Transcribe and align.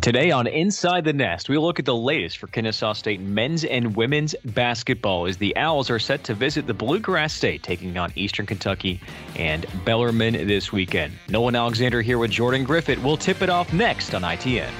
Today 0.00 0.30
on 0.30 0.46
Inside 0.46 1.04
the 1.04 1.12
Nest, 1.12 1.50
we 1.50 1.58
look 1.58 1.78
at 1.78 1.84
the 1.84 1.94
latest 1.94 2.38
for 2.38 2.46
Kennesaw 2.46 2.94
State 2.94 3.20
men's 3.20 3.64
and 3.64 3.94
women's 3.94 4.34
basketball 4.46 5.26
as 5.26 5.36
the 5.36 5.54
Owls 5.56 5.90
are 5.90 5.98
set 5.98 6.24
to 6.24 6.32
visit 6.32 6.66
the 6.66 6.72
Bluegrass 6.72 7.34
State, 7.34 7.62
taking 7.62 7.98
on 7.98 8.10
Eastern 8.16 8.46
Kentucky 8.46 8.98
and 9.36 9.66
Bellarmine 9.84 10.46
this 10.46 10.72
weekend. 10.72 11.12
Nolan 11.28 11.54
Alexander 11.54 12.00
here 12.00 12.16
with 12.16 12.30
Jordan 12.30 12.64
Griffith. 12.64 12.98
We'll 13.02 13.18
tip 13.18 13.42
it 13.42 13.50
off 13.50 13.74
next 13.74 14.14
on 14.14 14.22
ITN. 14.22 14.70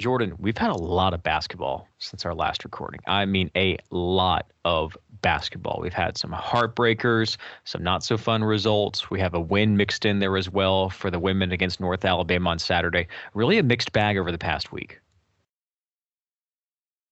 Jordan, 0.00 0.34
we've 0.38 0.56
had 0.56 0.70
a 0.70 0.76
lot 0.76 1.12
of 1.12 1.22
basketball 1.22 1.86
since 1.98 2.24
our 2.24 2.34
last 2.34 2.64
recording. 2.64 3.00
I 3.06 3.26
mean, 3.26 3.50
a 3.54 3.76
lot 3.90 4.50
of 4.64 4.96
basketball. 5.20 5.78
We've 5.82 5.92
had 5.92 6.16
some 6.16 6.32
heartbreakers, 6.32 7.36
some 7.64 7.82
not 7.82 8.02
so 8.02 8.16
fun 8.16 8.42
results. 8.42 9.10
We 9.10 9.20
have 9.20 9.34
a 9.34 9.40
win 9.40 9.76
mixed 9.76 10.06
in 10.06 10.18
there 10.18 10.38
as 10.38 10.48
well 10.48 10.88
for 10.88 11.10
the 11.10 11.18
women 11.18 11.52
against 11.52 11.80
North 11.80 12.06
Alabama 12.06 12.48
on 12.48 12.58
Saturday. 12.58 13.08
Really 13.34 13.58
a 13.58 13.62
mixed 13.62 13.92
bag 13.92 14.16
over 14.16 14.32
the 14.32 14.38
past 14.38 14.72
week. 14.72 14.98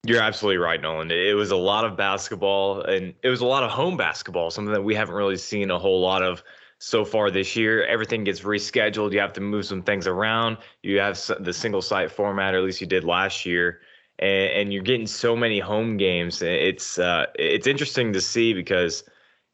You're 0.07 0.23
absolutely 0.23 0.57
right, 0.57 0.81
Nolan. 0.81 1.11
It 1.11 1.37
was 1.37 1.51
a 1.51 1.57
lot 1.57 1.85
of 1.85 1.95
basketball 1.95 2.81
and 2.81 3.13
it 3.23 3.29
was 3.29 3.43
a 3.43 3.47
lot 3.47 3.65
of 3.65 3.71
home 3.71 3.99
basketball, 3.99 4.51
something 4.51 4.73
that 4.73 4.83
we 4.83 4.95
haven't 4.95 5.15
really 5.15 5.37
seen 5.37 5.71
a 5.71 5.79
whole 5.79 6.01
lot 6.01 6.23
of 6.23 6.43
so 6.79 7.05
far 7.05 7.31
this 7.31 7.57
year. 7.57 7.85
Everything 7.85 8.25
gets 8.25 8.41
rescheduled. 8.41 9.13
You 9.13 9.21
have 9.21 9.33
to 9.35 9.41
move 9.41 9.67
some 9.67 9.83
things 9.83 10.07
around. 10.07 10.59
You 10.83 10.99
have 11.01 11.21
the 11.41 11.53
single 11.53 11.83
site 11.83 12.11
format, 12.11 12.55
or 12.55 12.59
at 12.59 12.65
least 12.65 12.81
you 12.81 12.87
did 12.87 13.05
last 13.05 13.45
year, 13.45 13.81
and, 14.19 14.51
and 14.53 14.73
you're 14.73 14.83
getting 14.83 15.07
so 15.07 15.37
many 15.37 15.59
home 15.59 15.97
games. 15.97 16.43
It's 16.43 16.99
uh, 16.99 17.27
it's 17.35 17.67
interesting 17.67 18.13
to 18.13 18.21
see 18.21 18.55
because 18.55 19.05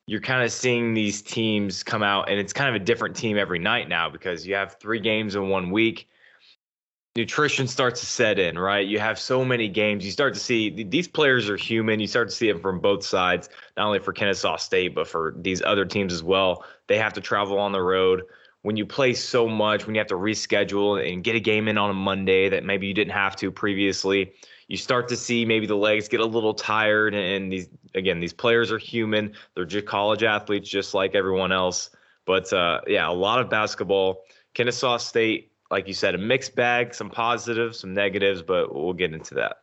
you're 0.07 0.21
kind 0.21 0.45
of 0.45 0.53
seeing 0.53 0.93
these 0.93 1.23
teams 1.23 1.83
come 1.83 2.03
out, 2.03 2.29
and 2.29 2.39
it's 2.39 2.53
kind 2.53 2.75
of 2.75 2.81
a 2.81 2.85
different 2.85 3.17
team 3.17 3.39
every 3.39 3.59
night 3.59 3.89
now 3.89 4.09
because 4.09 4.47
you 4.47 4.55
have 4.55 4.77
three 4.79 5.01
games 5.01 5.35
in 5.35 5.49
one 5.49 5.71
week 5.71 6.09
nutrition 7.17 7.69
starts 7.69 8.01
to 8.01 8.07
set 8.07 8.39
in, 8.39 8.59
right? 8.59 8.87
You 8.87 8.99
have 8.99 9.19
so 9.19 9.45
many 9.45 9.69
games. 9.69 10.05
You 10.05 10.11
start 10.11 10.35
to 10.35 10.41
see 10.41 10.83
these 10.83 11.07
players 11.07 11.49
are 11.49 11.57
human. 11.57 12.01
You 12.01 12.07
start 12.07 12.29
to 12.29 12.35
see 12.35 12.49
it 12.49 12.61
from 12.61 12.81
both 12.81 13.05
sides, 13.05 13.49
not 13.77 13.87
only 13.87 14.01
for 14.01 14.13
Kennesaw 14.13 14.57
State, 14.57 14.95
but 14.95 15.07
for 15.07 15.35
these 15.39 15.63
other 15.63 15.85
teams 15.85 16.13
as 16.13 16.23
well. 16.23 16.65
They 16.87 16.99
have 16.99 17.13
to 17.15 17.21
travel 17.21 17.59
on 17.59 17.73
the 17.73 17.83
road. 17.83 18.23
When 18.63 18.77
you 18.77 18.87
play 18.87 19.13
so 19.15 19.47
much, 19.47 19.87
when 19.87 19.95
you 19.95 19.99
have 19.99 20.09
to 20.09 20.15
reschedule 20.15 21.07
and 21.07 21.23
get 21.23 21.37
a 21.37 21.41
game 21.41 21.69
in 21.69 21.77
on 21.77 21.91
a 21.91 21.95
Monday 21.95 22.49
that 22.49 22.65
maybe 22.65 22.87
you 22.87 22.95
didn't 22.95 23.13
have 23.13 23.37
to 23.37 23.51
previously, 23.51 24.33
you 24.69 24.77
start 24.77 25.09
to 25.09 25.17
see 25.17 25.45
maybe 25.45 25.67
the 25.67 25.77
legs 25.77 26.09
get 26.09 26.21
a 26.21 26.25
little 26.25 26.55
tired. 26.55 27.15
And 27.15 27.53
these, 27.53 27.69
again, 27.95 28.21
these 28.21 28.33
players 28.33 28.73
are 28.73 28.79
human. 28.79 29.35
They're 29.55 29.67
just 29.67 29.87
college 29.87 30.23
athletes, 30.23 30.69
just 30.69 30.95
like 30.95 31.15
everyone 31.15 31.53
else. 31.53 31.91
But 32.25 32.51
uh, 32.53 32.81
yeah, 32.87 33.09
a 33.09 33.13
lot 33.13 33.41
of 33.41 33.51
basketball. 33.51 34.23
Kennesaw 34.55 34.97
State 34.97 35.51
like 35.71 35.89
you 35.89 35.95
said, 35.95 36.15
a 36.15 36.19
mixed 36.19 36.55
bag, 36.55 36.95
some 36.95 37.11
positives, 37.11 37.81
some 37.81 37.95
negatives, 37.95 38.43
but 38.43 38.73
we'll 38.73 38.93
get 38.93 39.13
into 39.13 39.35
that. 39.35 39.63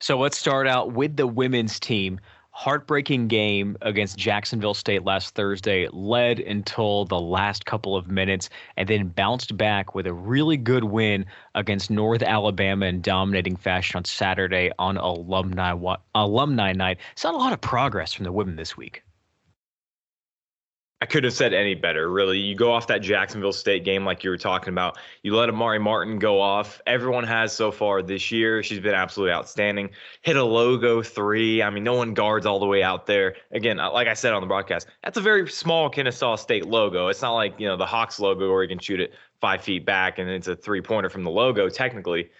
So 0.00 0.18
let's 0.18 0.38
start 0.38 0.66
out 0.66 0.92
with 0.92 1.16
the 1.16 1.26
women's 1.26 1.80
team. 1.80 2.20
Heartbreaking 2.58 3.28
game 3.28 3.76
against 3.82 4.16
Jacksonville 4.16 4.72
State 4.72 5.04
last 5.04 5.34
Thursday, 5.34 5.88
led 5.92 6.40
until 6.40 7.04
the 7.04 7.20
last 7.20 7.66
couple 7.66 7.94
of 7.94 8.08
minutes, 8.08 8.48
and 8.78 8.88
then 8.88 9.08
bounced 9.08 9.58
back 9.58 9.94
with 9.94 10.06
a 10.06 10.14
really 10.14 10.56
good 10.56 10.84
win 10.84 11.26
against 11.54 11.90
North 11.90 12.22
Alabama 12.22 12.86
in 12.86 13.02
dominating 13.02 13.56
fashion 13.56 13.98
on 13.98 14.06
Saturday 14.06 14.72
on 14.78 14.96
alumni 14.96 15.74
alumni 16.14 16.72
night. 16.72 16.96
Saw 17.14 17.30
a 17.30 17.36
lot 17.36 17.52
of 17.52 17.60
progress 17.60 18.14
from 18.14 18.24
the 18.24 18.32
women 18.32 18.56
this 18.56 18.74
week. 18.74 19.02
I 21.02 21.04
could 21.04 21.24
have 21.24 21.34
said 21.34 21.52
any 21.52 21.74
better, 21.74 22.10
really. 22.10 22.38
You 22.38 22.54
go 22.54 22.72
off 22.72 22.86
that 22.86 23.02
Jacksonville 23.02 23.52
State 23.52 23.84
game 23.84 24.06
like 24.06 24.24
you 24.24 24.30
were 24.30 24.38
talking 24.38 24.70
about. 24.70 24.96
You 25.22 25.36
let 25.36 25.50
Amari 25.50 25.78
Martin 25.78 26.18
go 26.18 26.40
off. 26.40 26.80
Everyone 26.86 27.24
has 27.24 27.52
so 27.52 27.70
far 27.70 28.00
this 28.00 28.32
year. 28.32 28.62
She's 28.62 28.80
been 28.80 28.94
absolutely 28.94 29.34
outstanding. 29.34 29.90
Hit 30.22 30.36
a 30.36 30.42
logo 30.42 31.02
three. 31.02 31.62
I 31.62 31.68
mean, 31.68 31.84
no 31.84 31.92
one 31.92 32.14
guards 32.14 32.46
all 32.46 32.58
the 32.58 32.66
way 32.66 32.82
out 32.82 33.04
there. 33.04 33.36
Again, 33.50 33.78
uh, 33.78 33.92
like 33.92 34.08
I 34.08 34.14
said 34.14 34.32
on 34.32 34.40
the 34.40 34.46
broadcast, 34.46 34.86
that's 35.04 35.18
a 35.18 35.20
very 35.20 35.46
small 35.50 35.90
Kennesaw 35.90 36.36
State 36.36 36.64
logo. 36.64 37.08
It's 37.08 37.20
not 37.20 37.34
like, 37.34 37.60
you 37.60 37.68
know, 37.68 37.76
the 37.76 37.84
Hawks 37.84 38.18
logo 38.18 38.50
where 38.50 38.62
you 38.62 38.68
can 38.68 38.78
shoot 38.78 38.98
it 38.98 39.12
five 39.38 39.60
feet 39.60 39.84
back 39.84 40.18
and 40.18 40.30
it's 40.30 40.48
a 40.48 40.56
three 40.56 40.80
pointer 40.80 41.10
from 41.10 41.24
the 41.24 41.30
logo, 41.30 41.68
technically. 41.68 42.30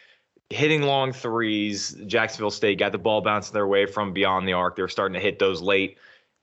Hitting 0.48 0.80
long 0.80 1.12
threes. 1.12 1.94
Jacksonville 2.06 2.50
State 2.50 2.78
got 2.78 2.92
the 2.92 2.98
ball 2.98 3.20
bouncing 3.20 3.52
their 3.52 3.66
way 3.66 3.84
from 3.84 4.14
beyond 4.14 4.48
the 4.48 4.54
arc. 4.54 4.76
They're 4.76 4.88
starting 4.88 5.12
to 5.12 5.20
hit 5.20 5.38
those 5.38 5.60
late 5.60 5.98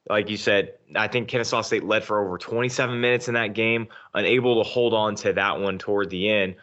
like 0.10 0.30
you 0.30 0.38
said, 0.38 0.74
I 0.96 1.08
think 1.08 1.28
Kennesaw 1.28 1.62
State 1.62 1.84
led 1.84 2.04
for 2.04 2.24
over 2.24 2.38
27 2.38 3.00
minutes 3.00 3.28
in 3.28 3.34
that 3.36 3.54
game, 3.54 3.88
unable 4.14 4.62
to 4.62 4.70
hold 4.70 4.94
on 4.94 5.16
to 5.16 5.34
that 5.34 5.60
one 5.60 5.78
toward 5.78 6.10
the 6.10 6.30
end. 6.30 6.56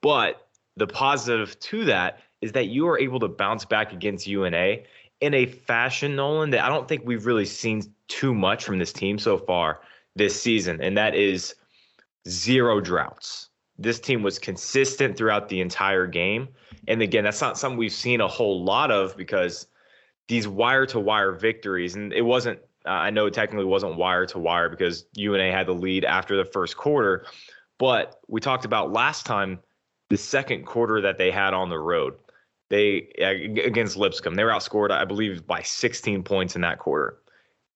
But 0.00 0.46
the 0.76 0.86
positive 0.86 1.58
to 1.58 1.84
that 1.86 2.20
is 2.40 2.52
that 2.52 2.68
you 2.68 2.86
are 2.88 2.98
able 2.98 3.18
to 3.20 3.28
bounce 3.28 3.64
back 3.64 3.92
against 3.92 4.26
UNA 4.26 4.78
in 5.20 5.34
a 5.34 5.46
fashion, 5.46 6.14
Nolan, 6.14 6.50
that 6.50 6.64
I 6.64 6.68
don't 6.68 6.86
think 6.86 7.02
we've 7.04 7.26
really 7.26 7.44
seen 7.44 7.82
too 8.06 8.32
much 8.32 8.64
from 8.64 8.78
this 8.78 8.92
team 8.92 9.18
so 9.18 9.36
far 9.36 9.80
this 10.14 10.40
season, 10.40 10.80
and 10.80 10.96
that 10.96 11.14
is 11.14 11.56
zero 12.28 12.80
droughts. 12.80 13.48
This 13.78 13.98
team 13.98 14.22
was 14.22 14.38
consistent 14.38 15.16
throughout 15.16 15.48
the 15.48 15.60
entire 15.60 16.06
game. 16.06 16.48
And 16.86 17.02
again, 17.02 17.24
that's 17.24 17.40
not 17.40 17.58
something 17.58 17.78
we've 17.78 17.92
seen 17.92 18.20
a 18.20 18.28
whole 18.28 18.64
lot 18.64 18.90
of 18.90 19.16
because 19.16 19.66
these 20.26 20.46
wire 20.46 20.86
to 20.86 21.00
wire 21.00 21.32
victories, 21.32 21.94
and 21.94 22.12
it 22.12 22.22
wasn't 22.22 22.60
I 22.88 23.10
know 23.10 23.26
it 23.26 23.34
technically 23.34 23.66
wasn't 23.66 23.96
wire 23.96 24.26
to 24.26 24.38
wire 24.38 24.68
because 24.68 25.06
UNA 25.14 25.52
had 25.52 25.66
the 25.66 25.74
lead 25.74 26.04
after 26.04 26.36
the 26.36 26.44
first 26.44 26.76
quarter, 26.76 27.26
but 27.78 28.20
we 28.28 28.40
talked 28.40 28.64
about 28.64 28.92
last 28.92 29.26
time 29.26 29.60
the 30.10 30.16
second 30.16 30.64
quarter 30.64 31.00
that 31.02 31.18
they 31.18 31.30
had 31.30 31.54
on 31.54 31.68
the 31.68 31.78
road. 31.78 32.14
They 32.70 33.12
against 33.18 33.96
Lipscomb, 33.96 34.34
they 34.34 34.44
were 34.44 34.50
outscored, 34.50 34.90
I 34.90 35.04
believe, 35.04 35.46
by 35.46 35.62
16 35.62 36.22
points 36.22 36.54
in 36.54 36.62
that 36.62 36.78
quarter. 36.78 37.18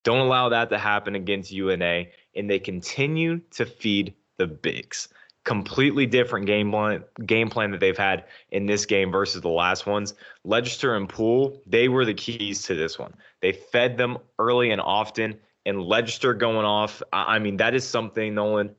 Don't 0.04 0.18
allow 0.18 0.48
that 0.48 0.68
to 0.70 0.78
happen 0.78 1.14
against 1.14 1.52
UNA, 1.52 2.04
and 2.34 2.50
they 2.50 2.58
continue 2.58 3.40
to 3.52 3.64
feed 3.64 4.14
the 4.38 4.46
bigs 4.46 5.08
completely 5.44 6.06
different 6.06 6.46
game 6.46 6.70
plan 6.70 7.02
game 7.26 7.48
plan 7.48 7.70
that 7.72 7.80
they've 7.80 7.98
had 7.98 8.24
in 8.50 8.66
this 8.66 8.86
game 8.86 9.10
versus 9.10 9.40
the 9.40 9.48
last 9.48 9.86
ones. 9.86 10.14
Legister 10.46 10.96
and 10.96 11.08
Poole, 11.08 11.60
they 11.66 11.88
were 11.88 12.04
the 12.04 12.14
keys 12.14 12.62
to 12.62 12.74
this 12.74 12.98
one. 12.98 13.14
They 13.40 13.52
fed 13.52 13.96
them 13.96 14.18
early 14.38 14.70
and 14.70 14.80
often, 14.80 15.36
and 15.66 15.78
Legister 15.78 16.38
going 16.38 16.64
off. 16.64 17.02
I 17.12 17.38
mean, 17.38 17.56
that 17.56 17.74
is 17.74 17.86
something, 17.86 18.34
Nolan, 18.34 18.74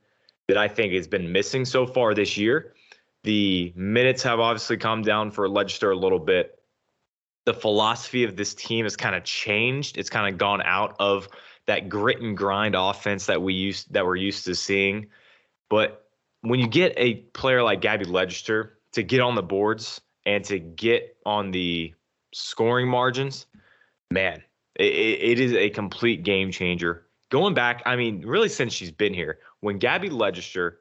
that 0.48 0.58
I 0.58 0.68
think 0.68 0.94
has 0.94 1.08
been 1.08 1.32
missing 1.32 1.66
so 1.66 1.86
far 1.86 2.14
this 2.14 2.38
year. 2.38 2.74
The 3.24 3.74
minutes 3.76 4.24
have 4.24 4.40
obviously 4.40 4.78
come 4.78 5.02
down 5.02 5.32
for 5.32 5.48
Legister 5.48 5.92
a 5.92 6.00
little 6.00 6.20
bit. 6.20 6.60
The 7.46 7.54
philosophy 7.54 8.24
of 8.24 8.36
this 8.38 8.54
team 8.54 8.86
has 8.86 8.96
kind 8.96 9.16
of 9.16 9.24
changed. 9.24 9.98
It's 9.98 10.10
kind 10.10 10.34
of 10.34 10.38
gone 10.38 10.62
out 10.64 10.96
of 11.00 11.28
that 11.66 11.90
grit 11.90 12.22
and 12.22 12.38
grind 12.38 12.76
offense 12.76 13.26
that 13.26 13.42
we 13.42 13.54
used 13.54 13.92
that 13.94 14.06
we're 14.06 14.16
used 14.16 14.46
to 14.46 14.56
seeing. 14.56 15.08
But 15.70 16.03
when 16.44 16.60
you 16.60 16.68
get 16.68 16.94
a 16.98 17.16
player 17.34 17.64
like 17.64 17.82
Gabby 17.82 18.06
Legister 18.06 18.72
to 18.92 19.02
get 19.02 19.22
on 19.22 19.36
the 19.36 19.42
boards 19.42 20.02
and 20.26 20.44
to 20.46 20.60
get 20.60 21.18
on 21.26 21.52
the 21.52 21.94
scoring 22.34 22.88
margins, 22.88 23.46
man, 24.12 24.44
it, 24.76 24.84
it 24.84 25.40
is 25.40 25.54
a 25.54 25.70
complete 25.70 26.24
game 26.24 26.52
changer. 26.52 27.08
Going 27.32 27.54
back, 27.54 27.82
I 27.86 27.96
mean, 27.96 28.26
really 28.26 28.50
since 28.50 28.74
she's 28.74 28.92
been 28.92 29.14
here, 29.14 29.40
when 29.62 29.80
Gabby 29.80 30.10
Legister 30.10 30.74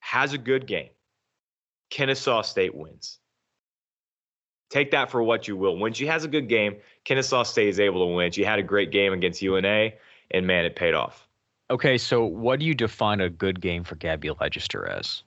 has 0.00 0.32
a 0.32 0.38
good 0.38 0.66
game, 0.66 0.88
Kennesaw 1.90 2.42
State 2.42 2.74
wins. 2.74 3.18
Take 4.70 4.90
that 4.92 5.10
for 5.10 5.22
what 5.22 5.46
you 5.46 5.56
will. 5.56 5.76
When 5.76 5.92
she 5.92 6.06
has 6.06 6.24
a 6.24 6.28
good 6.28 6.48
game, 6.48 6.76
Kennesaw 7.04 7.44
State 7.44 7.68
is 7.68 7.78
able 7.78 8.06
to 8.06 8.14
win. 8.14 8.32
She 8.32 8.42
had 8.42 8.58
a 8.58 8.62
great 8.62 8.90
game 8.90 9.12
against 9.12 9.42
UNA, 9.42 9.90
and 10.30 10.46
man, 10.46 10.64
it 10.64 10.74
paid 10.74 10.94
off. 10.94 11.25
Okay, 11.70 11.98
so 11.98 12.24
what 12.24 12.60
do 12.60 12.66
you 12.66 12.74
define 12.74 13.20
a 13.20 13.28
good 13.28 13.60
game 13.60 13.82
for 13.82 13.96
Gabby 13.96 14.28
Legister 14.28 14.88
as? 14.88 15.24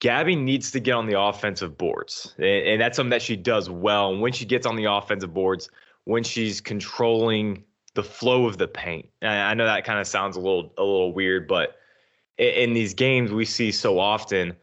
Gabby 0.00 0.36
needs 0.36 0.70
to 0.72 0.80
get 0.80 0.92
on 0.92 1.06
the 1.06 1.18
offensive 1.18 1.78
boards, 1.78 2.34
and, 2.38 2.80
that's 2.80 2.96
something 2.96 3.10
that 3.10 3.22
she 3.22 3.36
does 3.36 3.70
well. 3.70 4.12
And 4.12 4.20
when 4.20 4.32
she 4.32 4.44
gets 4.44 4.66
on 4.66 4.76
the 4.76 4.84
offensive 4.84 5.32
boards, 5.32 5.70
when 6.04 6.22
she's 6.22 6.60
controlling 6.60 7.64
the 7.94 8.02
flow 8.02 8.46
of 8.46 8.58
the 8.58 8.68
paint, 8.68 9.08
I 9.22 9.54
know 9.54 9.64
that 9.64 9.84
kind 9.84 9.98
of 9.98 10.06
sounds 10.06 10.36
a 10.36 10.40
little 10.40 10.72
a 10.76 10.82
little 10.82 11.12
weird, 11.12 11.48
but 11.48 11.76
in 12.38 12.74
these 12.74 12.94
games 12.94 13.30
we 13.30 13.44
see 13.44 13.72
so 13.72 13.98
often 13.98 14.54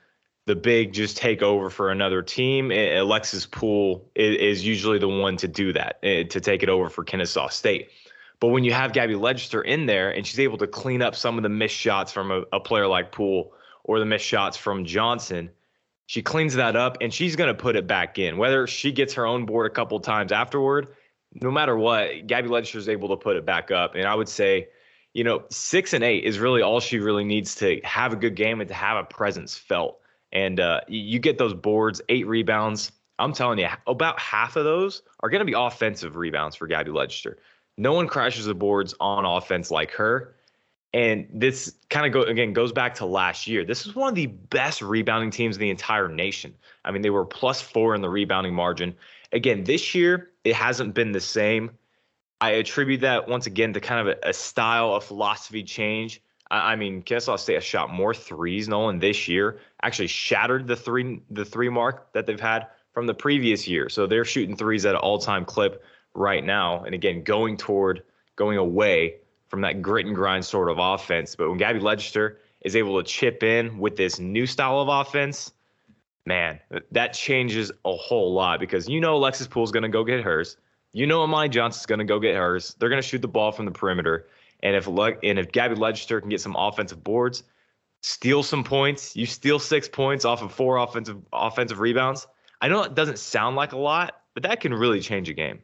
the 0.45 0.55
big 0.55 0.93
just 0.93 1.17
take 1.17 1.41
over 1.41 1.69
for 1.69 1.91
another 1.91 2.21
team. 2.21 2.71
Alexis 2.71 3.45
Poole 3.45 4.09
is 4.15 4.65
usually 4.65 4.99
the 4.99 5.07
one 5.07 5.37
to 5.37 5.47
do 5.47 5.71
that, 5.73 5.97
eh, 6.03 6.23
to 6.23 6.39
take 6.39 6.61
it 6.61 6.69
over 6.69 6.89
for 6.89 7.03
Kennesaw 7.03 7.47
State. 7.47 7.89
But 8.41 8.47
when 8.47 8.63
you 8.63 8.73
have 8.73 8.91
Gabby 8.91 9.13
Legister 9.13 9.63
in 9.63 9.85
there 9.85 10.09
and 10.09 10.25
she's 10.25 10.39
able 10.39 10.57
to 10.57 10.67
clean 10.67 11.01
up 11.01 11.15
some 11.15 11.37
of 11.37 11.43
the 11.43 11.49
missed 11.49 11.75
shots 11.75 12.11
from 12.11 12.31
a, 12.31 12.43
a 12.51 12.59
player 12.59 12.87
like 12.87 13.11
Poole 13.11 13.53
or 13.83 13.99
the 13.99 14.05
missed 14.05 14.25
shots 14.25 14.57
from 14.57 14.83
Johnson, 14.83 15.51
she 16.07 16.23
cleans 16.23 16.55
that 16.55 16.75
up 16.75 16.97
and 17.01 17.13
she's 17.13 17.35
going 17.35 17.55
to 17.55 17.61
put 17.61 17.75
it 17.75 17.85
back 17.85 18.17
in. 18.17 18.37
Whether 18.37 18.65
she 18.65 18.91
gets 18.91 19.13
her 19.13 19.27
own 19.27 19.45
board 19.45 19.67
a 19.67 19.73
couple 19.73 19.99
times 19.99 20.31
afterward, 20.31 20.87
no 21.35 21.51
matter 21.51 21.77
what, 21.77 22.25
Gabby 22.25 22.49
Legister 22.49 22.77
is 22.77 22.89
able 22.89 23.09
to 23.09 23.15
put 23.15 23.37
it 23.37 23.45
back 23.45 23.69
up. 23.69 23.93
And 23.93 24.05
I 24.05 24.15
would 24.15 24.27
say, 24.27 24.69
you 25.13 25.23
know, 25.23 25.43
six 25.51 25.93
and 25.93 26.03
eight 26.03 26.23
is 26.23 26.39
really 26.39 26.63
all 26.63 26.79
she 26.79 26.97
really 26.97 27.23
needs 27.23 27.53
to 27.55 27.79
have 27.83 28.11
a 28.11 28.15
good 28.15 28.35
game 28.35 28.59
and 28.59 28.67
to 28.69 28.73
have 28.73 28.97
a 28.97 29.03
presence 29.03 29.55
felt. 29.55 29.99
And 30.31 30.59
uh, 30.59 30.81
you 30.87 31.19
get 31.19 31.37
those 31.37 31.53
boards, 31.53 32.01
eight 32.09 32.25
rebounds. 32.25 32.91
I'm 33.19 33.33
telling 33.33 33.59
you, 33.59 33.67
about 33.85 34.19
half 34.19 34.55
of 34.55 34.63
those 34.63 35.03
are 35.19 35.29
going 35.29 35.41
to 35.41 35.45
be 35.45 35.53
offensive 35.53 36.15
rebounds 36.15 36.55
for 36.55 36.65
Gabby 36.65 36.89
Legister. 36.89 37.35
No 37.81 37.93
one 37.93 38.07
crashes 38.07 38.45
the 38.45 38.53
boards 38.53 38.93
on 38.99 39.25
offense 39.25 39.71
like 39.71 39.89
her. 39.93 40.35
And 40.93 41.27
this 41.33 41.73
kind 41.89 42.05
of 42.05 42.13
go 42.13 42.21
again 42.29 42.53
goes 42.53 42.71
back 42.71 42.93
to 42.95 43.07
last 43.07 43.47
year. 43.47 43.65
This 43.65 43.87
is 43.87 43.95
one 43.95 44.09
of 44.09 44.13
the 44.13 44.27
best 44.27 44.83
rebounding 44.83 45.31
teams 45.31 45.55
in 45.55 45.61
the 45.61 45.71
entire 45.71 46.07
nation. 46.07 46.53
I 46.85 46.91
mean, 46.91 47.01
they 47.01 47.09
were 47.09 47.25
plus 47.25 47.59
four 47.59 47.95
in 47.95 48.01
the 48.01 48.09
rebounding 48.09 48.53
margin. 48.53 48.93
Again, 49.31 49.63
this 49.63 49.95
year 49.95 50.29
it 50.43 50.53
hasn't 50.53 50.93
been 50.93 51.11
the 51.11 51.19
same. 51.19 51.71
I 52.39 52.51
attribute 52.51 53.01
that 53.01 53.27
once 53.27 53.47
again 53.47 53.73
to 53.73 53.79
kind 53.79 54.07
of 54.07 54.15
a, 54.15 54.29
a 54.29 54.33
style, 54.33 54.93
a 54.93 55.01
philosophy 55.01 55.63
change. 55.63 56.21
I, 56.51 56.73
I 56.73 56.75
mean, 56.75 57.01
Kennesaw 57.01 57.37
State 57.37 57.55
has 57.55 57.63
shot 57.63 57.91
more 57.91 58.13
threes, 58.13 58.69
Nolan, 58.69 58.99
this 58.99 59.27
year. 59.27 59.57
Actually, 59.81 60.07
shattered 60.07 60.67
the 60.67 60.75
three 60.75 61.19
the 61.31 61.45
three 61.45 61.69
mark 61.69 62.13
that 62.13 62.27
they've 62.27 62.39
had 62.39 62.67
from 62.93 63.07
the 63.07 63.15
previous 63.15 63.67
year. 63.67 63.89
So 63.89 64.05
they're 64.05 64.25
shooting 64.25 64.55
threes 64.55 64.85
at 64.85 64.93
an 64.93 65.01
all 65.01 65.17
time 65.17 65.45
clip 65.45 65.83
right 66.13 66.43
now. 66.43 66.83
And 66.83 66.93
again, 66.93 67.23
going 67.23 67.57
toward, 67.57 68.03
going 68.35 68.57
away 68.57 69.15
from 69.49 69.61
that 69.61 69.81
grit 69.81 70.05
and 70.05 70.15
grind 70.15 70.45
sort 70.45 70.69
of 70.69 70.77
offense. 70.79 71.35
But 71.35 71.49
when 71.49 71.57
Gabby 71.57 71.79
Legister 71.79 72.37
is 72.61 72.75
able 72.75 73.01
to 73.01 73.07
chip 73.07 73.43
in 73.43 73.77
with 73.77 73.95
this 73.95 74.19
new 74.19 74.45
style 74.45 74.79
of 74.79 74.87
offense, 74.87 75.51
man, 76.25 76.59
that 76.91 77.13
changes 77.13 77.71
a 77.85 77.95
whole 77.95 78.33
lot 78.33 78.59
because 78.59 78.87
you 78.87 78.99
know 78.99 79.15
Alexis 79.15 79.47
Poole's 79.47 79.71
going 79.71 79.83
to 79.83 79.89
go 79.89 80.03
get 80.03 80.23
hers. 80.23 80.57
You 80.93 81.07
know 81.07 81.21
Amani 81.21 81.49
Johnson's 81.49 81.85
going 81.85 81.99
to 81.99 82.05
go 82.05 82.19
get 82.19 82.35
hers. 82.35 82.75
They're 82.79 82.89
going 82.89 83.01
to 83.01 83.07
shoot 83.07 83.21
the 83.21 83.27
ball 83.27 83.51
from 83.51 83.65
the 83.65 83.71
perimeter. 83.71 84.27
And 84.63 84.75
if 84.75 84.87
and 84.87 85.39
if 85.39 85.51
Gabby 85.51 85.75
Legister 85.75 86.19
can 86.19 86.29
get 86.29 86.41
some 86.41 86.55
offensive 86.55 87.03
boards, 87.03 87.43
steal 88.01 88.43
some 88.43 88.63
points, 88.63 89.15
you 89.15 89.25
steal 89.25 89.59
six 89.59 89.87
points 89.87 90.25
off 90.25 90.41
of 90.41 90.51
four 90.51 90.77
offensive 90.77 91.17
offensive 91.33 91.79
rebounds. 91.79 92.27
I 92.61 92.67
know 92.67 92.83
it 92.83 92.93
doesn't 92.93 93.17
sound 93.17 93.55
like 93.55 93.71
a 93.71 93.77
lot, 93.77 94.21
but 94.33 94.43
that 94.43 94.59
can 94.59 94.73
really 94.73 94.99
change 94.99 95.29
a 95.29 95.33
game. 95.33 95.59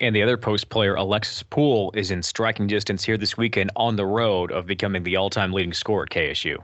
And 0.00 0.14
the 0.14 0.22
other 0.22 0.36
post 0.36 0.68
player, 0.68 0.94
Alexis 0.94 1.42
Poole, 1.42 1.90
is 1.94 2.10
in 2.10 2.22
striking 2.22 2.68
distance 2.68 3.02
here 3.02 3.16
this 3.16 3.36
weekend 3.36 3.72
on 3.74 3.96
the 3.96 4.06
road 4.06 4.52
of 4.52 4.66
becoming 4.66 5.02
the 5.02 5.16
all 5.16 5.28
time 5.28 5.52
leading 5.52 5.72
scorer 5.72 6.04
at 6.04 6.10
KSU. 6.10 6.58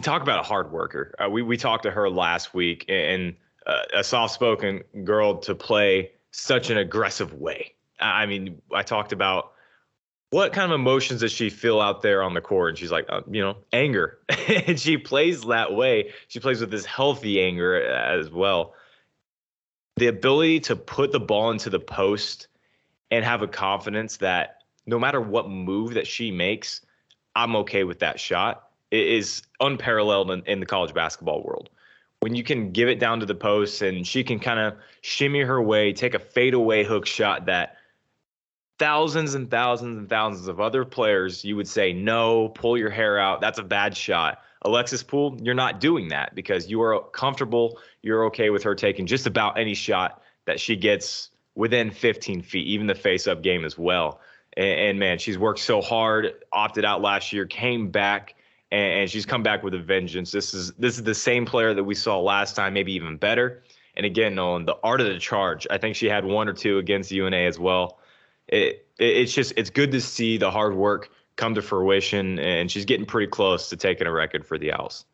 Talk 0.00 0.22
about 0.22 0.40
a 0.40 0.42
hard 0.42 0.72
worker. 0.72 1.14
Uh, 1.22 1.28
we, 1.28 1.42
we 1.42 1.58
talked 1.58 1.82
to 1.82 1.90
her 1.90 2.08
last 2.08 2.54
week, 2.54 2.86
and 2.88 3.34
uh, 3.66 3.82
a 3.94 4.02
soft 4.02 4.32
spoken 4.32 4.82
girl 5.04 5.36
to 5.38 5.54
play 5.54 6.10
such 6.30 6.70
an 6.70 6.78
aggressive 6.78 7.34
way. 7.34 7.74
I 8.00 8.24
mean, 8.24 8.60
I 8.72 8.82
talked 8.82 9.12
about 9.12 9.52
what 10.30 10.52
kind 10.54 10.72
of 10.72 10.80
emotions 10.80 11.20
does 11.20 11.30
she 11.30 11.50
feel 11.50 11.80
out 11.80 12.00
there 12.00 12.22
on 12.22 12.32
the 12.32 12.40
court? 12.40 12.70
And 12.70 12.78
she's 12.78 12.90
like, 12.90 13.04
uh, 13.10 13.20
you 13.30 13.42
know, 13.42 13.58
anger. 13.72 14.18
and 14.66 14.80
she 14.80 14.96
plays 14.96 15.42
that 15.42 15.74
way. 15.74 16.10
She 16.28 16.40
plays 16.40 16.60
with 16.60 16.70
this 16.70 16.86
healthy 16.86 17.42
anger 17.42 17.84
as 17.84 18.30
well 18.30 18.74
the 19.96 20.08
ability 20.08 20.60
to 20.60 20.76
put 20.76 21.12
the 21.12 21.20
ball 21.20 21.50
into 21.50 21.70
the 21.70 21.80
post 21.80 22.48
and 23.10 23.24
have 23.24 23.42
a 23.42 23.48
confidence 23.48 24.16
that 24.18 24.62
no 24.86 24.98
matter 24.98 25.20
what 25.20 25.48
move 25.48 25.94
that 25.94 26.06
she 26.06 26.30
makes, 26.30 26.80
I'm 27.36 27.56
okay 27.56 27.84
with 27.84 28.00
that 28.00 28.18
shot 28.18 28.68
is 28.90 29.42
unparalleled 29.60 30.30
in, 30.30 30.42
in 30.46 30.60
the 30.60 30.66
college 30.66 30.94
basketball 30.94 31.42
world. 31.42 31.70
When 32.20 32.34
you 32.34 32.42
can 32.42 32.72
give 32.72 32.88
it 32.88 32.98
down 32.98 33.20
to 33.20 33.26
the 33.26 33.34
post 33.34 33.82
and 33.82 34.06
she 34.06 34.24
can 34.24 34.40
kind 34.40 34.58
of 34.58 34.74
shimmy 35.02 35.40
her 35.40 35.60
way, 35.60 35.92
take 35.92 36.14
a 36.14 36.18
fadeaway 36.18 36.84
hook 36.84 37.06
shot 37.06 37.46
that 37.46 37.76
thousands 38.78 39.34
and 39.34 39.50
thousands 39.50 39.98
and 39.98 40.08
thousands 40.08 40.48
of 40.48 40.60
other 40.60 40.84
players 40.84 41.44
you 41.44 41.56
would 41.56 41.68
say 41.68 41.92
no, 41.92 42.48
pull 42.48 42.76
your 42.78 42.90
hair 42.90 43.18
out, 43.18 43.40
that's 43.40 43.58
a 43.58 43.62
bad 43.64 43.96
shot. 43.96 44.38
Alexis 44.64 45.02
Poole, 45.02 45.38
you're 45.42 45.54
not 45.54 45.80
doing 45.80 46.08
that 46.08 46.34
because 46.34 46.68
you 46.68 46.80
are 46.82 47.00
comfortable. 47.10 47.78
You're 48.02 48.24
okay 48.26 48.50
with 48.50 48.62
her 48.62 48.74
taking 48.74 49.06
just 49.06 49.26
about 49.26 49.58
any 49.58 49.74
shot 49.74 50.22
that 50.46 50.58
she 50.58 50.74
gets 50.76 51.30
within 51.54 51.90
15 51.90 52.42
feet, 52.42 52.66
even 52.66 52.86
the 52.86 52.94
face 52.94 53.26
up 53.26 53.42
game 53.42 53.64
as 53.64 53.78
well. 53.78 54.20
And, 54.56 54.80
and, 54.80 54.98
man, 54.98 55.18
she's 55.18 55.38
worked 55.38 55.60
so 55.60 55.80
hard, 55.80 56.32
opted 56.52 56.84
out 56.84 57.02
last 57.02 57.32
year, 57.32 57.44
came 57.46 57.90
back, 57.90 58.34
and, 58.70 59.00
and 59.00 59.10
she's 59.10 59.26
come 59.26 59.42
back 59.42 59.62
with 59.62 59.74
a 59.74 59.78
vengeance. 59.78 60.30
This 60.32 60.54
is 60.54 60.72
this 60.74 60.96
is 60.96 61.04
the 61.04 61.14
same 61.14 61.44
player 61.44 61.74
that 61.74 61.84
we 61.84 61.94
saw 61.94 62.20
last 62.20 62.56
time, 62.56 62.72
maybe 62.72 62.92
even 62.92 63.16
better. 63.16 63.62
And 63.96 64.06
again, 64.06 64.34
Nolan, 64.34 64.64
the 64.64 64.76
art 64.82 65.00
of 65.00 65.06
the 65.06 65.18
charge. 65.18 65.66
I 65.70 65.78
think 65.78 65.94
she 65.94 66.06
had 66.06 66.24
one 66.24 66.48
or 66.48 66.52
two 66.52 66.78
against 66.78 67.10
UNA 67.12 67.36
as 67.36 67.58
well. 67.58 67.98
It, 68.48 68.86
it 68.98 69.16
it's 69.16 69.32
just 69.32 69.52
it's 69.56 69.70
good 69.70 69.92
to 69.92 70.00
see 70.00 70.36
the 70.36 70.50
hard 70.50 70.74
work 70.74 71.10
come 71.36 71.54
to 71.54 71.62
fruition, 71.62 72.38
and 72.38 72.70
she's 72.70 72.84
getting 72.84 73.06
pretty 73.06 73.26
close 73.26 73.68
to 73.68 73.76
taking 73.76 74.06
a 74.06 74.12
record 74.12 74.46
for 74.46 74.58
the 74.58 74.72
Owls. 74.72 75.04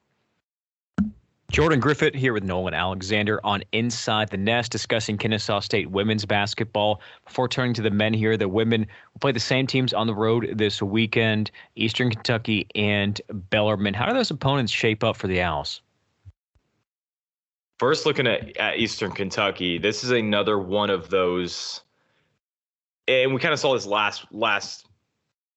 Jordan 1.51 1.81
Griffith 1.81 2.15
here 2.15 2.33
with 2.33 2.45
Nolan 2.45 2.75
Alexander 2.75 3.41
on 3.43 3.65
Inside 3.73 4.29
the 4.29 4.37
Nest, 4.37 4.71
discussing 4.71 5.19
Kennesaw 5.19 5.59
State 5.59 5.91
women's 5.91 6.25
basketball. 6.25 7.01
Before 7.25 7.49
turning 7.49 7.75
to 7.75 7.83
the 7.83 7.91
men 7.91 8.15
here, 8.15 8.37
the 8.37 8.49
women 8.49 8.87
will 9.13 9.19
play 9.19 9.33
the 9.33 9.41
same 9.41 9.67
teams 9.67 9.93
on 9.93 10.07
the 10.07 10.15
road 10.15 10.53
this 10.55 10.81
weekend 10.81 11.51
Eastern 11.75 12.09
Kentucky 12.09 12.69
and 12.77 13.21
Bellarmine. 13.33 13.95
How 13.95 14.07
do 14.07 14.15
those 14.15 14.31
opponents 14.31 14.71
shape 14.71 15.03
up 15.03 15.17
for 15.17 15.27
the 15.27 15.41
Owls? 15.41 15.83
First, 17.81 18.07
looking 18.07 18.29
at, 18.29 18.57
at 18.57 18.79
Eastern 18.79 19.11
Kentucky, 19.11 19.79
this 19.79 20.05
is 20.05 20.11
another 20.11 20.57
one 20.57 20.89
of 20.89 21.11
those, 21.11 21.81
and 23.09 23.35
we 23.35 23.41
kind 23.41 23.53
of 23.53 23.59
saw 23.59 23.75
this 23.75 23.87
last 23.87 24.25
last 24.31 24.87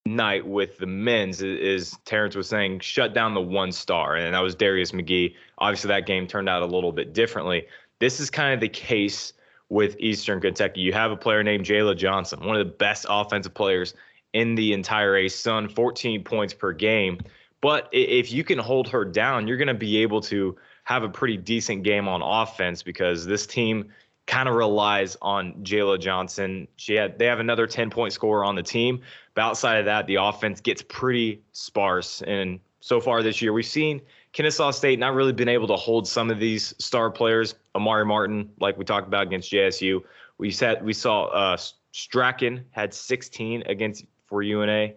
night 0.05 0.45
with 0.45 0.77
the 0.77 0.85
men's 0.85 1.41
is, 1.41 1.97
Terrence 2.05 2.35
was 2.35 2.47
saying 2.50 2.79
shut 2.79 3.13
down 3.13 3.33
the 3.33 3.41
one 3.41 3.71
star, 3.71 4.15
and 4.15 4.33
that 4.33 4.39
was 4.39 4.55
Darius 4.55 4.91
McGhee. 4.91 5.35
Obviously, 5.59 5.88
that 5.89 6.05
game 6.05 6.27
turned 6.27 6.50
out 6.50 6.61
a 6.61 6.65
little 6.65 6.91
bit 6.91 7.13
differently. 7.13 7.65
This 8.00 8.19
is 8.19 8.29
kind 8.29 8.53
of 8.53 8.59
the 8.59 8.69
case 8.69 9.33
with 9.69 9.95
Eastern 10.00 10.41
Kentucky. 10.41 10.81
You 10.81 10.94
have 10.94 11.11
a 11.11 11.15
player 11.15 11.41
named 11.41 11.65
Jayla 11.65 11.97
Johnson, 11.97 12.45
one 12.45 12.55
of 12.55 12.65
the 12.65 12.73
best 12.73 13.05
offensive 13.09 13.53
players 13.53 13.94
in 14.33 14.55
the 14.55 14.73
entire 14.73 15.13
ASUN, 15.13 15.73
14 15.73 16.23
points 16.23 16.53
per 16.53 16.73
game. 16.73 17.19
But 17.61 17.88
if 17.91 18.31
you 18.31 18.43
can 18.43 18.60
hold 18.60 18.89
her 18.89 19.05
down, 19.05 19.48
you're 19.48 19.57
going 19.57 19.67
to 19.69 19.74
be 19.74 19.98
able 20.00 20.22
to 20.22 20.57
have 20.83 21.03
a 21.03 21.10
pretty 21.10 21.38
decent 21.38 21.83
game 21.83 22.10
on 22.10 22.22
offense 22.22 22.83
because 22.83 23.25
this 23.25 23.48
team 23.48 23.89
kind 24.25 24.48
of 24.48 24.56
relies 24.56 25.18
on 25.22 25.53
Jayla 25.63 26.00
Johnson. 26.00 26.68
She 26.77 26.96
had 26.96 27.20
they 27.20 27.25
have 27.25 27.39
another 27.39 27.68
10 27.68 27.89
point 27.89 28.13
scorer 28.13 28.46
on 28.46 28.56
the 28.56 28.63
team, 28.63 29.01
but 29.34 29.42
outside 29.42 29.77
of 29.80 29.86
that, 29.86 30.08
the 30.08 30.15
offense 30.15 30.62
gets 30.62 30.82
pretty 30.82 31.42
sparse. 31.51 32.22
And 32.24 32.60
so 32.80 33.00
far 33.00 33.22
this 33.24 33.42
year, 33.42 33.53
we've 33.53 33.65
seen 33.65 34.01
Kennesaw 34.32 34.72
State 34.72 35.00
not 35.00 35.13
really 35.13 35.34
been 35.34 35.50
able 35.50 35.68
to 35.68 35.75
hold 35.75 36.08
some 36.08 36.30
of 36.30 36.39
these 36.39 36.74
star 36.80 37.10
players. 37.12 37.56
Amari 37.75 38.06
Martin, 38.06 38.50
like 38.60 38.77
we 38.77 38.86
talked 38.86 39.08
about 39.08 39.27
against 39.27 39.51
JSU, 39.51 40.01
we 40.38 40.51
said 40.51 40.84
we 40.84 40.94
saw 40.94 41.25
uh, 41.25 41.58
Strachan 41.92 42.65
had 42.72 42.94
16 42.94 43.63
against 43.65 44.06
for 44.25 44.42
UNA, 44.42 44.94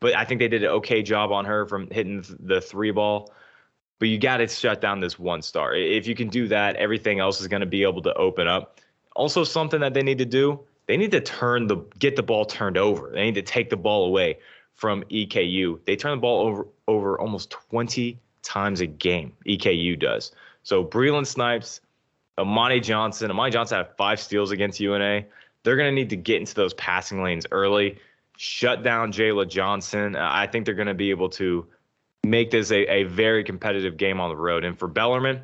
but 0.00 0.16
I 0.16 0.24
think 0.24 0.38
they 0.40 0.48
did 0.48 0.62
an 0.62 0.70
okay 0.70 1.02
job 1.02 1.32
on 1.32 1.44
her 1.44 1.66
from 1.66 1.90
hitting 1.90 2.24
the 2.40 2.60
three 2.60 2.90
ball 2.90 3.32
but 3.98 4.08
you 4.08 4.18
got 4.18 4.38
to 4.38 4.48
shut 4.48 4.80
down 4.80 5.00
this 5.00 5.18
one 5.18 5.42
star. 5.42 5.74
If 5.74 6.06
you 6.06 6.14
can 6.14 6.28
do 6.28 6.48
that, 6.48 6.76
everything 6.76 7.20
else 7.20 7.40
is 7.40 7.48
going 7.48 7.60
to 7.60 7.66
be 7.66 7.82
able 7.82 8.02
to 8.02 8.14
open 8.14 8.46
up. 8.46 8.80
Also, 9.16 9.44
something 9.44 9.80
that 9.80 9.94
they 9.94 10.02
need 10.02 10.18
to 10.18 10.24
do, 10.24 10.60
they 10.86 10.96
need 10.96 11.10
to 11.10 11.20
turn 11.20 11.66
the 11.66 11.76
get 11.98 12.16
the 12.16 12.22
ball 12.22 12.44
turned 12.44 12.78
over. 12.78 13.10
They 13.12 13.24
need 13.24 13.34
to 13.34 13.42
take 13.42 13.70
the 13.70 13.76
ball 13.76 14.06
away 14.06 14.38
from 14.74 15.02
EKU. 15.04 15.80
They 15.84 15.96
turn 15.96 16.12
the 16.12 16.20
ball 16.20 16.46
over 16.46 16.66
over 16.86 17.20
almost 17.20 17.50
20 17.50 18.18
times 18.42 18.80
a 18.80 18.86
game. 18.86 19.32
EKU 19.46 19.98
does. 19.98 20.32
So 20.62 20.84
Breland 20.84 21.26
Snipes, 21.26 21.80
Amani 22.38 22.80
Johnson, 22.80 23.30
Amani 23.30 23.50
Johnson 23.50 23.78
had 23.78 23.88
five 23.96 24.20
steals 24.20 24.52
against 24.52 24.80
UNA. 24.80 25.24
They're 25.64 25.76
going 25.76 25.88
to 25.88 25.94
need 25.94 26.10
to 26.10 26.16
get 26.16 26.36
into 26.36 26.54
those 26.54 26.72
passing 26.74 27.22
lanes 27.22 27.46
early, 27.50 27.98
shut 28.36 28.82
down 28.82 29.12
Jayla 29.12 29.48
Johnson. 29.48 30.14
I 30.16 30.46
think 30.46 30.64
they're 30.64 30.74
going 30.74 30.88
to 30.88 30.94
be 30.94 31.10
able 31.10 31.28
to 31.30 31.66
make 32.28 32.50
this 32.50 32.70
a, 32.70 32.86
a 32.86 33.04
very 33.04 33.44
competitive 33.44 33.96
game 33.96 34.20
on 34.20 34.28
the 34.28 34.36
road. 34.36 34.64
And 34.64 34.78
for 34.78 34.88
Bellarmine, 34.88 35.42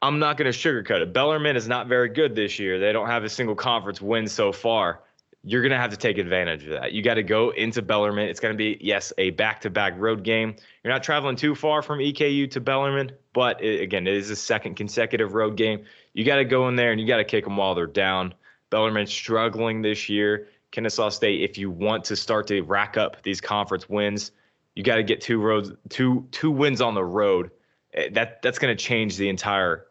I'm 0.00 0.18
not 0.18 0.36
going 0.36 0.50
to 0.50 0.58
sugarcoat 0.58 1.00
it. 1.00 1.12
Bellarmine 1.12 1.56
is 1.56 1.68
not 1.68 1.86
very 1.86 2.08
good 2.08 2.34
this 2.34 2.58
year. 2.58 2.78
They 2.78 2.92
don't 2.92 3.06
have 3.06 3.22
a 3.22 3.28
single 3.28 3.54
conference 3.54 4.00
win 4.00 4.26
so 4.26 4.50
far. 4.50 5.00
You're 5.44 5.62
going 5.62 5.72
to 5.72 5.78
have 5.78 5.90
to 5.90 5.96
take 5.96 6.18
advantage 6.18 6.64
of 6.64 6.70
that. 6.70 6.92
You 6.92 7.02
got 7.02 7.14
to 7.14 7.22
go 7.22 7.50
into 7.50 7.82
Bellarmine. 7.82 8.28
It's 8.28 8.40
going 8.40 8.54
to 8.54 8.58
be, 8.58 8.78
yes, 8.80 9.12
a 9.18 9.30
back 9.30 9.60
to 9.62 9.70
back 9.70 9.94
road 9.96 10.22
game. 10.22 10.56
You're 10.82 10.92
not 10.92 11.02
traveling 11.02 11.36
too 11.36 11.54
far 11.54 11.82
from 11.82 11.98
EKU 11.98 12.50
to 12.50 12.60
Bellarmine, 12.60 13.12
but 13.32 13.62
it, 13.62 13.80
again, 13.80 14.06
it 14.06 14.14
is 14.14 14.30
a 14.30 14.36
second 14.36 14.76
consecutive 14.76 15.34
road 15.34 15.56
game. 15.56 15.84
You 16.14 16.24
got 16.24 16.36
to 16.36 16.44
go 16.44 16.68
in 16.68 16.76
there 16.76 16.92
and 16.92 17.00
you 17.00 17.06
got 17.06 17.16
to 17.16 17.24
kick 17.24 17.44
them 17.44 17.56
while 17.56 17.74
they're 17.74 17.86
down. 17.86 18.34
Bellarmine 18.70 19.06
struggling 19.06 19.82
this 19.82 20.08
year. 20.08 20.48
Kennesaw 20.72 21.10
State, 21.10 21.42
if 21.42 21.58
you 21.58 21.70
want 21.70 22.04
to 22.04 22.16
start 22.16 22.46
to 22.48 22.62
rack 22.62 22.96
up 22.96 23.22
these 23.22 23.40
conference 23.40 23.88
wins, 23.88 24.32
you 24.74 24.82
got 24.82 24.96
to 24.96 25.02
get 25.02 25.20
two 25.20 25.40
roads, 25.40 25.70
two 25.88 26.26
two 26.30 26.50
wins 26.50 26.80
on 26.80 26.94
the 26.94 27.04
road. 27.04 27.50
Eh, 27.94 28.08
that 28.12 28.42
that's 28.42 28.58
going 28.58 28.74
to 28.76 28.82
change 28.82 29.16
the 29.16 29.28
entire 29.28 29.86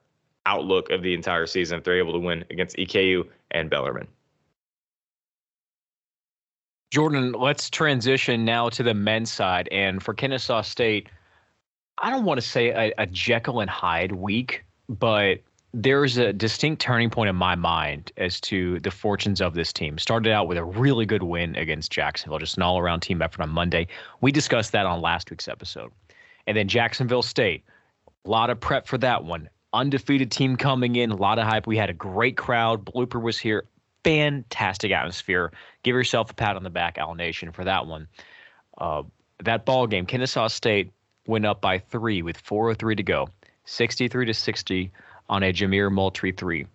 outlook 0.45 0.89
of 0.89 1.03
the 1.03 1.13
entire 1.13 1.45
season 1.45 1.77
if 1.77 1.83
they're 1.83 1.97
able 1.97 2.13
to 2.13 2.19
win 2.19 2.43
against 2.49 2.75
EKU 2.77 3.27
and 3.51 3.69
Bellarmine. 3.69 4.07
Jordan, 6.91 7.31
let's 7.31 7.69
transition 7.69 8.43
now 8.43 8.67
to 8.69 8.83
the 8.83 8.93
men's 8.93 9.31
side. 9.31 9.69
And 9.71 10.03
for 10.03 10.13
Kennesaw 10.13 10.61
State, 10.61 11.07
I 11.99 12.09
don't 12.09 12.25
want 12.25 12.41
to 12.41 12.45
say 12.45 12.69
a, 12.69 12.93
a 12.97 13.05
Jekyll 13.05 13.61
and 13.61 13.69
Hyde 13.69 14.11
week, 14.11 14.65
but 14.89 15.39
there's 15.73 16.17
a 16.17 16.33
distinct 16.33 16.81
turning 16.81 17.09
point 17.09 17.29
in 17.29 17.35
my 17.35 17.55
mind 17.55 18.11
as 18.17 18.41
to 18.41 18.79
the 18.81 18.91
fortunes 18.91 19.39
of 19.39 19.53
this 19.53 19.71
team. 19.71 19.97
Started 19.97 20.31
out 20.31 20.47
with 20.47 20.57
a 20.57 20.63
really 20.63 21.05
good 21.05 21.23
win 21.23 21.55
against 21.55 21.91
Jacksonville, 21.91 22.39
just 22.39 22.57
an 22.57 22.63
all 22.63 22.77
around 22.77 22.99
team 22.99 23.21
effort 23.21 23.41
on 23.41 23.49
Monday. 23.49 23.87
We 24.19 24.31
discussed 24.31 24.73
that 24.73 24.85
on 24.85 25.01
last 25.01 25.29
week's 25.29 25.47
episode. 25.47 25.91
And 26.45 26.57
then 26.57 26.67
Jacksonville 26.67 27.21
State, 27.21 27.63
a 28.25 28.29
lot 28.29 28.49
of 28.49 28.59
prep 28.59 28.85
for 28.85 28.97
that 28.97 29.23
one. 29.23 29.49
Undefeated 29.73 30.31
team 30.31 30.57
coming 30.57 30.97
in, 30.97 31.11
a 31.11 31.15
lot 31.15 31.39
of 31.39 31.47
hype. 31.47 31.65
We 31.65 31.77
had 31.77 31.89
a 31.89 31.93
great 31.93 32.35
crowd. 32.35 32.83
Blooper 32.83 33.21
was 33.21 33.37
here 33.37 33.65
fantastic 34.03 34.91
atmosphere. 34.91 35.51
Give 35.83 35.95
yourself 35.95 36.31
a 36.31 36.33
pat 36.33 36.55
on 36.55 36.63
the 36.63 36.69
back, 36.69 36.97
Owl 36.97 37.15
Nation, 37.15 37.51
for 37.51 37.63
that 37.63 37.87
one. 37.87 38.07
Uh, 38.77 39.03
that 39.43 39.65
ball 39.65 39.87
game, 39.87 40.05
Kennesaw 40.05 40.47
State 40.47 40.91
went 41.27 41.45
up 41.45 41.61
by 41.61 41.79
three 41.79 42.21
with 42.21 42.41
4:03 42.43 42.97
to 42.97 43.03
go, 43.03 43.29
63 43.65 44.25
to 44.25 44.33
60 44.33 44.91
on 45.29 45.43
a 45.43 45.53
Jamir 45.53 45.91
Moultrie 45.91 46.31
three. 46.31 46.67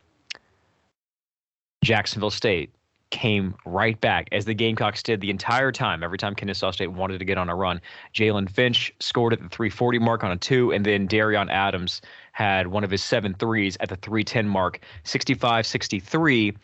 Jacksonville 1.84 2.30
State 2.30 2.70
came 3.10 3.54
right 3.64 4.00
back 4.00 4.28
as 4.32 4.44
the 4.44 4.54
Gamecocks 4.54 5.02
did 5.02 5.20
the 5.20 5.30
entire 5.30 5.70
time. 5.70 6.02
Every 6.02 6.18
time 6.18 6.34
Kennesaw 6.34 6.72
State 6.72 6.90
wanted 6.90 7.18
to 7.18 7.24
get 7.24 7.38
on 7.38 7.48
a 7.48 7.54
run, 7.54 7.80
Jalen 8.12 8.50
Finch 8.50 8.92
scored 8.98 9.32
at 9.32 9.40
the 9.40 9.48
340 9.48 10.00
mark 10.00 10.24
on 10.24 10.32
a 10.32 10.36
two, 10.36 10.72
and 10.72 10.84
then 10.84 11.06
Darion 11.06 11.48
Adams 11.48 12.02
had 12.32 12.66
one 12.66 12.82
of 12.82 12.90
his 12.90 13.04
seven 13.04 13.34
threes 13.34 13.76
at 13.80 13.88
the 13.88 13.96
310 13.96 14.48
mark, 14.48 14.80
65 15.04 15.66
63 15.66 16.56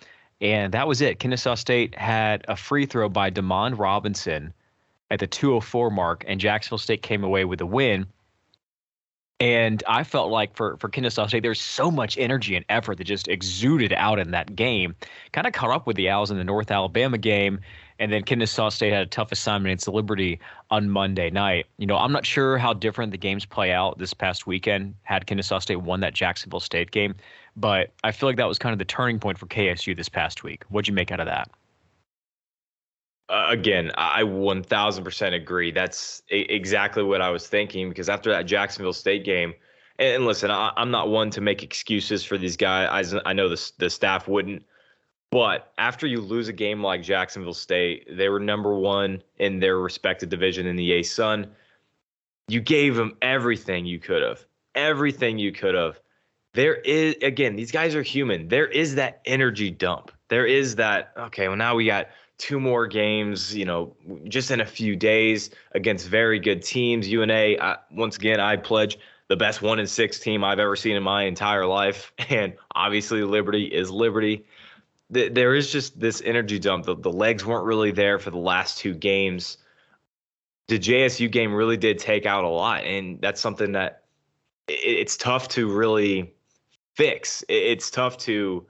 and 0.43 0.75
that 0.75 0.89
was 0.89 1.01
it. 1.01 1.21
Kennesaw 1.21 1.55
State 1.55 1.97
had 1.97 2.45
a 2.49 2.57
free 2.57 2.85
throw 2.85 3.09
by 3.09 3.31
Demond 3.31 3.79
Robinson 3.79 4.53
at 5.11 5.21
the 5.21 5.27
204 5.27 5.91
mark, 5.91 6.25
and 6.27 6.41
Jacksonville 6.41 6.79
State 6.79 7.03
came 7.03 7.23
away 7.23 7.45
with 7.45 7.61
a 7.61 7.67
win. 7.67 8.07
And 9.43 9.83
I 9.89 10.05
felt 10.05 10.31
like 10.31 10.55
for, 10.55 10.77
for 10.77 10.89
Kennesaw 10.89 11.27
State, 11.27 11.43
there's 11.43 11.61
so 11.61 11.91
much 11.91 12.17
energy 12.17 12.55
and 12.55 12.65
effort 12.69 12.99
that 12.99 13.05
just 13.05 13.27
exuded 13.27 13.93
out 13.93 14.21
in 14.21 14.31
that 14.31 14.55
game. 14.55 14.95
Kind 15.33 15.49
of 15.49 15.53
caught 15.53 15.73
up 15.73 15.85
with 15.85 15.97
the 15.97 16.09
Owls 16.11 16.31
in 16.31 16.37
the 16.37 16.45
North 16.45 16.71
Alabama 16.71 17.19
game. 17.19 17.59
And 17.99 18.13
then 18.13 18.23
Kennesaw 18.23 18.69
State 18.69 18.93
had 18.93 19.03
a 19.03 19.07
tough 19.07 19.33
assignment 19.33 19.71
against 19.71 19.89
Liberty 19.89 20.39
on 20.71 20.89
Monday 20.89 21.29
night. 21.29 21.67
You 21.79 21.89
know, 21.89 21.97
I'm 21.97 22.13
not 22.13 22.25
sure 22.25 22.57
how 22.57 22.73
different 22.73 23.11
the 23.11 23.19
games 23.19 23.45
play 23.45 23.73
out 23.73 23.99
this 23.99 24.15
past 24.15 24.47
weekend 24.47 24.95
had 25.03 25.27
Kennesaw 25.27 25.59
State 25.59 25.83
won 25.83 25.99
that 26.01 26.15
Jacksonville 26.15 26.61
State 26.61 26.93
game. 26.93 27.17
But 27.57 27.91
I 28.05 28.13
feel 28.13 28.29
like 28.29 28.37
that 28.37 28.47
was 28.47 28.61
kind 28.61 28.73
of 28.73 28.79
the 28.79 28.85
turning 28.85 29.19
point 29.19 29.39
for 29.39 29.47
KSU 29.47 29.97
this 29.97 30.09
past 30.09 30.45
week. 30.45 30.63
What'd 30.69 30.87
you 30.87 30.95
make 30.95 31.11
out 31.11 31.19
of 31.19 31.27
that? 31.27 31.51
Uh, 33.29 33.47
again, 33.49 33.91
I 33.97 34.23
1000% 34.23 35.35
agree. 35.35 35.71
That's 35.71 36.23
exactly 36.29 37.02
what 37.02 37.21
I 37.21 37.31
was 37.31 37.47
thinking 37.47 37.88
because 37.88 38.09
after 38.09 38.31
that 38.31 38.43
Jacksonville 38.43 38.93
State 38.93 39.25
game, 39.25 39.55
and, 39.99 40.17
and 40.17 40.26
listen, 40.26 40.50
I, 40.50 40.73
am 40.76 40.91
not 40.91 41.09
one 41.09 41.31
to 41.31 41.41
make 41.41 41.62
excuses 41.62 42.25
for 42.25 42.37
these 42.37 42.57
guys. 42.57 43.14
I, 43.14 43.21
I 43.25 43.33
know 43.33 43.49
the, 43.49 43.73
the 43.79 43.88
staff 43.88 44.29
wouldn't. 44.29 44.64
But 45.31 45.73
after 45.79 46.07
you 46.07 46.21
lose 46.21 46.49
a 46.49 46.52
game 46.52 46.83
like 46.83 47.02
Jacksonville 47.02 47.55
State, 47.55 48.07
they 48.11 48.29
were 48.29 48.41
number 48.41 48.75
one 48.75 49.23
in 49.38 49.61
their 49.61 49.79
respective 49.79 50.29
division 50.29 50.67
in 50.67 50.76
the 50.76 50.91
ASUN. 50.91 51.49
You 52.49 52.61
gave 52.61 52.97
them 52.97 53.17
everything 53.23 53.87
you 53.87 53.99
could 53.99 54.23
have, 54.23 54.45
everything 54.75 55.38
you 55.38 55.52
could 55.52 55.75
have 55.75 55.99
there 56.55 56.76
is 56.76 57.14
again 57.23 57.57
these 57.57 57.71
guys 57.71 57.95
are 57.95 58.02
human 58.02 58.49
there 58.49 58.67
is 58.67 58.95
that 58.95 59.21
energy 59.25 59.71
dump 59.71 60.11
there 60.29 60.47
is 60.47 60.76
that 60.76 61.12
okay 61.17 61.49
well 61.49 61.57
now 61.57 61.75
we 61.75 61.87
got 61.87 62.09
two 62.43 62.59
more 62.59 62.89
games 62.89 63.55
you 63.55 63.65
know 63.65 63.95
just 64.25 64.51
in 64.51 64.61
a 64.61 64.67
few 64.67 64.97
days 64.97 65.51
against 65.77 66.09
very 66.09 66.41
good 66.41 66.61
teams. 66.61 67.07
Una 67.07 67.55
I, 67.61 67.77
once 67.93 68.17
again 68.17 68.41
i 68.41 68.57
pledge 68.57 68.99
the 69.29 69.37
best 69.37 69.63
one 69.63 69.79
in 69.79 69.87
six 69.87 70.19
team 70.19 70.43
i've 70.43 70.59
ever 70.59 70.75
seen 70.75 70.97
in 70.97 71.05
my 71.05 71.23
entire 71.23 71.65
life. 71.65 72.13
And 72.31 72.55
obviously 72.75 73.23
liberty 73.23 73.67
is 73.67 73.93
liberty. 73.93 74.45
There 75.09 75.55
is 75.55 75.71
just 75.71 76.01
this 76.01 76.21
energy 76.25 76.59
dump. 76.59 76.87
The, 76.87 76.97
the 76.97 77.13
legs 77.13 77.45
weren't 77.47 77.65
really 77.65 77.93
there 77.93 78.19
for 78.19 78.31
the 78.31 78.39
last 78.39 78.77
two 78.77 78.95
games. 78.95 79.59
The 80.67 80.81
jsu 80.81 81.31
game 81.31 81.55
really 81.55 81.77
did 81.77 82.01
take 82.01 82.27
out 82.27 82.43
a 82.43 82.49
lot 82.49 82.83
and 82.83 83.21
that's 83.21 83.41
something 83.41 83.71
that 83.73 84.03
it's 84.67 85.17
tough 85.17 85.47
to 85.51 85.73
really 85.73 86.35
fix. 86.97 87.45
It's 87.49 87.89
tough 87.89 88.17
to 88.19 88.67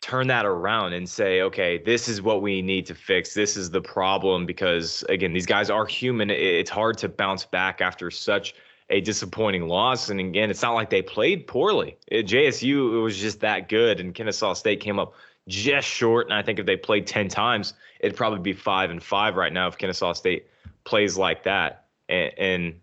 turn 0.00 0.26
that 0.26 0.44
around 0.44 0.92
and 0.92 1.08
say, 1.08 1.40
okay, 1.40 1.78
this 1.78 2.08
is 2.08 2.20
what 2.20 2.42
we 2.42 2.60
need 2.60 2.84
to 2.86 2.94
fix. 2.94 3.32
This 3.32 3.56
is 3.56 3.70
the 3.70 3.80
problem 3.80 4.44
because 4.44 5.02
again, 5.08 5.32
these 5.32 5.46
guys 5.46 5.70
are 5.70 5.86
human. 5.86 6.28
It's 6.30 6.70
hard 6.70 6.98
to 6.98 7.08
bounce 7.08 7.46
back 7.46 7.80
after 7.80 8.10
such 8.10 8.54
a 8.90 9.00
disappointing 9.00 9.66
loss. 9.66 10.10
And 10.10 10.20
again, 10.20 10.50
it's 10.50 10.60
not 10.60 10.74
like 10.74 10.90
they 10.90 11.00
played 11.00 11.46
poorly. 11.46 11.96
Uh, 12.12 12.16
At 12.16 12.26
JSU, 12.26 12.94
it 12.94 13.00
was 13.00 13.16
just 13.16 13.40
that 13.40 13.70
good, 13.70 13.98
and 13.98 14.14
Kennesaw 14.14 14.52
State 14.52 14.80
came 14.80 14.98
up 14.98 15.14
just 15.48 15.88
short. 15.88 16.26
And 16.26 16.34
I 16.34 16.42
think 16.42 16.58
if 16.58 16.66
they 16.66 16.76
played 16.76 17.06
ten 17.06 17.28
times, 17.28 17.72
it'd 18.00 18.16
probably 18.16 18.40
be 18.40 18.52
five 18.52 18.90
and 18.90 19.02
five 19.02 19.36
right 19.36 19.52
now 19.52 19.68
if 19.68 19.78
Kennesaw 19.78 20.12
State 20.12 20.46
plays 20.84 21.16
like 21.16 21.44
that. 21.44 21.86
And, 22.10 22.32
and 22.36 22.80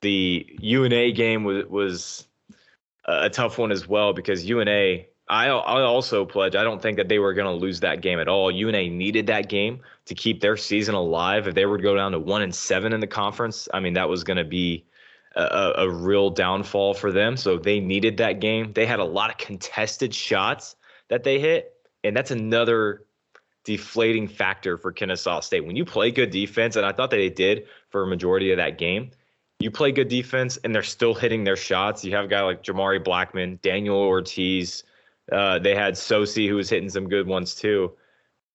the 0.00 0.46
UNA 0.60 1.12
game 1.12 1.44
was 1.44 1.64
was 1.66 2.26
a 3.04 3.30
tough 3.30 3.56
one 3.56 3.70
as 3.70 3.86
well 3.86 4.12
because 4.12 4.44
UNA. 4.44 5.04
I 5.30 5.46
I 5.46 5.82
also 5.82 6.24
pledge. 6.24 6.56
I 6.56 6.64
don't 6.64 6.82
think 6.82 6.96
that 6.98 7.08
they 7.08 7.20
were 7.20 7.32
going 7.32 7.46
to 7.46 7.64
lose 7.64 7.80
that 7.80 8.02
game 8.02 8.18
at 8.18 8.28
all. 8.28 8.50
UNA 8.50 8.90
needed 8.90 9.28
that 9.28 9.48
game 9.48 9.80
to 10.06 10.14
keep 10.14 10.40
their 10.40 10.56
season 10.56 10.94
alive. 10.94 11.46
If 11.46 11.54
they 11.54 11.66
were 11.66 11.78
to 11.78 11.82
go 11.82 11.94
down 11.94 12.12
to 12.12 12.18
one 12.18 12.42
and 12.42 12.54
seven 12.54 12.92
in 12.92 13.00
the 13.00 13.06
conference, 13.06 13.68
I 13.72 13.80
mean 13.80 13.94
that 13.94 14.08
was 14.08 14.24
going 14.24 14.38
to 14.38 14.44
be 14.44 14.84
a, 15.36 15.72
a 15.78 15.88
real 15.88 16.30
downfall 16.30 16.94
for 16.94 17.12
them. 17.12 17.36
So 17.36 17.56
they 17.56 17.78
needed 17.78 18.16
that 18.16 18.40
game. 18.40 18.72
They 18.72 18.86
had 18.86 18.98
a 18.98 19.04
lot 19.04 19.30
of 19.30 19.38
contested 19.38 20.12
shots 20.12 20.74
that 21.08 21.22
they 21.22 21.38
hit, 21.38 21.74
and 22.02 22.16
that's 22.16 22.32
another 22.32 23.04
deflating 23.62 24.26
factor 24.26 24.76
for 24.76 24.90
Kennesaw 24.90 25.40
State. 25.40 25.64
When 25.64 25.76
you 25.76 25.84
play 25.84 26.10
good 26.10 26.30
defense, 26.30 26.74
and 26.74 26.84
I 26.84 26.92
thought 26.92 27.10
that 27.10 27.18
they 27.18 27.30
did 27.30 27.66
for 27.90 28.02
a 28.02 28.06
majority 28.06 28.50
of 28.50 28.56
that 28.56 28.78
game, 28.78 29.12
you 29.60 29.70
play 29.70 29.92
good 29.92 30.08
defense 30.08 30.56
and 30.64 30.74
they're 30.74 30.82
still 30.82 31.14
hitting 31.14 31.44
their 31.44 31.56
shots. 31.56 32.04
You 32.04 32.16
have 32.16 32.24
a 32.24 32.28
guy 32.28 32.40
like 32.40 32.64
Jamari 32.64 33.04
Blackmon, 33.04 33.60
Daniel 33.60 33.98
Ortiz. 33.98 34.82
Uh, 35.32 35.58
they 35.58 35.74
had 35.74 35.94
Sosi 35.94 36.48
who 36.48 36.56
was 36.56 36.68
hitting 36.68 36.90
some 36.90 37.08
good 37.08 37.26
ones 37.26 37.54
too. 37.54 37.92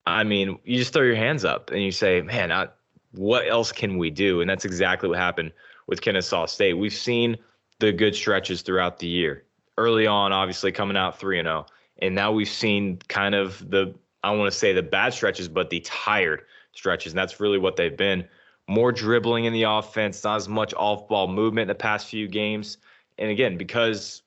I 0.06 0.24
mean, 0.24 0.60
you 0.64 0.78
just 0.78 0.94
throw 0.94 1.04
your 1.04 1.16
hands 1.16 1.46
up 1.46 1.72
and 1.72 1.82
you 1.82 1.92
say, 1.92 2.22
man, 2.22 2.52
I, 2.52 2.68
what 3.12 3.48
else 3.48 3.72
can 3.72 3.98
we 3.98 4.10
do? 4.10 4.42
And 4.42 4.50
that's 4.50 4.66
exactly 4.66 5.10
what 5.10 5.18
happened 5.18 5.52
with 5.88 6.02
Kennesaw 6.02 6.46
State. 6.46 6.74
We've 6.74 6.94
seen 6.94 7.38
the 7.80 7.92
good 7.92 8.16
stretches 8.16 8.62
throughout 8.62 9.00
the 9.00 9.08
year. 9.08 9.44
Early 9.78 10.08
on, 10.08 10.32
obviously 10.32 10.72
coming 10.72 10.98
out 10.98 11.20
3 11.20 11.40
and 11.40 11.48
0. 11.48 11.66
And 12.00 12.14
now 12.14 12.32
we've 12.32 12.50
seen 12.50 12.98
kind 13.08 13.36
of 13.36 13.70
the, 13.70 13.96
I 14.24 14.32
want 14.32 14.52
to 14.52 14.58
say 14.58 14.74
the 14.74 14.84
bad 14.84 15.14
stretches, 15.14 15.48
but 15.48 15.70
the 15.70 15.80
tired 15.82 16.44
stretches. 16.74 17.14
And 17.14 17.18
that's 17.18 17.40
really 17.40 17.58
what 17.58 17.76
they've 17.76 17.96
been 17.96 18.26
more 18.68 18.92
dribbling 18.92 19.46
in 19.46 19.54
the 19.54 19.64
offense, 19.64 20.24
not 20.24 20.38
as 20.38 20.50
much 20.50 20.74
off 20.76 21.08
ball 21.08 21.28
movement 21.28 21.64
in 21.64 21.68
the 21.68 21.76
past 21.76 22.08
few 22.08 22.28
games. 22.28 22.78
And 23.18 23.30
again, 23.30 23.58
because 23.58 24.24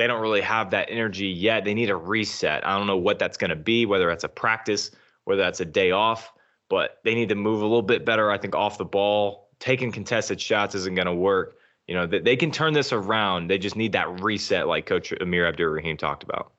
they 0.00 0.06
don't 0.06 0.22
really 0.22 0.40
have 0.40 0.70
that 0.70 0.88
energy 0.90 1.26
yet, 1.26 1.64
they 1.64 1.74
need 1.74 1.90
a 1.90 1.96
reset. 1.96 2.66
I 2.66 2.76
don't 2.76 2.86
know 2.86 2.96
what 2.96 3.18
that's 3.18 3.36
going 3.36 3.50
to 3.50 3.56
be, 3.56 3.84
whether 3.84 4.06
that's 4.06 4.24
a 4.24 4.28
practice, 4.28 4.90
whether 5.24 5.42
that's 5.42 5.60
a 5.60 5.64
day 5.66 5.90
off, 5.90 6.32
but 6.70 7.00
they 7.04 7.14
need 7.14 7.28
to 7.28 7.34
move 7.34 7.60
a 7.60 7.66
little 7.66 7.82
bit 7.82 8.06
better, 8.06 8.30
I 8.30 8.38
think, 8.38 8.54
off 8.54 8.78
the 8.78 8.84
ball. 8.86 9.50
Taking 9.58 9.92
contested 9.92 10.40
shots 10.40 10.74
isn't 10.74 10.94
going 10.94 11.06
to 11.06 11.14
work. 11.14 11.58
You 11.86 11.94
know, 11.94 12.06
they, 12.06 12.20
they 12.20 12.36
can 12.36 12.50
turn 12.50 12.72
this 12.72 12.94
around. 12.94 13.48
They 13.48 13.58
just 13.58 13.76
need 13.76 13.92
that 13.92 14.22
reset, 14.22 14.66
like 14.66 14.86
Coach 14.86 15.12
Amir 15.20 15.46
Abdur 15.46 15.70
Rahim 15.70 15.98
talked 15.98 16.22
about. 16.22 16.52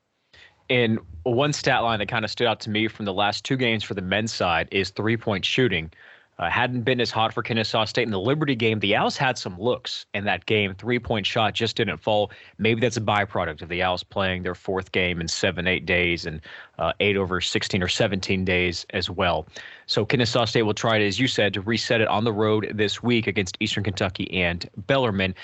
And 0.70 1.00
one 1.24 1.52
stat 1.52 1.82
line 1.82 1.98
that 1.98 2.08
kind 2.08 2.24
of 2.24 2.30
stood 2.30 2.46
out 2.46 2.60
to 2.60 2.70
me 2.70 2.86
from 2.86 3.06
the 3.06 3.12
last 3.12 3.44
two 3.44 3.56
games 3.56 3.82
for 3.82 3.94
the 3.94 4.02
men's 4.02 4.32
side 4.32 4.68
is 4.70 4.90
three 4.90 5.16
point 5.16 5.44
shooting. 5.44 5.90
Uh, 6.38 6.48
hadn't 6.48 6.82
been 6.82 7.00
as 7.00 7.10
hot 7.10 7.32
for 7.32 7.42
Kennesaw 7.42 7.84
State 7.84 8.04
in 8.04 8.10
the 8.10 8.18
Liberty 8.18 8.56
game. 8.56 8.80
The 8.80 8.96
Owls 8.96 9.18
had 9.18 9.36
some 9.36 9.56
looks 9.60 10.06
in 10.14 10.24
that 10.24 10.46
game. 10.46 10.74
Three 10.74 10.98
point 10.98 11.26
shot 11.26 11.52
just 11.52 11.76
didn't 11.76 11.98
fall. 11.98 12.30
Maybe 12.58 12.80
that's 12.80 12.96
a 12.96 13.02
byproduct 13.02 13.60
of 13.60 13.68
the 13.68 13.82
Owls 13.82 14.02
playing 14.02 14.42
their 14.42 14.54
fourth 14.54 14.92
game 14.92 15.20
in 15.20 15.28
seven, 15.28 15.66
eight 15.66 15.84
days 15.84 16.24
and 16.24 16.40
uh, 16.78 16.94
eight 17.00 17.16
over 17.16 17.40
16 17.40 17.82
or 17.82 17.88
17 17.88 18.44
days 18.44 18.86
as 18.90 19.10
well. 19.10 19.46
So 19.86 20.06
Kennesaw 20.06 20.46
State 20.46 20.62
will 20.62 20.74
try 20.74 20.98
to, 20.98 21.06
as 21.06 21.18
you 21.20 21.28
said, 21.28 21.52
to 21.54 21.60
reset 21.60 22.00
it 22.00 22.08
on 22.08 22.24
the 22.24 22.32
road 22.32 22.72
this 22.74 23.02
week 23.02 23.26
against 23.26 23.58
Eastern 23.60 23.84
Kentucky 23.84 24.32
and 24.32 24.68
Bellarmine. 24.76 25.34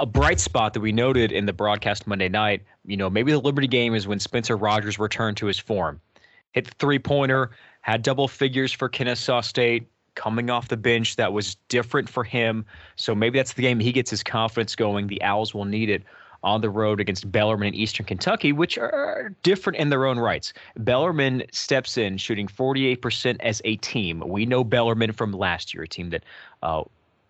a 0.00 0.06
bright 0.06 0.40
spot 0.40 0.72
that 0.72 0.80
we 0.80 0.92
noted 0.92 1.30
in 1.30 1.44
the 1.44 1.52
broadcast 1.52 2.06
Monday 2.06 2.28
night, 2.28 2.62
you 2.86 2.96
know, 2.96 3.10
maybe 3.10 3.32
the 3.32 3.38
Liberty 3.38 3.68
game 3.68 3.94
is 3.94 4.06
when 4.06 4.18
Spencer 4.18 4.56
Rogers 4.56 4.98
returned 4.98 5.36
to 5.36 5.46
his 5.46 5.58
form. 5.58 6.00
Hit 6.52 6.64
the 6.64 6.74
three 6.78 6.98
pointer, 6.98 7.50
had 7.82 8.02
double 8.02 8.28
figures 8.28 8.72
for 8.72 8.88
Kennesaw 8.88 9.42
State, 9.42 9.88
coming 10.16 10.50
off 10.50 10.68
the 10.68 10.76
bench. 10.76 11.14
That 11.16 11.32
was 11.32 11.54
different 11.68 12.08
for 12.08 12.24
him. 12.24 12.66
So 12.96 13.14
maybe 13.14 13.38
that's 13.38 13.52
the 13.52 13.62
game 13.62 13.78
he 13.78 13.92
gets 13.92 14.10
his 14.10 14.24
confidence 14.24 14.74
going. 14.74 15.06
The 15.06 15.22
Owls 15.22 15.54
will 15.54 15.64
need 15.64 15.88
it 15.88 16.02
on 16.42 16.60
the 16.60 16.70
road 16.70 17.00
against 17.00 17.30
Bellarmine 17.30 17.68
and 17.68 17.76
Eastern 17.76 18.06
Kentucky, 18.06 18.52
which 18.52 18.78
are 18.78 19.34
different 19.42 19.78
in 19.78 19.90
their 19.90 20.06
own 20.06 20.18
rights. 20.18 20.52
Bellarmine 20.78 21.44
steps 21.52 21.96
in 21.96 22.18
shooting 22.18 22.46
48% 22.46 23.36
as 23.40 23.62
a 23.64 23.76
team. 23.76 24.22
We 24.26 24.46
know 24.46 24.64
Bellarmine 24.64 25.12
from 25.12 25.32
last 25.32 25.72
year, 25.72 25.84
a 25.84 25.88
team 25.88 26.10
that 26.10 26.24
uh, 26.62 26.84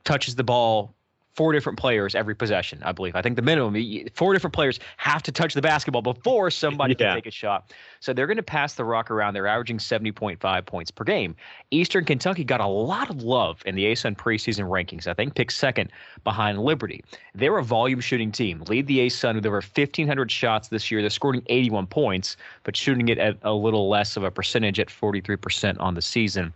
touches 0.04 0.34
the 0.34 0.44
ball 0.44 0.94
four 1.36 1.52
different 1.52 1.78
players 1.78 2.14
every 2.14 2.34
possession, 2.34 2.82
I 2.82 2.92
believe. 2.92 3.14
I 3.14 3.20
think 3.20 3.36
the 3.36 3.42
minimum 3.42 3.76
four 4.14 4.32
different 4.32 4.54
players 4.54 4.80
have 4.96 5.22
to 5.24 5.32
touch 5.32 5.52
the 5.52 5.60
basketball 5.60 6.00
before 6.00 6.50
somebody 6.50 6.96
yeah. 6.98 7.08
can 7.08 7.16
take 7.16 7.26
a 7.26 7.30
shot. 7.30 7.72
So 8.00 8.12
they're 8.12 8.26
going 8.26 8.38
to 8.38 8.42
pass 8.42 8.74
the 8.74 8.84
rock 8.84 9.10
around. 9.10 9.34
They're 9.34 9.46
averaging 9.46 9.78
70.5 9.78 10.66
points 10.66 10.90
per 10.90 11.04
game. 11.04 11.36
Eastern 11.70 12.04
Kentucky 12.04 12.42
got 12.42 12.60
a 12.60 12.66
lot 12.66 13.10
of 13.10 13.22
love 13.22 13.62
in 13.66 13.74
the 13.74 13.84
ASUN 13.84 14.16
preseason 14.16 14.64
rankings. 14.68 15.06
I 15.06 15.14
think 15.14 15.34
picked 15.34 15.52
second 15.52 15.90
behind 16.24 16.58
Liberty. 16.58 17.04
They're 17.34 17.58
a 17.58 17.64
volume 17.64 18.00
shooting 18.00 18.32
team. 18.32 18.62
Lead 18.68 18.86
the 18.86 19.00
ASUN 19.00 19.34
with 19.34 19.46
over 19.46 19.56
1,500 19.56 20.30
shots 20.30 20.68
this 20.68 20.90
year. 20.90 21.02
They're 21.02 21.10
scoring 21.10 21.42
81 21.48 21.86
points, 21.88 22.36
but 22.64 22.74
shooting 22.74 23.10
it 23.10 23.18
at 23.18 23.36
a 23.42 23.52
little 23.52 23.90
less 23.90 24.16
of 24.16 24.24
a 24.24 24.30
percentage 24.30 24.80
at 24.80 24.88
43% 24.88 25.78
on 25.80 25.94
the 25.94 26.02
season 26.02 26.54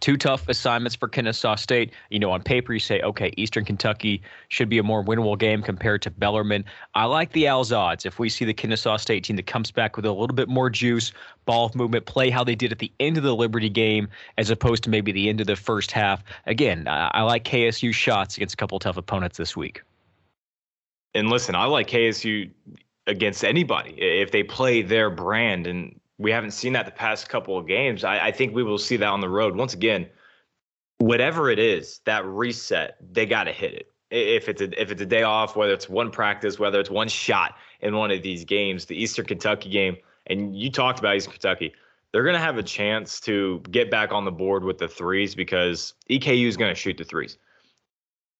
two 0.00 0.16
tough 0.16 0.48
assignments 0.48 0.96
for 0.96 1.08
Kennesaw 1.08 1.54
State. 1.54 1.92
You 2.10 2.18
know, 2.18 2.30
on 2.30 2.42
paper, 2.42 2.72
you 2.72 2.78
say, 2.80 3.00
okay, 3.00 3.32
Eastern 3.36 3.64
Kentucky 3.64 4.22
should 4.48 4.68
be 4.68 4.78
a 4.78 4.82
more 4.82 5.04
winnable 5.04 5.38
game 5.38 5.62
compared 5.62 6.02
to 6.02 6.10
Bellarmine. 6.10 6.64
I 6.94 7.04
like 7.04 7.32
the 7.32 7.48
Owls 7.48 7.72
odds. 7.72 8.06
If 8.06 8.18
we 8.18 8.28
see 8.28 8.44
the 8.44 8.54
Kennesaw 8.54 8.96
State 8.96 9.24
team 9.24 9.36
that 9.36 9.46
comes 9.46 9.70
back 9.70 9.96
with 9.96 10.06
a 10.06 10.12
little 10.12 10.34
bit 10.34 10.48
more 10.48 10.70
juice, 10.70 11.12
ball 11.44 11.70
movement, 11.74 12.06
play 12.06 12.30
how 12.30 12.42
they 12.42 12.54
did 12.54 12.72
at 12.72 12.78
the 12.78 12.92
end 13.00 13.16
of 13.16 13.22
the 13.22 13.34
Liberty 13.34 13.68
game, 13.68 14.08
as 14.38 14.50
opposed 14.50 14.82
to 14.84 14.90
maybe 14.90 15.12
the 15.12 15.28
end 15.28 15.40
of 15.40 15.46
the 15.46 15.56
first 15.56 15.92
half. 15.92 16.22
Again, 16.46 16.88
I, 16.88 17.10
I 17.14 17.22
like 17.22 17.44
KSU 17.44 17.92
shots 17.92 18.36
against 18.36 18.54
a 18.54 18.56
couple 18.56 18.78
tough 18.78 18.96
opponents 18.96 19.36
this 19.36 19.56
week. 19.56 19.82
And 21.14 21.28
listen, 21.28 21.54
I 21.54 21.64
like 21.64 21.88
KSU 21.88 22.50
against 23.06 23.44
anybody 23.44 23.94
if 23.98 24.30
they 24.30 24.42
play 24.42 24.82
their 24.82 25.10
brand 25.10 25.66
and 25.66 25.99
we 26.20 26.30
haven't 26.30 26.50
seen 26.50 26.74
that 26.74 26.84
the 26.84 26.92
past 26.92 27.30
couple 27.30 27.56
of 27.56 27.66
games. 27.66 28.04
I, 28.04 28.26
I 28.26 28.30
think 28.30 28.54
we 28.54 28.62
will 28.62 28.76
see 28.76 28.98
that 28.98 29.08
on 29.08 29.22
the 29.22 29.28
road. 29.28 29.56
Once 29.56 29.72
again, 29.72 30.06
whatever 30.98 31.48
it 31.48 31.58
is, 31.58 32.00
that 32.04 32.26
reset, 32.26 32.96
they 33.10 33.24
got 33.24 33.44
to 33.44 33.52
hit 33.52 33.72
it. 33.72 33.90
If 34.10 34.46
it's 34.46 34.60
a, 34.60 34.80
if 34.80 34.90
it's 34.90 35.00
a 35.00 35.06
day 35.06 35.22
off, 35.22 35.56
whether 35.56 35.72
it's 35.72 35.88
one 35.88 36.10
practice, 36.10 36.58
whether 36.58 36.78
it's 36.78 36.90
one 36.90 37.08
shot 37.08 37.54
in 37.80 37.96
one 37.96 38.10
of 38.10 38.22
these 38.22 38.44
games, 38.44 38.84
the 38.84 39.02
Eastern 39.02 39.24
Kentucky 39.24 39.70
game, 39.70 39.96
and 40.26 40.54
you 40.54 40.70
talked 40.70 40.98
about 40.98 41.16
Eastern 41.16 41.32
Kentucky, 41.32 41.72
they're 42.12 42.24
going 42.24 42.34
to 42.34 42.40
have 42.40 42.58
a 42.58 42.62
chance 42.62 43.18
to 43.20 43.62
get 43.70 43.90
back 43.90 44.12
on 44.12 44.26
the 44.26 44.30
board 44.30 44.62
with 44.62 44.76
the 44.76 44.88
threes 44.88 45.34
because 45.34 45.94
EKU 46.10 46.46
is 46.46 46.58
going 46.58 46.70
to 46.70 46.78
shoot 46.78 46.98
the 46.98 47.04
threes. 47.04 47.38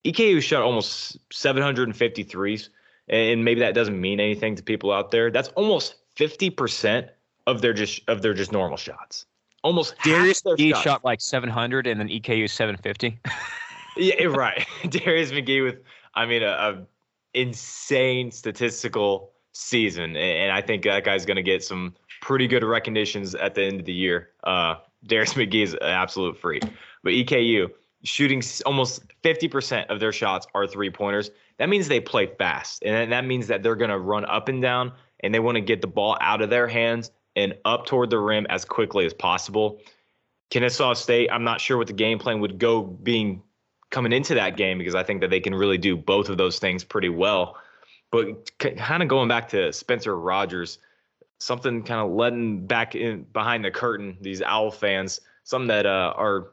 EKU 0.04 0.42
shot 0.42 0.62
almost 0.62 1.16
750 1.32 2.24
threes, 2.24 2.68
and 3.08 3.42
maybe 3.42 3.60
that 3.60 3.74
doesn't 3.74 3.98
mean 3.98 4.20
anything 4.20 4.54
to 4.56 4.62
people 4.62 4.92
out 4.92 5.10
there. 5.10 5.30
That's 5.30 5.48
almost 5.50 5.94
50% 6.18 7.08
of 7.50 7.60
their 7.60 7.72
just 7.72 8.00
of 8.08 8.22
their 8.22 8.32
just 8.32 8.52
normal 8.52 8.76
shots. 8.76 9.26
Almost 9.62 9.94
Darius 10.04 10.42
McGhee 10.42 10.74
shot 10.82 11.04
like 11.04 11.20
700 11.20 11.86
and 11.86 12.00
then 12.00 12.08
EKU 12.08 12.48
750. 12.48 13.20
yeah, 13.96 14.24
right. 14.24 14.66
Darius 14.88 15.32
McGhee 15.32 15.62
with 15.62 15.80
I 16.14 16.24
mean 16.24 16.42
a, 16.42 16.46
a 16.46 16.86
insane 17.34 18.30
statistical 18.30 19.32
season, 19.52 20.16
and 20.16 20.52
I 20.52 20.62
think 20.62 20.84
that 20.84 21.04
guy's 21.04 21.26
going 21.26 21.36
to 21.36 21.42
get 21.42 21.62
some 21.62 21.94
pretty 22.22 22.46
good 22.46 22.64
recognitions 22.64 23.34
at 23.34 23.54
the 23.54 23.64
end 23.64 23.80
of 23.80 23.86
the 23.86 23.92
year. 23.92 24.30
Uh, 24.44 24.76
Darius 25.04 25.34
McGhee 25.34 25.64
is 25.64 25.74
an 25.74 25.80
absolute 25.82 26.38
freak, 26.38 26.62
but 27.02 27.10
EKU 27.10 27.68
shooting 28.02 28.42
almost 28.64 29.02
50% 29.22 29.86
of 29.88 30.00
their 30.00 30.12
shots 30.12 30.46
are 30.54 30.66
three 30.66 30.90
pointers. 30.90 31.30
That 31.58 31.68
means 31.68 31.88
they 31.88 32.00
play 32.00 32.26
fast, 32.38 32.82
and 32.84 33.12
that 33.12 33.26
means 33.26 33.46
that 33.48 33.62
they're 33.62 33.76
going 33.76 33.90
to 33.90 33.98
run 33.98 34.24
up 34.24 34.48
and 34.48 34.62
down, 34.62 34.92
and 35.20 35.34
they 35.34 35.40
want 35.40 35.56
to 35.56 35.60
get 35.60 35.82
the 35.82 35.86
ball 35.86 36.16
out 36.20 36.40
of 36.40 36.48
their 36.48 36.66
hands 36.66 37.10
and 37.36 37.54
up 37.64 37.86
toward 37.86 38.10
the 38.10 38.18
rim 38.18 38.46
as 38.50 38.64
quickly 38.64 39.06
as 39.06 39.14
possible. 39.14 39.80
Kennesaw 40.50 40.94
State, 40.94 41.30
I'm 41.30 41.44
not 41.44 41.60
sure 41.60 41.78
what 41.78 41.86
the 41.86 41.92
game 41.92 42.18
plan 42.18 42.40
would 42.40 42.58
go 42.58 42.82
being 42.82 43.42
coming 43.90 44.12
into 44.12 44.34
that 44.34 44.56
game 44.56 44.78
because 44.78 44.94
I 44.94 45.02
think 45.02 45.20
that 45.20 45.30
they 45.30 45.40
can 45.40 45.54
really 45.54 45.78
do 45.78 45.96
both 45.96 46.28
of 46.28 46.38
those 46.38 46.58
things 46.58 46.84
pretty 46.84 47.08
well. 47.08 47.56
But 48.10 48.50
kind 48.58 49.02
of 49.02 49.08
going 49.08 49.28
back 49.28 49.48
to 49.50 49.72
Spencer 49.72 50.18
Rogers, 50.18 50.78
something 51.38 51.82
kind 51.82 52.00
of 52.00 52.12
letting 52.12 52.66
back 52.66 52.94
in 52.94 53.22
behind 53.32 53.64
the 53.64 53.70
curtain 53.70 54.16
these 54.20 54.42
Owl 54.42 54.70
fans, 54.70 55.20
something 55.44 55.68
that 55.68 55.86
uh, 55.86 56.14
our 56.16 56.52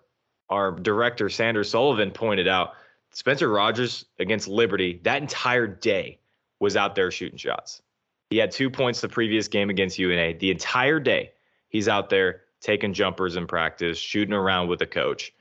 our 0.49 0.71
director 0.71 1.29
Sanders 1.29 1.69
Sullivan 1.69 2.11
pointed 2.11 2.47
out. 2.47 2.73
Spencer 3.11 3.49
Rogers 3.49 4.05
against 4.19 4.47
Liberty, 4.47 5.01
that 5.03 5.21
entire 5.21 5.67
day 5.67 6.19
was 6.59 6.77
out 6.77 6.95
there 6.95 7.09
shooting 7.09 7.37
shots. 7.37 7.81
He 8.29 8.37
had 8.37 8.51
two 8.51 8.69
points 8.69 9.01
the 9.01 9.09
previous 9.09 9.47
game 9.47 9.69
against 9.69 9.97
UNA. 9.97 10.37
The 10.37 10.51
entire 10.51 10.99
day, 10.99 11.31
he's 11.69 11.87
out 11.87 12.09
there 12.09 12.41
taking 12.61 12.93
jumpers 12.93 13.35
in 13.35 13.47
practice, 13.47 13.97
shooting 13.97 14.33
around 14.33 14.67
with 14.67 14.79
the 14.79 14.85
coach. 14.85 15.33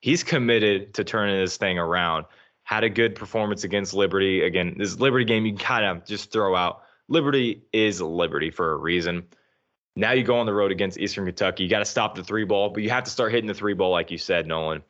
He's 0.00 0.24
committed 0.24 0.94
to 0.94 1.04
turning 1.04 1.38
this 1.38 1.56
thing 1.56 1.78
around. 1.78 2.26
Had 2.62 2.84
a 2.84 2.88
good 2.88 3.14
performance 3.14 3.64
against 3.64 3.92
Liberty. 3.92 4.42
Again, 4.42 4.76
this 4.78 4.98
Liberty 4.98 5.24
game, 5.24 5.44
you 5.44 5.56
kind 5.56 5.84
of 5.84 6.06
just 6.06 6.32
throw 6.32 6.56
out. 6.56 6.82
Liberty 7.08 7.64
is 7.72 8.00
Liberty 8.00 8.50
for 8.50 8.72
a 8.72 8.76
reason. 8.76 9.24
Now 9.96 10.12
you 10.12 10.22
go 10.22 10.38
on 10.38 10.46
the 10.46 10.54
road 10.54 10.70
against 10.70 10.98
Eastern 10.98 11.26
Kentucky. 11.26 11.64
You 11.64 11.68
got 11.68 11.80
to 11.80 11.84
stop 11.84 12.14
the 12.14 12.24
three 12.24 12.44
ball, 12.44 12.70
but 12.70 12.82
you 12.82 12.90
have 12.90 13.04
to 13.04 13.10
start 13.10 13.32
hitting 13.32 13.48
the 13.48 13.54
three 13.54 13.74
ball, 13.74 13.90
like 13.90 14.10
you 14.10 14.18
said, 14.18 14.46
Nolan 14.46 14.82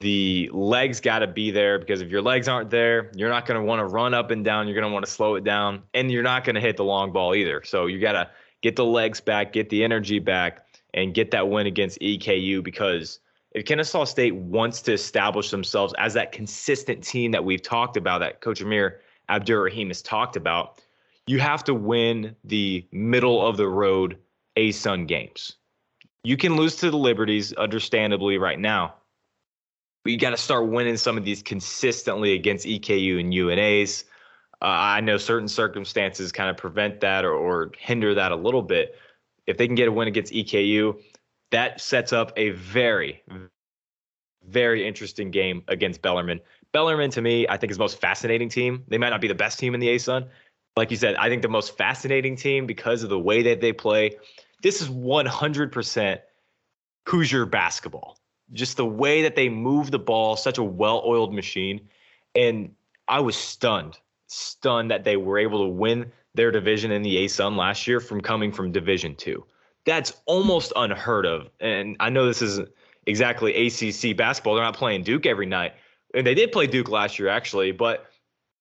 the 0.00 0.50
legs 0.52 1.00
got 1.00 1.20
to 1.20 1.26
be 1.26 1.50
there 1.50 1.78
because 1.78 2.02
if 2.02 2.10
your 2.10 2.20
legs 2.22 2.48
aren't 2.48 2.70
there, 2.70 3.10
you're 3.14 3.30
not 3.30 3.46
going 3.46 3.58
to 3.58 3.64
want 3.64 3.80
to 3.80 3.86
run 3.86 4.12
up 4.12 4.30
and 4.30 4.44
down. 4.44 4.68
You're 4.68 4.74
going 4.74 4.88
to 4.88 4.92
want 4.92 5.06
to 5.06 5.10
slow 5.10 5.36
it 5.36 5.44
down, 5.44 5.82
and 5.94 6.10
you're 6.10 6.22
not 6.22 6.44
going 6.44 6.54
to 6.54 6.60
hit 6.60 6.76
the 6.76 6.84
long 6.84 7.12
ball 7.12 7.34
either. 7.34 7.62
So 7.64 7.86
you 7.86 7.98
got 8.00 8.12
to 8.12 8.30
get 8.62 8.76
the 8.76 8.84
legs 8.84 9.20
back, 9.20 9.52
get 9.52 9.70
the 9.70 9.82
energy 9.82 10.18
back, 10.18 10.66
and 10.92 11.14
get 11.14 11.30
that 11.30 11.48
win 11.48 11.66
against 11.66 11.98
EKU 12.00 12.62
because 12.62 13.20
if 13.52 13.64
Kennesaw 13.64 14.04
State 14.04 14.34
wants 14.34 14.82
to 14.82 14.92
establish 14.92 15.50
themselves 15.50 15.94
as 15.98 16.12
that 16.14 16.32
consistent 16.32 17.02
team 17.02 17.30
that 17.30 17.44
we've 17.44 17.62
talked 17.62 17.96
about, 17.96 18.18
that 18.18 18.42
Coach 18.42 18.60
Amir 18.60 19.00
Abdur-Rahim 19.30 19.88
has 19.88 20.02
talked 20.02 20.36
about, 20.36 20.82
you 21.26 21.40
have 21.40 21.64
to 21.64 21.74
win 21.74 22.36
the 22.44 22.86
middle 22.92 23.46
of 23.46 23.56
the 23.56 23.66
road 23.66 24.18
ASUN 24.58 25.06
games. 25.06 25.56
You 26.22 26.36
can 26.36 26.56
lose 26.56 26.76
to 26.76 26.90
the 26.90 26.98
Liberties, 26.98 27.52
understandably, 27.54 28.36
right 28.36 28.58
now 28.58 28.94
but 30.06 30.12
you 30.12 30.18
got 30.18 30.30
to 30.30 30.36
start 30.36 30.68
winning 30.68 30.96
some 30.96 31.18
of 31.18 31.24
these 31.24 31.42
consistently 31.42 32.34
against 32.34 32.64
EKU 32.64 33.18
and 33.18 33.34
UNAs. 33.34 34.04
Uh, 34.62 34.66
I 34.66 35.00
know 35.00 35.16
certain 35.16 35.48
circumstances 35.48 36.30
kind 36.30 36.48
of 36.48 36.56
prevent 36.56 37.00
that 37.00 37.24
or, 37.24 37.32
or 37.32 37.72
hinder 37.76 38.14
that 38.14 38.30
a 38.30 38.36
little 38.36 38.62
bit. 38.62 38.94
If 39.48 39.58
they 39.58 39.66
can 39.66 39.74
get 39.74 39.88
a 39.88 39.92
win 39.92 40.06
against 40.06 40.32
EKU, 40.32 41.02
that 41.50 41.80
sets 41.80 42.12
up 42.12 42.32
a 42.36 42.50
very, 42.50 43.20
very 44.44 44.86
interesting 44.86 45.32
game 45.32 45.64
against 45.66 46.02
Bellarmine. 46.02 46.40
Bellarmine, 46.70 47.10
to 47.10 47.20
me, 47.20 47.48
I 47.48 47.56
think 47.56 47.72
is 47.72 47.76
the 47.76 47.82
most 47.82 48.00
fascinating 48.00 48.48
team. 48.48 48.84
They 48.86 48.98
might 48.98 49.10
not 49.10 49.20
be 49.20 49.26
the 49.26 49.34
best 49.34 49.58
team 49.58 49.74
in 49.74 49.80
the 49.80 49.88
ASUN. 49.88 50.28
Like 50.76 50.92
you 50.92 50.96
said, 50.96 51.16
I 51.16 51.28
think 51.28 51.42
the 51.42 51.48
most 51.48 51.76
fascinating 51.76 52.36
team 52.36 52.64
because 52.64 53.02
of 53.02 53.10
the 53.10 53.18
way 53.18 53.42
that 53.42 53.60
they 53.60 53.72
play. 53.72 54.12
This 54.62 54.80
is 54.80 54.88
100% 54.88 56.18
Hoosier 57.08 57.46
basketball 57.46 58.16
just 58.52 58.76
the 58.76 58.86
way 58.86 59.22
that 59.22 59.36
they 59.36 59.48
move 59.48 59.90
the 59.90 59.98
ball, 59.98 60.36
such 60.36 60.58
a 60.58 60.62
well-oiled 60.62 61.34
machine. 61.34 61.80
And 62.34 62.74
I 63.08 63.20
was 63.20 63.36
stunned, 63.36 63.98
stunned 64.26 64.90
that 64.90 65.04
they 65.04 65.16
were 65.16 65.38
able 65.38 65.64
to 65.64 65.68
win 65.68 66.12
their 66.34 66.50
division 66.50 66.90
in 66.90 67.02
the 67.02 67.16
ASUN 67.24 67.56
last 67.56 67.86
year 67.86 68.00
from 68.00 68.20
coming 68.20 68.52
from 68.52 68.72
Division 68.72 69.14
Two. 69.16 69.44
That's 69.84 70.12
almost 70.26 70.72
unheard 70.76 71.24
of. 71.24 71.48
And 71.60 71.96
I 72.00 72.10
know 72.10 72.26
this 72.26 72.42
isn't 72.42 72.68
exactly 73.06 73.66
ACC 73.66 74.16
basketball. 74.16 74.54
They're 74.54 74.64
not 74.64 74.76
playing 74.76 75.04
Duke 75.04 75.26
every 75.26 75.46
night, 75.46 75.74
and 76.14 76.26
they 76.26 76.34
did 76.34 76.52
play 76.52 76.66
Duke 76.66 76.88
last 76.88 77.18
year 77.18 77.28
actually, 77.28 77.72
but 77.72 78.06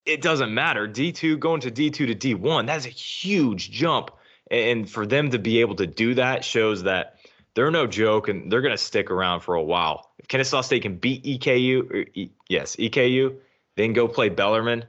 it 0.06 0.22
doesn't 0.22 0.54
matter. 0.54 0.88
D2 0.88 1.40
going 1.40 1.62
to 1.62 1.72
D2 1.72 1.94
to 1.94 2.16
D1, 2.16 2.68
that's 2.68 2.86
a 2.86 2.90
huge 2.90 3.72
jump. 3.72 4.12
And 4.52 4.88
for 4.88 5.08
them 5.08 5.32
to 5.32 5.40
be 5.40 5.60
able 5.60 5.76
to 5.76 5.88
do 5.88 6.14
that 6.14 6.46
shows 6.46 6.84
that 6.84 7.15
they're 7.56 7.72
no 7.72 7.88
joke, 7.88 8.28
and 8.28 8.52
they're 8.52 8.62
going 8.62 8.74
to 8.74 8.78
stick 8.78 9.10
around 9.10 9.40
for 9.40 9.56
a 9.56 9.64
while. 9.64 10.12
If 10.20 10.28
Kennesaw 10.28 10.62
State 10.62 10.84
can 10.84 10.98
beat 10.98 11.24
EKU, 11.24 12.08
e, 12.14 12.30
yes, 12.50 12.76
EKU, 12.76 13.36
then 13.78 13.94
go 13.94 14.08
play 14.08 14.30
Bellarmine, 14.30 14.86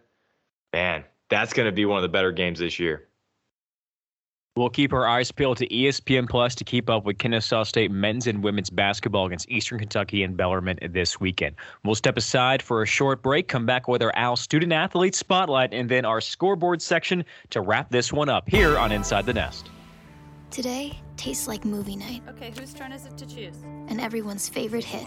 man, 0.73 1.05
that's 1.31 1.53
going 1.53 1.67
to 1.67 1.73
be 1.73 1.85
one 1.87 1.97
of 1.97 2.03
the 2.03 2.09
better 2.09 2.33
games 2.33 2.59
this 2.59 2.79
year. 2.79 3.09
We'll 4.57 4.71
keep 4.71 4.95
our 4.95 5.07
eyes 5.07 5.31
peeled 5.31 5.59
to 5.59 5.69
ESPN 5.69 6.27
Plus 6.27 6.55
to 6.55 6.65
keep 6.65 6.89
up 6.89 7.05
with 7.05 7.19
Kennesaw 7.19 7.63
State 7.65 7.91
men's 7.91 8.27
and 8.27 8.43
women's 8.43 8.71
basketball 8.71 9.27
against 9.27 9.51
Eastern 9.51 9.79
Kentucky 9.79 10.23
and 10.23 10.35
Bellarmine 10.35 10.79
this 10.93 11.21
weekend. 11.21 11.57
We'll 11.85 11.95
step 11.95 12.17
aside 12.17 12.63
for 12.63 12.83
a 12.83 12.87
short 12.87 13.23
break, 13.23 13.49
come 13.49 13.67
back 13.67 13.87
with 13.87 14.03
our 14.03 14.13
Owl 14.17 14.37
Student 14.37 14.73
Athlete 14.73 15.15
Spotlight, 15.15 15.75
and 15.75 15.91
then 15.91 16.07
our 16.07 16.23
scoreboard 16.23 16.81
section 16.81 17.23
to 17.51 17.61
wrap 17.61 17.91
this 17.91 18.15
one 18.15 18.31
up 18.31 18.49
here 18.49 18.79
on 18.79 18.93
Inside 18.93 19.27
the 19.27 19.35
Nest. 19.35 19.69
Today 20.57 20.99
tastes 21.19 21.47
like 21.47 21.67
movie 21.67 21.97
night. 21.97 22.23
Okay, 22.31 22.51
whose 22.59 22.73
turn 22.73 22.91
is 22.91 23.05
it 23.05 23.19
to 23.19 23.27
choose? 23.27 23.57
And 23.89 24.01
everyone's 24.01 24.49
favorite 24.49 24.87
hit, 24.87 25.07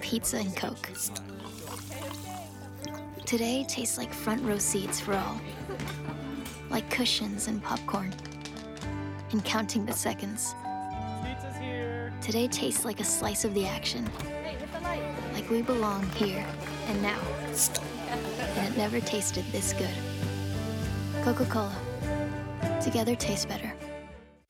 pizza 0.00 0.38
and 0.38 0.56
Coke. 0.56 0.88
Today 3.26 3.66
tastes 3.68 3.98
like 3.98 4.14
front 4.14 4.42
row 4.42 4.56
seats 4.56 4.98
for 4.98 5.12
all, 5.12 5.38
like 6.70 6.88
cushions 6.88 7.46
and 7.46 7.62
popcorn 7.62 8.14
and 9.32 9.44
counting 9.44 9.84
the 9.84 9.92
seconds. 9.92 10.54
Pizza's 11.22 11.56
here. 11.58 12.10
Today 12.22 12.48
tastes 12.48 12.86
like 12.86 12.98
a 12.98 13.04
slice 13.04 13.44
of 13.44 13.52
the 13.52 13.66
action. 13.66 14.08
Like 15.34 15.50
we 15.50 15.60
belong 15.60 16.08
here 16.12 16.46
and 16.86 17.02
now. 17.02 17.20
And 18.56 18.72
it 18.72 18.78
never 18.78 19.00
tasted 19.00 19.44
this 19.52 19.74
good. 19.74 19.94
Coca 21.22 21.44
Cola. 21.44 21.76
Together 22.82 23.14
tastes 23.14 23.44
better. 23.44 23.74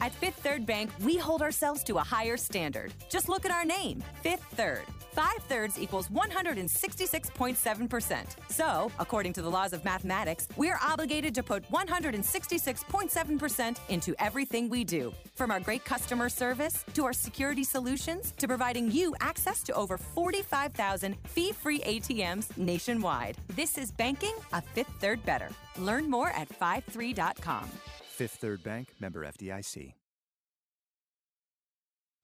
At 0.06 0.12
Fifth 0.12 0.36
Third 0.36 0.64
Bank, 0.66 0.90
we 1.02 1.16
hold 1.16 1.40
ourselves 1.40 1.82
to 1.84 1.96
a 1.96 2.00
higher 2.00 2.36
standard. 2.36 2.92
Just 3.08 3.30
look 3.30 3.46
at 3.46 3.50
our 3.50 3.64
name, 3.64 4.04
Fifth 4.22 4.44
Third. 4.54 4.82
Five 5.12 5.38
thirds 5.48 5.80
equals 5.80 6.08
166.7%. 6.08 8.26
So, 8.50 8.92
according 8.98 9.32
to 9.32 9.42
the 9.42 9.48
laws 9.48 9.72
of 9.72 9.82
mathematics, 9.86 10.46
we're 10.56 10.78
obligated 10.82 11.34
to 11.34 11.42
put 11.42 11.66
166.7% 11.70 13.76
into 13.88 14.14
everything 14.18 14.68
we 14.68 14.84
do. 14.84 15.14
From 15.34 15.50
our 15.50 15.60
great 15.60 15.86
customer 15.86 16.28
service 16.28 16.84
to 16.92 17.06
our 17.06 17.14
security 17.14 17.64
solutions 17.64 18.34
to 18.36 18.46
providing 18.46 18.90
you 18.90 19.14
access 19.20 19.62
to 19.62 19.72
over 19.72 19.96
45,000 19.96 21.16
fee 21.24 21.52
free 21.52 21.80
ATMs 21.80 22.54
nationwide. 22.58 23.38
This 23.56 23.78
is 23.78 23.90
banking 23.90 24.34
a 24.52 24.60
Fifth 24.60 24.92
Third 25.00 25.24
better. 25.24 25.48
Learn 25.78 26.10
more 26.10 26.28
at 26.28 26.50
53.com. 26.50 27.70
Fifth 28.16 28.36
Third 28.36 28.64
Bank, 28.64 28.88
member 28.98 29.26
FDIC. 29.26 29.92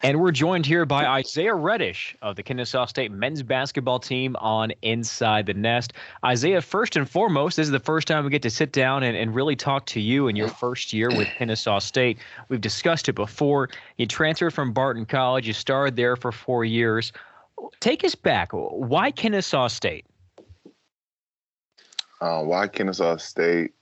And 0.01 0.19
we're 0.19 0.33
joined 0.33 0.65
here 0.65 0.87
by 0.87 1.05
Isaiah 1.05 1.55
Reddish 1.55 2.17
of 2.23 2.35
the 2.35 2.43
Kennesaw 2.43 2.87
State 2.87 3.13
men's 3.13 3.43
basketball 3.43 3.99
team 3.99 4.35
on 4.37 4.73
Inside 4.81 5.45
the 5.45 5.53
Nest. 5.53 5.93
Isaiah, 6.25 6.63
first 6.63 6.97
and 6.97 7.09
foremost, 7.09 7.59
this 7.59 7.67
is 7.67 7.73
the 7.73 7.79
first 7.79 8.09
time 8.09 8.25
we 8.25 8.31
get 8.31 8.41
to 8.41 8.49
sit 8.49 8.73
down 8.73 9.03
and, 9.03 9.15
and 9.15 9.35
really 9.35 9.55
talk 9.55 9.85
to 9.87 10.01
you 10.01 10.29
in 10.29 10.35
your 10.35 10.49
first 10.49 10.95
year 10.95 11.11
with 11.11 11.29
Kennesaw 11.37 11.79
State. 11.79 12.19
We've 12.49 12.59
discussed 12.59 13.11
it 13.11 13.13
before. 13.13 13.69
You 13.99 14.07
transferred 14.07 14.55
from 14.55 14.73
Barton 14.73 15.05
College, 15.05 15.47
you 15.47 15.53
starred 15.53 15.95
there 15.95 16.17
for 16.17 16.33
four 16.33 16.65
years. 16.65 17.13
Take 17.81 18.03
us 18.03 18.15
back. 18.15 18.53
Why 18.53 19.11
Kennesaw 19.11 19.69
State? 19.69 20.07
Uh, 22.23 22.41
why 22.45 22.67
Kennesaw 22.67 23.19
State? 23.19 23.75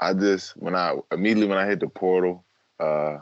I 0.00 0.12
just 0.12 0.56
when 0.56 0.74
I 0.74 0.94
immediately 1.12 1.48
when 1.48 1.58
I 1.58 1.66
hit 1.66 1.80
the 1.80 1.88
portal, 1.88 2.44
uh, 2.80 3.18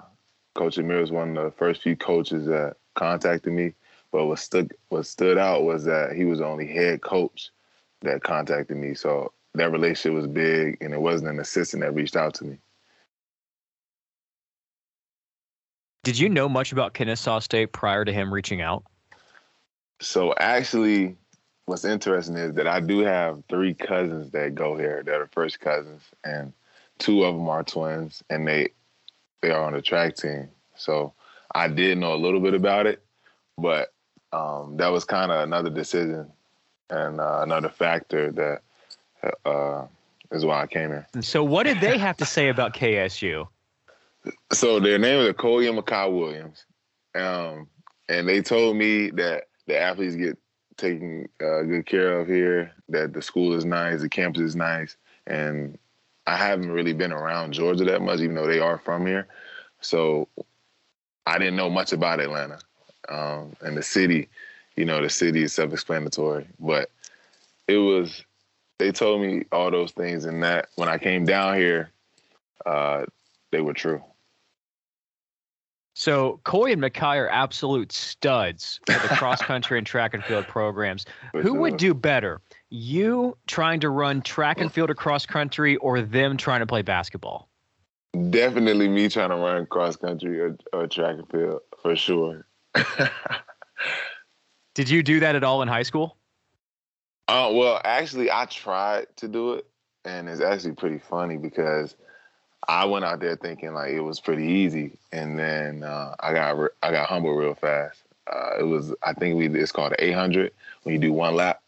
Coach 0.54 0.78
Amir 0.78 1.00
was 1.00 1.12
one 1.12 1.37
of 1.37 1.44
the 1.44 1.50
first 1.50 1.82
few 1.82 1.96
coaches 1.96 2.46
that 2.46 2.76
contacted 2.94 3.52
me. 3.52 3.74
But 4.12 4.26
what 4.26 4.38
stood 4.38 4.74
what 4.88 5.06
stood 5.06 5.38
out 5.38 5.64
was 5.64 5.84
that 5.84 6.12
he 6.14 6.24
was 6.24 6.38
the 6.38 6.46
only 6.46 6.66
head 6.66 7.02
coach 7.02 7.50
that 8.02 8.22
contacted 8.22 8.76
me. 8.76 8.94
So 8.94 9.32
that 9.54 9.72
relationship 9.72 10.14
was 10.14 10.26
big, 10.26 10.78
and 10.80 10.92
it 10.92 11.00
wasn't 11.00 11.30
an 11.30 11.40
assistant 11.40 11.82
that 11.82 11.94
reached 11.94 12.16
out 12.16 12.34
to 12.34 12.44
me. 12.44 12.58
Did 16.02 16.18
you 16.18 16.28
know 16.28 16.48
much 16.48 16.70
about 16.70 16.92
Kennesaw 16.92 17.38
State 17.38 17.72
prior 17.72 18.04
to 18.04 18.12
him 18.12 18.32
reaching 18.32 18.60
out? 18.60 18.84
So 20.00 20.34
actually, 20.38 21.16
what's 21.66 21.84
interesting 21.84 22.37
is 22.37 22.54
that 22.54 22.66
I 22.66 22.80
do 22.80 22.98
have 23.00 23.42
three 23.48 23.74
cousins 23.74 24.30
that 24.32 24.54
go 24.54 24.76
here 24.76 25.02
that 25.04 25.14
are 25.14 25.28
first 25.28 25.60
cousins, 25.60 26.02
and 26.22 26.52
two 26.98 27.24
of 27.24 27.35
them 27.35 27.48
are 27.48 27.62
twins, 27.62 28.22
and 28.30 28.46
they 28.46 28.70
they 29.42 29.50
are 29.50 29.64
on 29.64 29.74
the 29.74 29.83
track 29.83 30.16
team. 30.16 30.48
So 30.76 31.12
I 31.54 31.68
did 31.68 31.98
know 31.98 32.14
a 32.14 32.16
little 32.16 32.40
bit 32.40 32.54
about 32.54 32.87
it, 32.87 33.04
but 33.59 33.92
um, 34.33 34.76
that 34.78 34.88
was 34.88 35.04
kind 35.04 35.30
of 35.30 35.42
another 35.42 35.70
decision 35.70 36.33
and 36.90 37.20
uh, 37.20 37.40
another 37.42 37.68
factor 37.68 38.33
that 38.33 38.62
uh, 39.44 39.87
is 40.30 40.44
why 40.44 40.62
I 40.62 40.66
came 40.66 40.90
here. 40.90 41.07
So 41.20 41.44
what 41.44 41.64
did 41.64 41.80
they 41.80 41.98
have 41.98 42.16
to 42.18 42.24
say 42.24 42.48
about 42.48 42.74
KSU? 42.74 43.46
So 44.52 44.80
their 44.80 44.98
name 44.98 45.20
is 45.20 45.35
Cody 45.37 45.68
and 45.68 45.78
Makai 45.78 46.11
Williams, 46.11 46.64
um, 47.14 47.68
and 48.09 48.26
they 48.28 48.40
told 48.40 48.76
me 48.76 49.11
that 49.11 49.44
the 49.66 49.78
athletes 49.78 50.16
get 50.16 50.38
taken 50.76 51.28
uh, 51.40 51.62
good 51.62 51.87
care 51.87 52.20
of 52.20 52.26
here. 52.26 52.72
That 52.88 53.12
the 53.12 53.20
school 53.20 53.52
is 53.52 53.64
nice, 53.64 54.00
the 54.00 54.09
campus 54.09 54.42
is 54.42 54.57
nice, 54.57 54.96
and 55.26 55.78
I 56.26 56.37
haven't 56.37 56.70
really 56.70 56.92
been 56.92 57.12
around 57.12 57.52
Georgia 57.52 57.84
that 57.84 58.02
much, 58.02 58.20
even 58.20 58.34
though 58.34 58.46
they 58.46 58.60
are 58.60 58.78
from 58.78 59.06
here. 59.06 59.26
So 59.80 60.28
I 61.26 61.38
didn't 61.38 61.56
know 61.56 61.70
much 61.70 61.92
about 61.92 62.20
Atlanta. 62.20 62.58
Um, 63.08 63.54
and 63.60 63.76
the 63.76 63.82
city, 63.82 64.28
you 64.76 64.84
know, 64.84 65.02
the 65.02 65.10
city 65.10 65.42
is 65.42 65.52
self-explanatory. 65.52 66.46
But 66.58 66.90
it 67.68 67.76
was, 67.76 68.24
they 68.78 68.92
told 68.92 69.20
me 69.20 69.44
all 69.52 69.70
those 69.70 69.92
things, 69.92 70.24
and 70.24 70.42
that 70.42 70.68
when 70.76 70.88
I 70.88 70.98
came 70.98 71.24
down 71.24 71.56
here, 71.56 71.90
uh, 72.64 73.04
they 73.52 73.60
were 73.60 73.74
true. 73.74 74.02
So 75.94 76.40
Coy 76.42 76.72
and 76.72 76.83
Makai 76.83 77.18
are 77.18 77.28
absolute 77.28 77.92
studs 77.92 78.80
for 78.87 79.09
the 79.09 79.14
cross 79.14 79.40
country 79.40 79.78
and 79.78 79.87
track 79.87 80.12
and 80.12 80.24
field 80.24 80.46
programs. 80.48 81.07
Who 81.33 81.54
would 81.54 81.76
do 81.76 81.94
better? 81.94 82.40
You 82.68 83.38
trying 83.46 83.78
to 83.80 83.90
run 83.90 84.20
track 84.20 84.61
and 84.61 84.72
field 84.72 84.90
or 84.90 84.94
cross 84.94 85.24
country 85.24 85.76
or 85.76 86.02
them 86.02 86.37
trying 86.37 86.61
to 86.61 86.66
play 86.66 86.83
basketball? 86.83 87.48
Definitely 88.30 88.88
me 88.88 89.09
trying 89.09 89.30
to 89.30 89.37
run 89.37 89.66
cross 89.66 89.96
country 89.96 90.40
or, 90.40 90.57
or 90.72 90.88
track 90.88 91.16
and 91.16 91.28
field 91.28 91.61
for 91.80 91.94
sure. 91.94 92.46
Did 94.74 94.90
you 94.90 95.04
do 95.04 95.20
that 95.20 95.37
at 95.37 95.44
all 95.44 95.62
in 95.62 95.68
high 95.68 95.85
school? 95.85 96.16
Uh, 97.28 97.50
well, 97.52 97.80
actually, 97.85 98.30
I 98.30 98.46
tried 98.46 99.07
to 99.16 99.28
do 99.28 99.54
it, 99.54 99.66
and 100.04 100.28
it's 100.28 100.40
actually 100.40 100.74
pretty 100.74 100.98
funny 100.98 101.37
because 101.38 101.94
I 102.68 102.85
went 102.85 103.05
out 103.05 103.20
there 103.20 103.37
thinking 103.37 103.74
like 103.74 103.92
it 103.92 104.00
was 104.00 104.20
pretty 104.20 104.44
easy, 104.44 104.92
and 105.12 105.38
then 105.38 105.83
uh, 105.83 106.14
I 106.20 106.33
got 106.33 106.59
re- 106.59 106.68
I 106.83 106.90
got 106.90 107.09
humbled 107.09 107.38
real 107.38 107.55
fast. 107.55 108.03
Uh, 108.31 108.61
it 108.61 108.62
was 108.62 108.94
I 109.03 109.12
think 109.12 109.37
we 109.37 109.48
it's 109.48 109.72
called 109.72 109.94
800 109.98 110.53
when 110.83 110.94
you 110.94 110.98
do 110.98 111.12
one 111.12 111.35
lap, 111.35 111.62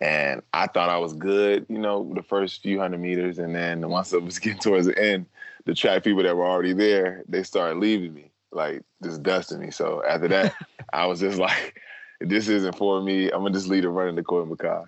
and 0.00 0.42
I 0.52 0.66
thought 0.66 0.88
I 0.88 0.98
was 0.98 1.12
good, 1.12 1.66
you 1.68 1.78
know, 1.78 2.10
the 2.14 2.22
first 2.22 2.62
few 2.62 2.78
hundred 2.78 3.00
meters, 3.00 3.38
and 3.38 3.54
then 3.54 3.88
once 3.88 4.12
I 4.12 4.18
was 4.18 4.38
getting 4.40 4.58
towards 4.58 4.86
the 4.86 4.98
end, 4.98 5.26
the 5.66 5.74
track 5.74 6.04
people 6.04 6.22
that 6.22 6.36
were 6.36 6.46
already 6.46 6.72
there 6.72 7.22
they 7.28 7.42
started 7.42 7.78
leaving 7.78 8.14
me, 8.14 8.30
like 8.50 8.82
just 9.02 9.22
dusting 9.22 9.60
me. 9.60 9.70
So 9.70 10.02
after 10.08 10.28
that, 10.28 10.54
I 10.92 11.06
was 11.06 11.20
just 11.20 11.38
like, 11.38 11.80
this 12.20 12.48
isn't 12.48 12.76
for 12.76 13.00
me. 13.00 13.30
I'm 13.30 13.42
gonna 13.42 13.50
just 13.50 13.68
lead 13.68 13.84
a 13.84 13.88
run 13.88 14.08
in 14.08 14.14
the 14.16 14.24
court, 14.24 14.48
Makai. 14.48 14.86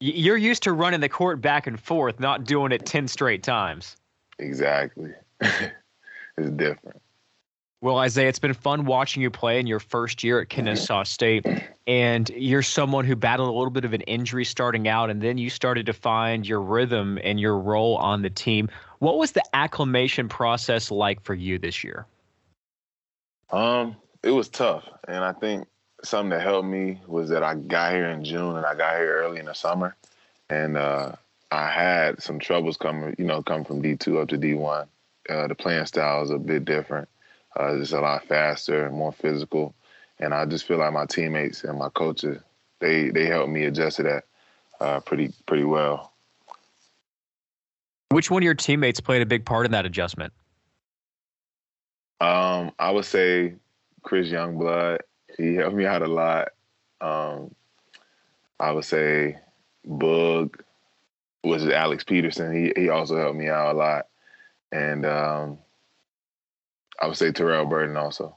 You're 0.00 0.36
used 0.36 0.62
to 0.62 0.72
running 0.72 1.00
the 1.00 1.08
court 1.08 1.40
back 1.40 1.66
and 1.66 1.78
forth, 1.78 2.20
not 2.20 2.44
doing 2.44 2.70
it 2.70 2.86
10 2.86 3.08
straight 3.08 3.42
times. 3.42 3.96
Exactly. 4.38 5.12
it's 5.40 6.50
different. 6.56 7.00
Well, 7.80 7.98
Isaiah, 7.98 8.28
it's 8.28 8.40
been 8.40 8.54
fun 8.54 8.86
watching 8.86 9.22
you 9.22 9.30
play 9.30 9.60
in 9.60 9.68
your 9.68 9.78
first 9.78 10.24
year 10.24 10.40
at 10.40 10.48
Kennesaw 10.48 11.04
State. 11.04 11.46
And 11.86 12.28
you're 12.30 12.62
someone 12.62 13.04
who 13.04 13.14
battled 13.14 13.48
a 13.48 13.52
little 13.52 13.70
bit 13.70 13.84
of 13.84 13.92
an 13.92 14.00
injury 14.02 14.44
starting 14.44 14.88
out, 14.88 15.10
and 15.10 15.22
then 15.22 15.38
you 15.38 15.48
started 15.48 15.86
to 15.86 15.92
find 15.92 16.46
your 16.46 16.60
rhythm 16.60 17.20
and 17.22 17.38
your 17.38 17.56
role 17.56 17.96
on 17.96 18.22
the 18.22 18.30
team. 18.30 18.68
What 18.98 19.16
was 19.16 19.32
the 19.32 19.44
acclimation 19.54 20.28
process 20.28 20.90
like 20.90 21.22
for 21.22 21.34
you 21.34 21.58
this 21.58 21.84
year? 21.84 22.06
Um, 23.50 23.96
it 24.24 24.32
was 24.32 24.48
tough, 24.48 24.84
and 25.06 25.24
I 25.24 25.32
think 25.32 25.66
something 26.02 26.30
that 26.30 26.42
helped 26.42 26.68
me 26.68 27.00
was 27.06 27.28
that 27.30 27.42
I 27.42 27.54
got 27.54 27.92
here 27.92 28.08
in 28.08 28.24
June 28.24 28.56
and 28.56 28.66
I 28.66 28.74
got 28.74 28.96
here 28.96 29.18
early 29.22 29.38
in 29.38 29.46
the 29.46 29.54
summer, 29.54 29.96
and 30.50 30.76
uh, 30.76 31.12
I 31.50 31.70
had 31.70 32.22
some 32.22 32.38
troubles 32.38 32.76
coming, 32.76 33.14
you 33.18 33.24
know, 33.24 33.42
coming 33.42 33.64
from 33.64 33.82
D 33.82 33.96
two 33.96 34.18
up 34.18 34.28
to 34.28 34.36
D 34.36 34.54
one. 34.54 34.86
Uh, 35.28 35.46
the 35.46 35.54
playing 35.54 35.86
style 35.86 36.22
is 36.22 36.30
a 36.30 36.38
bit 36.38 36.64
different. 36.64 37.08
Uh, 37.58 37.78
it's 37.78 37.92
a 37.92 38.00
lot 38.00 38.24
faster 38.24 38.86
and 38.86 38.96
more 38.96 39.12
physical, 39.12 39.74
and 40.18 40.34
I 40.34 40.44
just 40.46 40.66
feel 40.66 40.78
like 40.78 40.92
my 40.92 41.06
teammates 41.06 41.64
and 41.64 41.78
my 41.78 41.88
coaches 41.90 42.38
they 42.80 43.10
they 43.10 43.26
helped 43.26 43.50
me 43.50 43.64
adjust 43.64 43.96
to 43.96 44.02
that 44.04 44.24
uh, 44.80 45.00
pretty 45.00 45.32
pretty 45.46 45.64
well. 45.64 46.12
Which 48.10 48.30
one 48.30 48.42
of 48.42 48.44
your 48.44 48.54
teammates 48.54 49.00
played 49.00 49.22
a 49.22 49.26
big 49.26 49.44
part 49.44 49.66
in 49.66 49.72
that 49.72 49.84
adjustment? 49.84 50.32
Um, 52.20 52.72
I 52.78 52.90
would 52.90 53.04
say 53.04 53.54
Chris 54.02 54.28
Youngblood. 54.28 54.98
He 55.36 55.54
helped 55.54 55.76
me 55.76 55.86
out 55.86 56.02
a 56.02 56.06
lot. 56.06 56.48
Um, 57.00 57.54
I 58.58 58.72
would 58.72 58.84
say 58.84 59.38
Boog, 59.86 60.60
is 61.44 61.66
Alex 61.68 62.04
Peterson. 62.04 62.54
He 62.54 62.72
he 62.80 62.88
also 62.88 63.16
helped 63.16 63.36
me 63.36 63.48
out 63.48 63.74
a 63.74 63.78
lot. 63.78 64.06
And 64.72 65.06
um, 65.06 65.58
I 67.00 67.06
would 67.06 67.16
say 67.16 67.32
Terrell 67.32 67.66
Burton 67.66 67.96
also. 67.96 68.36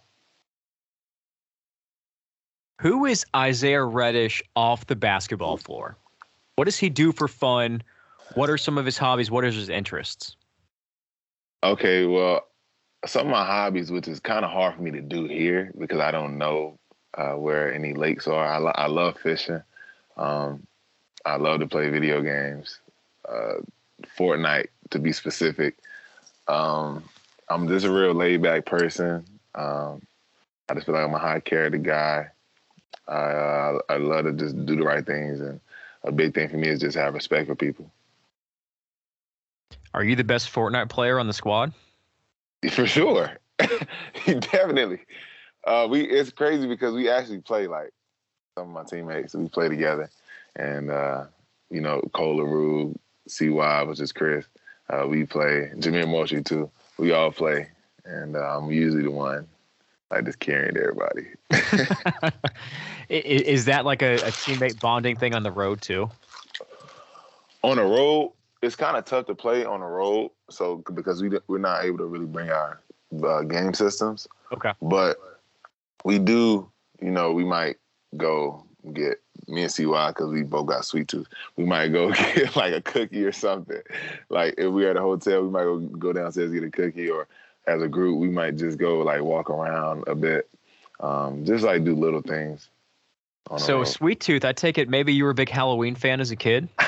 Who 2.79 3.05
is 3.05 3.25
Isaiah 3.35 3.83
Reddish 3.83 4.41
off 4.55 4.87
the 4.87 4.95
basketball 4.95 5.57
floor? 5.57 5.97
What 6.55 6.65
does 6.65 6.77
he 6.77 6.89
do 6.89 7.11
for 7.11 7.27
fun? 7.27 7.83
What 8.33 8.49
are 8.49 8.57
some 8.57 8.77
of 8.77 8.85
his 8.85 8.97
hobbies? 8.97 9.29
What 9.29 9.43
are 9.43 9.51
his 9.51 9.69
interests? 9.69 10.35
Okay, 11.63 12.05
well, 12.05 12.47
some 13.05 13.27
of 13.27 13.31
my 13.31 13.45
hobbies, 13.45 13.91
which 13.91 14.07
is 14.07 14.19
kind 14.19 14.43
of 14.43 14.51
hard 14.51 14.75
for 14.75 14.81
me 14.81 14.91
to 14.91 15.01
do 15.01 15.25
here 15.25 15.71
because 15.77 15.99
I 15.99 16.09
don't 16.09 16.37
know 16.37 16.79
uh, 17.15 17.33
where 17.33 17.73
any 17.73 17.93
lakes 17.93 18.27
are. 18.27 18.45
I, 18.45 18.57
lo- 18.57 18.73
I 18.73 18.87
love 18.87 19.17
fishing. 19.21 19.61
Um, 20.17 20.65
I 21.25 21.35
love 21.35 21.59
to 21.59 21.67
play 21.67 21.89
video 21.89 22.21
games, 22.21 22.79
uh, 23.31 23.61
Fortnite 24.17 24.67
to 24.91 24.99
be 24.99 25.11
specific. 25.11 25.77
Um, 26.47 27.03
I'm 27.49 27.67
just 27.67 27.85
a 27.85 27.91
real 27.91 28.13
laid 28.13 28.41
back 28.41 28.65
person. 28.65 29.25
Um, 29.55 30.01
I 30.69 30.73
just 30.73 30.85
feel 30.85 30.95
like 30.95 31.03
I'm 31.03 31.13
a 31.13 31.19
high 31.19 31.39
character 31.39 31.77
guy. 31.77 32.29
I 33.07 33.13
uh, 33.13 33.79
I 33.89 33.97
love 33.97 34.25
to 34.25 34.33
just 34.33 34.65
do 34.65 34.75
the 34.75 34.83
right 34.83 35.05
things, 35.05 35.39
and 35.39 35.59
a 36.03 36.11
big 36.11 36.33
thing 36.33 36.49
for 36.49 36.57
me 36.57 36.69
is 36.69 36.79
just 36.79 36.97
have 36.97 37.13
respect 37.13 37.47
for 37.47 37.55
people. 37.55 37.91
Are 39.93 40.03
you 40.03 40.15
the 40.15 40.23
best 40.23 40.51
Fortnite 40.53 40.89
player 40.89 41.19
on 41.19 41.27
the 41.27 41.33
squad? 41.33 41.73
For 42.71 42.85
sure, 42.85 43.31
definitely. 44.25 44.99
Uh, 45.65 45.87
we 45.89 46.01
it's 46.01 46.31
crazy 46.31 46.67
because 46.67 46.93
we 46.93 47.09
actually 47.09 47.39
play 47.39 47.67
like 47.67 47.91
some 48.57 48.67
of 48.67 48.73
my 48.73 48.83
teammates. 48.83 49.33
We 49.33 49.49
play 49.49 49.67
together, 49.67 50.09
and 50.55 50.89
uh, 50.91 51.25
you 51.69 51.81
know 51.81 52.01
Cole 52.13 52.37
LaRue, 52.37 52.95
CY, 53.31 53.83
which 53.83 53.99
is 53.99 54.11
Chris. 54.11 54.45
Uh, 54.89 55.07
we 55.07 55.25
play 55.25 55.71
Jameer 55.77 56.09
Moshi 56.09 56.41
too. 56.41 56.69
We 56.97 57.11
all 57.11 57.31
play, 57.31 57.69
and 58.05 58.35
uh, 58.35 58.57
I'm 58.57 58.71
usually 58.71 59.03
the 59.03 59.11
one 59.11 59.47
like 60.09 60.25
just 60.25 60.39
carrying 60.39 60.75
everybody. 60.77 61.27
is 63.09 63.65
that 63.65 63.85
like 63.85 64.01
a, 64.01 64.15
a 64.15 64.31
teammate 64.31 64.79
bonding 64.79 65.15
thing 65.15 65.33
on 65.33 65.43
the 65.43 65.51
road 65.51 65.81
too? 65.81 66.09
On 67.63 67.77
the 67.77 67.83
road, 67.83 68.33
it's 68.61 68.75
kind 68.75 68.97
of 68.97 69.05
tough 69.05 69.27
to 69.27 69.35
play 69.35 69.63
on 69.63 69.79
the 69.79 69.85
road, 69.85 70.31
so 70.49 70.83
because 70.93 71.21
we 71.21 71.31
we're 71.47 71.57
not 71.57 71.85
able 71.85 71.99
to 71.99 72.05
really 72.05 72.25
bring 72.25 72.49
our 72.49 72.81
uh, 73.23 73.41
game 73.41 73.73
systems. 73.73 74.27
Okay. 74.51 74.73
But 74.81 75.17
we 76.03 76.19
do, 76.19 76.69
you 77.01 77.11
know, 77.11 77.31
we 77.31 77.45
might 77.45 77.77
go 78.17 78.65
get 78.93 79.20
me 79.47 79.63
and 79.63 79.71
CY 79.71 80.09
because 80.09 80.31
we 80.31 80.43
both 80.43 80.67
got 80.67 80.85
sweet 80.85 81.07
tooth. 81.07 81.27
We 81.55 81.65
might 81.65 81.89
go 81.89 82.11
get 82.35 82.55
like 82.55 82.73
a 82.73 82.81
cookie 82.81 83.23
or 83.23 83.31
something. 83.31 83.81
Like 84.29 84.55
if 84.57 84.71
we're 84.71 84.89
at 84.91 84.97
a 84.97 85.01
hotel, 85.01 85.43
we 85.43 85.49
might 85.49 85.63
go 85.63 85.79
go 85.79 86.13
downstairs 86.13 86.51
get 86.51 86.63
a 86.63 86.69
cookie, 86.69 87.09
or 87.09 87.27
as 87.67 87.81
a 87.81 87.87
group, 87.87 88.19
we 88.19 88.29
might 88.29 88.57
just 88.57 88.77
go 88.77 88.99
like 88.99 89.21
walk 89.21 89.49
around 89.49 90.03
a 90.07 90.15
bit, 90.15 90.49
um, 90.99 91.45
just 91.45 91.63
like 91.63 91.83
do 91.83 91.95
little 91.95 92.21
things. 92.21 92.69
So 93.57 93.83
sweet 93.83 94.21
tooth, 94.21 94.45
I 94.45 94.53
take 94.53 94.77
it 94.77 94.87
maybe 94.87 95.13
you 95.13 95.25
were 95.25 95.31
a 95.31 95.35
big 95.35 95.49
Halloween 95.49 95.95
fan 95.95 96.21
as 96.21 96.31
a 96.31 96.35
kid. 96.35 96.69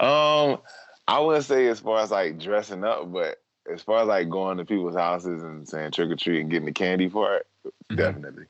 um, 0.00 0.58
I 1.06 1.20
wouldn't 1.20 1.44
say 1.44 1.68
as 1.68 1.80
far 1.80 2.00
as 2.00 2.10
like 2.10 2.40
dressing 2.40 2.82
up, 2.82 3.12
but 3.12 3.40
as 3.70 3.82
far 3.82 4.02
as 4.02 4.08
like 4.08 4.28
going 4.28 4.58
to 4.58 4.64
people's 4.64 4.96
houses 4.96 5.42
and 5.42 5.68
saying 5.68 5.92
trick 5.92 6.10
or 6.10 6.16
treat 6.16 6.40
and 6.40 6.50
getting 6.50 6.66
the 6.66 6.72
candy 6.72 7.08
for 7.08 7.36
it, 7.36 7.46
mm-hmm. 7.66 7.96
definitely. 7.96 8.46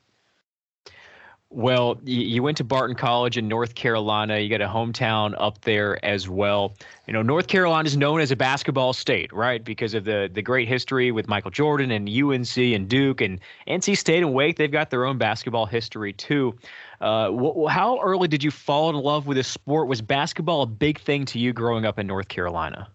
Well, 1.54 2.00
you 2.04 2.42
went 2.42 2.56
to 2.56 2.64
Barton 2.64 2.96
College 2.96 3.38
in 3.38 3.46
North 3.46 3.76
Carolina. 3.76 4.40
You 4.40 4.50
got 4.50 4.60
a 4.60 4.66
hometown 4.66 5.36
up 5.38 5.60
there 5.60 6.04
as 6.04 6.28
well. 6.28 6.74
You 7.06 7.12
know, 7.12 7.22
North 7.22 7.46
Carolina 7.46 7.86
is 7.86 7.96
known 7.96 8.20
as 8.20 8.32
a 8.32 8.36
basketball 8.36 8.92
state, 8.92 9.32
right? 9.32 9.62
Because 9.62 9.94
of 9.94 10.02
the 10.02 10.28
the 10.32 10.42
great 10.42 10.66
history 10.66 11.12
with 11.12 11.28
Michael 11.28 11.52
Jordan 11.52 11.92
and 11.92 12.08
UNC 12.08 12.56
and 12.58 12.88
Duke 12.88 13.20
and 13.20 13.38
NC 13.68 13.96
State 13.96 14.24
and 14.24 14.34
Wake. 14.34 14.56
They've 14.56 14.68
got 14.68 14.90
their 14.90 15.04
own 15.04 15.16
basketball 15.16 15.64
history 15.64 16.12
too. 16.12 16.58
Uh, 17.00 17.30
wh- 17.30 17.70
how 17.70 18.00
early 18.00 18.26
did 18.26 18.42
you 18.42 18.50
fall 18.50 18.90
in 18.90 18.96
love 18.96 19.28
with 19.28 19.36
this 19.36 19.46
sport? 19.46 19.86
Was 19.86 20.02
basketball 20.02 20.62
a 20.62 20.66
big 20.66 20.98
thing 20.98 21.24
to 21.26 21.38
you 21.38 21.52
growing 21.52 21.84
up 21.84 22.00
in 22.00 22.08
North 22.08 22.26
Carolina? 22.26 22.88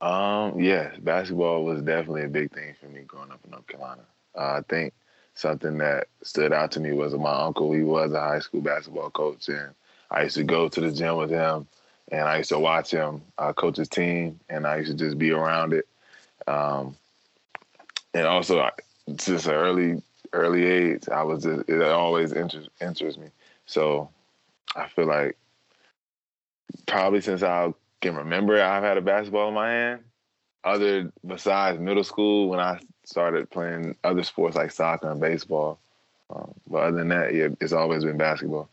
Um, 0.00 0.58
yes, 0.58 0.96
basketball 0.98 1.62
was 1.62 1.82
definitely 1.82 2.22
a 2.22 2.28
big 2.28 2.54
thing 2.54 2.74
for 2.80 2.88
me 2.88 3.02
growing 3.06 3.30
up 3.30 3.40
in 3.44 3.50
North 3.50 3.66
Carolina. 3.66 4.06
Uh, 4.34 4.40
I 4.40 4.60
think 4.66 4.94
something 5.38 5.78
that 5.78 6.08
stood 6.22 6.52
out 6.52 6.72
to 6.72 6.80
me 6.80 6.92
was 6.92 7.14
my 7.14 7.32
uncle. 7.32 7.72
He 7.72 7.82
was 7.82 8.12
a 8.12 8.20
high 8.20 8.40
school 8.40 8.60
basketball 8.60 9.10
coach, 9.10 9.48
and 9.48 9.72
I 10.10 10.24
used 10.24 10.36
to 10.36 10.42
go 10.42 10.68
to 10.68 10.80
the 10.80 10.90
gym 10.90 11.16
with 11.16 11.30
him, 11.30 11.68
and 12.10 12.22
I 12.22 12.38
used 12.38 12.48
to 12.48 12.58
watch 12.58 12.90
him 12.90 13.22
uh, 13.38 13.52
coach 13.52 13.76
his 13.76 13.88
team, 13.88 14.40
and 14.48 14.66
I 14.66 14.78
used 14.78 14.90
to 14.90 14.96
just 14.96 15.16
be 15.16 15.30
around 15.30 15.74
it. 15.74 15.86
Um, 16.48 16.96
and 18.14 18.26
also, 18.26 18.68
since 19.18 19.46
an 19.46 19.52
early 19.52 20.02
early 20.32 20.66
age, 20.66 21.08
I 21.08 21.22
was 21.22 21.44
just, 21.44 21.68
it 21.68 21.82
always 21.82 22.32
interest 22.32 22.68
interests 22.80 23.20
me. 23.20 23.28
So 23.66 24.10
I 24.74 24.88
feel 24.88 25.06
like 25.06 25.36
probably 26.86 27.20
since 27.20 27.44
I 27.44 27.72
can 28.00 28.16
remember, 28.16 28.60
I've 28.60 28.82
had 28.82 28.98
a 28.98 29.02
basketball 29.02 29.48
in 29.48 29.54
my 29.54 29.70
hand. 29.70 30.00
Other 30.64 31.12
besides 31.26 31.78
middle 31.78 32.04
school, 32.04 32.48
when 32.48 32.60
I 32.60 32.80
started 33.04 33.48
playing 33.50 33.96
other 34.04 34.22
sports 34.22 34.56
like 34.56 34.70
soccer 34.70 35.10
and 35.10 35.20
baseball. 35.20 35.78
Um, 36.30 36.52
but 36.66 36.78
other 36.78 36.98
than 36.98 37.08
that, 37.08 37.34
yeah, 37.34 37.48
it's 37.60 37.72
always 37.72 38.04
been 38.04 38.18
basketball. 38.18 38.68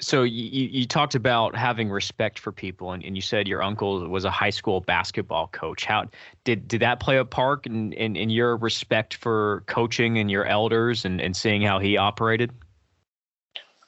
So 0.00 0.22
you, 0.22 0.68
you 0.68 0.86
talked 0.86 1.16
about 1.16 1.56
having 1.56 1.90
respect 1.90 2.38
for 2.38 2.52
people, 2.52 2.92
and, 2.92 3.02
and 3.02 3.16
you 3.16 3.20
said 3.20 3.48
your 3.48 3.64
uncle 3.64 4.08
was 4.08 4.24
a 4.24 4.30
high 4.30 4.50
school 4.50 4.80
basketball 4.80 5.48
coach. 5.48 5.84
How 5.84 6.04
did 6.44 6.68
did 6.68 6.80
that 6.82 7.00
play 7.00 7.18
a 7.18 7.24
part 7.24 7.66
in, 7.66 7.92
in, 7.94 8.14
in 8.14 8.30
your 8.30 8.56
respect 8.56 9.14
for 9.14 9.64
coaching 9.66 10.18
and 10.18 10.30
your 10.30 10.44
elders 10.44 11.04
and, 11.04 11.20
and 11.20 11.36
seeing 11.36 11.62
how 11.62 11.80
he 11.80 11.96
operated? 11.96 12.52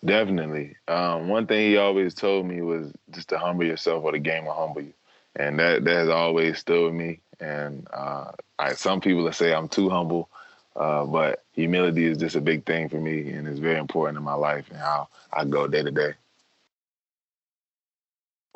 Definitely. 0.05 0.77
Um, 0.89 1.29
one 1.29 1.47
thing 1.47 1.71
he 1.71 1.77
always 1.77 2.15
told 2.15 2.47
me 2.47 2.63
was 2.63 2.93
just 3.11 3.29
to 3.29 3.39
humble 3.39 3.65
yourself, 3.65 4.03
or 4.03 4.13
the 4.13 4.19
game 4.19 4.47
will 4.47 4.55
humble 4.55 4.83
you, 4.83 4.95
and 5.37 5.59
that 5.59 5.85
that 5.85 5.95
has 5.95 6.09
always 6.09 6.59
stood 6.59 6.87
with 6.87 6.95
me. 6.95 7.21
And 7.39 7.87
uh, 7.93 8.33
I, 8.59 8.73
some 8.75 9.01
people 9.01 9.25
that 9.25 9.35
say 9.35 9.53
I'm 9.53 9.69
too 9.69 9.91
humble, 9.91 10.31
uh, 10.77 11.05
but 11.05 11.45
humility 11.53 12.07
is 12.07 12.17
just 12.17 12.37
a 12.37 12.41
big 12.41 12.65
thing 12.65 12.89
for 12.89 13.01
me, 13.01 13.31
and 13.31 13.47
it's 13.47 13.59
very 13.59 13.79
important 13.79 14.17
in 14.17 14.25
my 14.25 14.35
life 14.35 14.67
and 14.71 14.79
how 14.79 15.09
I 15.33 15.45
go 15.45 15.67
day 15.67 15.83
to 15.83 15.91
day. 15.91 16.15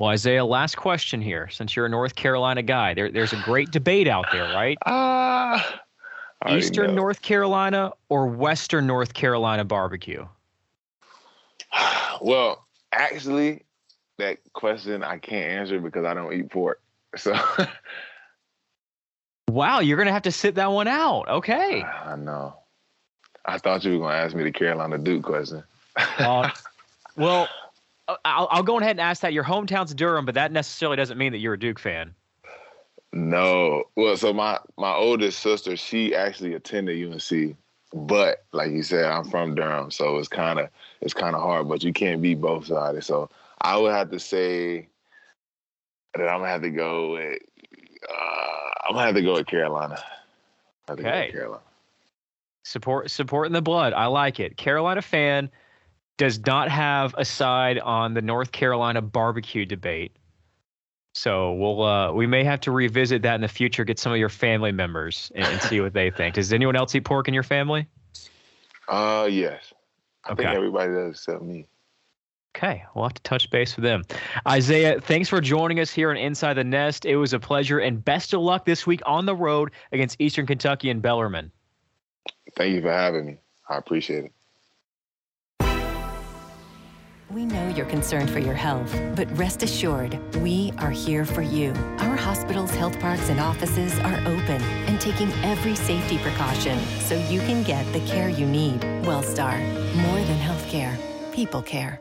Well, 0.00 0.10
Isaiah, 0.10 0.44
last 0.44 0.76
question 0.76 1.20
here. 1.20 1.48
Since 1.50 1.76
you're 1.76 1.86
a 1.86 1.90
North 1.90 2.16
Carolina 2.16 2.62
guy, 2.62 2.94
there, 2.94 3.10
there's 3.10 3.32
a 3.32 3.40
great 3.44 3.70
debate 3.70 4.08
out 4.08 4.26
there, 4.32 4.44
right? 4.44 4.78
Uh, 6.46 6.56
Eastern. 6.56 6.94
North 6.94 7.22
Carolina 7.22 7.90
or 8.10 8.26
Western 8.26 8.86
North 8.86 9.14
Carolina 9.14 9.64
barbecue? 9.64 10.26
Well, 12.20 12.64
actually, 12.92 13.64
that 14.18 14.38
question 14.52 15.02
I 15.02 15.18
can't 15.18 15.50
answer 15.50 15.80
because 15.80 16.04
I 16.04 16.14
don't 16.14 16.32
eat 16.32 16.48
pork. 16.48 16.80
So 17.16 17.36
Wow, 19.54 19.80
you're 19.80 19.98
gonna 19.98 20.12
have 20.12 20.22
to 20.22 20.32
sit 20.32 20.54
that 20.56 20.72
one 20.72 20.88
out. 20.88 21.28
Okay. 21.28 21.82
I 21.82 22.16
know. 22.16 22.56
I 23.44 23.58
thought 23.58 23.84
you 23.84 23.92
were 23.92 24.06
gonna 24.06 24.18
ask 24.18 24.34
me 24.34 24.42
the 24.42 24.50
Carolina 24.50 24.98
Duke 24.98 25.22
question. 25.22 25.62
uh, 25.96 26.50
well, 27.16 27.48
uh, 28.08 28.16
I'll, 28.24 28.48
I'll 28.50 28.62
go 28.62 28.78
ahead 28.80 28.92
and 28.92 29.00
ask 29.00 29.22
that. 29.22 29.32
Your 29.32 29.44
hometown's 29.44 29.94
Durham, 29.94 30.24
but 30.24 30.34
that 30.34 30.50
necessarily 30.50 30.96
doesn't 30.96 31.18
mean 31.18 31.32
that 31.32 31.38
you're 31.38 31.54
a 31.54 31.58
Duke 31.58 31.78
fan. 31.78 32.14
No. 33.12 33.84
Well, 33.96 34.16
so 34.16 34.32
my 34.32 34.58
my 34.76 34.92
oldest 34.92 35.40
sister, 35.40 35.76
she 35.76 36.14
actually 36.14 36.54
attended 36.54 37.12
UNC, 37.12 37.56
but 37.94 38.44
like 38.52 38.72
you 38.72 38.82
said, 38.82 39.04
I'm 39.04 39.24
from 39.24 39.54
Durham, 39.54 39.90
so 39.90 40.18
it's 40.18 40.28
kind 40.28 40.58
of 40.58 40.68
it's 41.00 41.14
kind 41.14 41.36
of 41.36 41.42
hard. 41.42 41.68
But 41.68 41.84
you 41.84 41.92
can't 41.92 42.20
be 42.20 42.34
both 42.34 42.66
sides. 42.66 43.06
So 43.06 43.30
I 43.60 43.76
would 43.76 43.92
have 43.92 44.10
to 44.10 44.18
say 44.18 44.88
that 46.14 46.28
I'm 46.28 46.40
gonna 46.40 46.50
have 46.50 46.62
to 46.62 46.70
go 46.70 47.12
with. 47.12 47.38
Uh, 48.08 48.70
I'm 48.86 48.94
gonna 48.94 49.06
have 49.06 49.14
to 49.14 49.22
go 49.22 49.34
with 49.34 49.46
Carolina. 49.46 50.02
okay. 50.90 51.30
Carolina. 51.30 51.62
Support 52.64 53.10
supporting 53.10 53.52
the 53.52 53.62
blood. 53.62 53.92
I 53.92 54.06
like 54.06 54.40
it. 54.40 54.56
Carolina 54.56 55.00
fan 55.02 55.48
does 56.16 56.44
not 56.44 56.68
have 56.70 57.14
a 57.16 57.24
side 57.24 57.78
on 57.78 58.14
the 58.14 58.22
North 58.22 58.50
Carolina 58.50 59.02
barbecue 59.02 59.64
debate. 59.64 60.16
So 61.14 61.52
we'll 61.52 61.82
uh, 61.82 62.12
we 62.12 62.26
may 62.26 62.42
have 62.42 62.60
to 62.62 62.72
revisit 62.72 63.22
that 63.22 63.36
in 63.36 63.40
the 63.40 63.48
future. 63.48 63.84
Get 63.84 63.98
some 64.00 64.12
of 64.12 64.18
your 64.18 64.28
family 64.28 64.72
members 64.72 65.30
and, 65.34 65.46
and 65.46 65.62
see 65.62 65.80
what 65.80 65.94
they 65.94 66.10
think. 66.10 66.34
Does 66.34 66.52
anyone 66.52 66.74
else 66.74 66.94
eat 66.94 67.04
pork 67.04 67.28
in 67.28 67.34
your 67.34 67.44
family? 67.44 67.86
Uh, 68.88 69.28
yes. 69.30 69.72
I 70.24 70.32
okay. 70.32 70.42
think 70.42 70.56
everybody 70.56 70.92
does 70.92 71.12
except 71.12 71.42
me. 71.42 71.68
Okay, 72.56 72.84
we'll 72.94 73.04
have 73.04 73.14
to 73.14 73.22
touch 73.22 73.50
base 73.50 73.74
with 73.76 73.84
them. 73.84 74.02
Isaiah, 74.46 75.00
thanks 75.00 75.28
for 75.28 75.40
joining 75.40 75.80
us 75.80 75.90
here 75.90 76.10
on 76.10 76.16
Inside 76.16 76.54
the 76.54 76.62
Nest. 76.62 77.04
It 77.04 77.16
was 77.16 77.32
a 77.32 77.40
pleasure, 77.40 77.80
and 77.80 78.04
best 78.04 78.32
of 78.32 78.40
luck 78.40 78.64
this 78.64 78.86
week 78.86 79.00
on 79.06 79.26
the 79.26 79.34
road 79.34 79.72
against 79.90 80.20
Eastern 80.20 80.46
Kentucky 80.46 80.90
and 80.90 81.02
Bellarmine. 81.02 81.50
Thank 82.56 82.74
you 82.74 82.82
for 82.82 82.92
having 82.92 83.26
me. 83.26 83.38
I 83.68 83.76
appreciate 83.76 84.26
it. 84.26 84.32
We 87.34 87.46
know 87.46 87.68
you're 87.70 87.84
concerned 87.86 88.30
for 88.30 88.38
your 88.38 88.54
health, 88.54 88.96
but 89.16 89.26
rest 89.36 89.64
assured, 89.64 90.20
we 90.36 90.72
are 90.78 90.92
here 90.92 91.24
for 91.24 91.42
you. 91.42 91.72
Our 91.98 92.14
hospitals, 92.14 92.70
health 92.70 92.96
parks, 93.00 93.28
and 93.28 93.40
offices 93.40 93.98
are 93.98 94.20
open 94.20 94.62
and 94.86 95.00
taking 95.00 95.32
every 95.42 95.74
safety 95.74 96.16
precaution 96.18 96.78
so 97.00 97.16
you 97.28 97.40
can 97.40 97.64
get 97.64 97.92
the 97.92 97.98
care 98.06 98.28
you 98.28 98.46
need. 98.46 98.80
Wellstar, 99.02 99.58
more 99.96 100.20
than 100.20 100.38
healthcare, 100.38 100.96
people 101.32 101.60
care. 101.60 102.00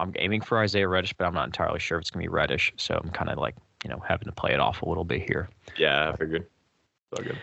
I'm 0.00 0.12
aiming 0.16 0.40
for 0.40 0.58
Isaiah 0.58 0.88
Reddish, 0.88 1.14
but 1.16 1.24
I'm 1.24 1.34
not 1.34 1.46
entirely 1.46 1.78
sure 1.78 1.98
if 1.98 2.02
it's 2.02 2.10
gonna 2.10 2.24
be 2.24 2.28
Reddish. 2.28 2.72
So 2.76 3.00
I'm 3.00 3.10
kind 3.10 3.30
of 3.30 3.38
like, 3.38 3.54
you 3.84 3.90
know, 3.90 4.02
having 4.06 4.26
to 4.26 4.32
play 4.32 4.52
it 4.52 4.60
off 4.60 4.82
a 4.82 4.88
little 4.88 5.04
bit 5.04 5.22
here. 5.22 5.48
Yeah, 5.76 6.10
I 6.10 6.16
figured. 6.16 6.46
It's 7.12 7.20
all 7.20 7.24
good. 7.24 7.38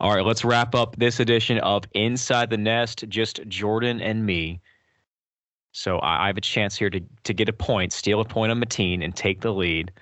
All 0.00 0.12
right, 0.12 0.24
let's 0.24 0.44
wrap 0.44 0.74
up 0.74 0.96
this 0.96 1.20
edition 1.20 1.58
of 1.58 1.84
Inside 1.92 2.50
the 2.50 2.56
Nest. 2.56 3.04
Just 3.08 3.46
Jordan 3.46 4.00
and 4.00 4.26
me. 4.26 4.60
So 5.70 5.98
I, 5.98 6.24
I 6.24 6.26
have 6.26 6.36
a 6.36 6.40
chance 6.40 6.74
here 6.76 6.90
to 6.90 7.00
to 7.24 7.34
get 7.34 7.48
a 7.48 7.52
point, 7.52 7.92
steal 7.92 8.20
a 8.20 8.24
point 8.24 8.50
on 8.50 8.60
Mateen, 8.60 9.04
and 9.04 9.14
take 9.14 9.42
the 9.42 9.52
lead, 9.52 9.92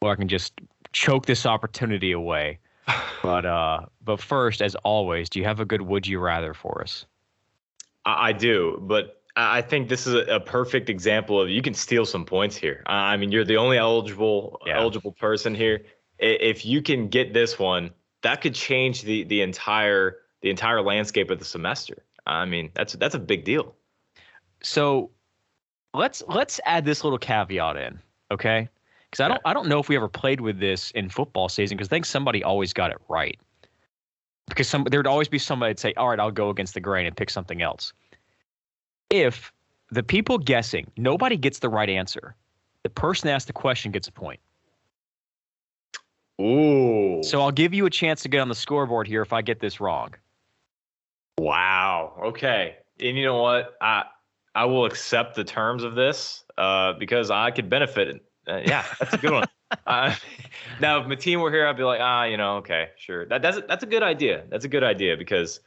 or 0.00 0.12
I 0.12 0.16
can 0.16 0.28
just 0.28 0.54
choke 0.92 1.26
this 1.26 1.44
opportunity 1.44 2.12
away. 2.12 2.58
But 3.22 3.44
uh, 3.44 3.80
but 4.02 4.18
first, 4.18 4.62
as 4.62 4.74
always, 4.76 5.28
do 5.28 5.40
you 5.40 5.44
have 5.44 5.60
a 5.60 5.66
good 5.66 5.82
would 5.82 6.06
you 6.06 6.18
rather 6.18 6.54
for 6.54 6.80
us? 6.80 7.04
I, 8.06 8.28
I 8.28 8.32
do, 8.32 8.78
but 8.80 9.19
I 9.40 9.62
think 9.62 9.88
this 9.88 10.06
is 10.06 10.14
a, 10.14 10.40
perfect 10.40 10.90
example 10.90 11.40
of 11.40 11.48
you 11.48 11.62
can 11.62 11.74
steal 11.74 12.04
some 12.04 12.24
points 12.24 12.56
here. 12.56 12.82
I 12.86 13.16
mean, 13.16 13.30
you're 13.32 13.44
the 13.44 13.56
only 13.56 13.78
eligible 13.78 14.60
Yeah. 14.66 14.78
eligible 14.78 15.12
person 15.12 15.54
here. 15.54 15.82
If 16.18 16.66
you 16.66 16.82
can 16.82 17.08
get 17.08 17.32
this 17.32 17.58
one, 17.58 17.90
that 18.22 18.40
could 18.40 18.54
change 18.54 19.02
the 19.02 19.24
the 19.24 19.40
entire 19.42 20.18
the 20.42 20.50
entire 20.50 20.82
landscape 20.82 21.30
of 21.30 21.38
the 21.38 21.44
semester. 21.44 22.04
I 22.26 22.44
mean, 22.44 22.70
that's 22.74 22.94
that's 22.94 23.14
a 23.14 23.18
big 23.18 23.44
deal. 23.44 23.74
So 24.62 25.10
let's 25.94 26.22
let's 26.28 26.60
add 26.64 26.84
this 26.84 27.04
little 27.04 27.18
caveat 27.18 27.76
in, 27.76 27.98
okay? 28.30 28.68
Because 29.10 29.20
I 29.24 29.28
don't 29.28 29.40
I 29.44 29.52
don't 29.54 29.68
know 29.68 29.78
if 29.80 29.88
we 29.88 29.96
ever 29.96 30.08
played 30.08 30.40
with 30.40 30.60
this 30.60 30.90
in 30.92 31.08
football 31.08 31.48
season 31.48 31.76
because 31.76 31.88
I 31.88 31.90
think 31.90 32.04
somebody 32.04 32.44
always 32.44 32.72
got 32.72 32.90
it 32.90 32.98
right. 33.08 33.38
Because 34.48 34.68
some 34.68 34.84
there'd 34.84 35.06
always 35.06 35.28
be 35.28 35.38
somebody 35.38 35.70
that'd 35.70 35.78
say, 35.80 35.94
"All 35.96 36.08
right, 36.08 36.18
I'll 36.20 36.30
go 36.30 36.50
against 36.50 36.74
the 36.74 36.80
grain 36.80 37.06
and 37.06 37.16
pick 37.16 37.30
something 37.30 37.62
else." 37.62 37.92
If 39.10 39.52
the 39.90 40.02
people 40.02 40.38
guessing 40.38 40.90
nobody 40.96 41.36
gets 41.36 41.58
the 41.58 41.68
right 41.68 41.90
answer, 41.90 42.34
the 42.82 42.90
person 42.90 43.28
asked 43.28 43.48
the 43.48 43.52
question 43.52 43.92
gets 43.92 44.08
a 44.08 44.12
point. 44.12 44.40
Ooh. 46.40 47.20
So 47.22 47.40
I'll 47.40 47.50
give 47.50 47.74
you 47.74 47.86
a 47.86 47.90
chance 47.90 48.22
to 48.22 48.28
get 48.28 48.40
on 48.40 48.48
the 48.48 48.54
scoreboard 48.54 49.06
here 49.06 49.20
if 49.20 49.32
I 49.32 49.42
get 49.42 49.60
this 49.60 49.80
wrong. 49.80 50.14
Wow. 51.38 52.14
Okay. 52.24 52.76
And 52.98 53.16
you 53.16 53.24
know 53.24 53.42
what? 53.42 53.76
I 53.80 54.04
I 54.54 54.64
will 54.64 54.84
accept 54.84 55.36
the 55.36 55.44
terms 55.44 55.84
of 55.84 55.94
this 55.94 56.44
uh, 56.58 56.94
because 56.94 57.30
I 57.30 57.50
could 57.50 57.68
benefit. 57.68 58.24
Uh, 58.48 58.60
yeah, 58.64 58.84
that's 58.98 59.14
a 59.14 59.18
good 59.18 59.32
one. 59.32 59.46
Uh, 59.86 60.12
now, 60.80 60.98
if 60.98 61.06
Mateen 61.06 61.40
were 61.40 61.48
here, 61.48 61.64
I'd 61.64 61.76
be 61.76 61.84
like, 61.84 62.00
ah, 62.00 62.24
you 62.24 62.36
know, 62.36 62.56
okay, 62.56 62.88
sure. 62.98 63.24
That, 63.26 63.40
that's 63.40 63.60
that's 63.68 63.84
a 63.84 63.86
good 63.86 64.02
idea. 64.02 64.42
That's 64.48 64.64
a 64.64 64.68
good 64.68 64.82
idea 64.82 65.16
because, 65.16 65.60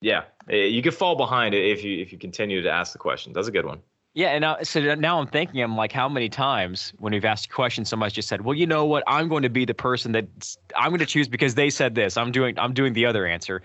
yeah, 0.00 0.24
you 0.48 0.82
could 0.82 0.94
fall 0.94 1.16
behind 1.16 1.54
it 1.54 1.64
if 1.64 1.82
you 1.82 2.00
if 2.00 2.12
you 2.12 2.18
continue 2.18 2.62
to 2.62 2.70
ask 2.70 2.92
the 2.92 2.98
questions. 2.98 3.34
That's 3.34 3.48
a 3.48 3.52
good 3.52 3.66
one. 3.66 3.80
Yeah, 4.14 4.28
and 4.28 4.40
now, 4.40 4.56
so 4.62 4.94
now 4.94 5.20
I'm 5.20 5.26
thinking, 5.26 5.60
I'm 5.60 5.76
like, 5.76 5.92
how 5.92 6.08
many 6.08 6.30
times 6.30 6.94
when 6.98 7.12
we've 7.12 7.24
asked 7.26 7.46
a 7.46 7.48
question, 7.50 7.84
somebody's 7.84 8.14
just 8.14 8.28
said, 8.28 8.42
"Well, 8.42 8.54
you 8.54 8.66
know 8.66 8.86
what? 8.86 9.04
I'm 9.06 9.28
going 9.28 9.42
to 9.42 9.50
be 9.50 9.66
the 9.66 9.74
person 9.74 10.12
that 10.12 10.56
I'm 10.74 10.88
going 10.88 11.00
to 11.00 11.06
choose 11.06 11.28
because 11.28 11.54
they 11.54 11.68
said 11.68 11.94
this. 11.94 12.16
I'm 12.16 12.32
doing, 12.32 12.58
I'm 12.58 12.72
doing 12.72 12.94
the 12.94 13.04
other 13.04 13.26
answer." 13.26 13.62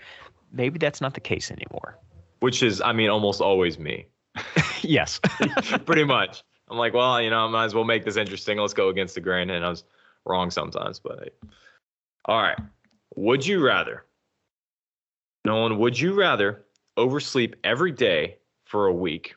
Maybe 0.52 0.78
that's 0.78 1.00
not 1.00 1.14
the 1.14 1.20
case 1.20 1.50
anymore. 1.50 1.98
Which 2.40 2.62
is, 2.62 2.82
I 2.82 2.92
mean, 2.92 3.08
almost 3.08 3.40
always 3.40 3.78
me. 3.78 4.06
yes. 4.82 5.18
Pretty 5.86 6.04
much. 6.04 6.44
I'm 6.70 6.76
like, 6.76 6.92
well, 6.92 7.20
you 7.20 7.30
know, 7.30 7.46
I 7.46 7.48
might 7.48 7.64
as 7.64 7.74
well 7.74 7.84
make 7.84 8.04
this 8.04 8.16
interesting. 8.16 8.58
Let's 8.58 8.74
go 8.74 8.88
against 8.88 9.14
the 9.14 9.20
grain. 9.20 9.48
And 9.48 9.64
I 9.64 9.70
was 9.70 9.84
wrong 10.26 10.50
sometimes, 10.50 10.98
but 10.98 11.34
all 12.26 12.40
right. 12.40 12.58
Would 13.16 13.46
you 13.46 13.64
rather, 13.64 14.04
Nolan, 15.44 15.78
would 15.78 15.98
you 15.98 16.14
rather 16.14 16.64
oversleep 16.96 17.56
every 17.64 17.92
day 17.92 18.36
for 18.64 18.86
a 18.86 18.92
week 18.92 19.34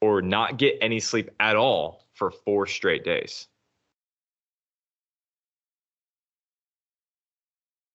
or 0.00 0.20
not 0.20 0.58
get 0.58 0.76
any 0.80 1.00
sleep 1.00 1.30
at 1.38 1.56
all 1.56 2.04
for 2.14 2.30
four 2.30 2.66
straight 2.66 3.04
days? 3.04 3.46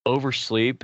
Oversleep 0.05 0.83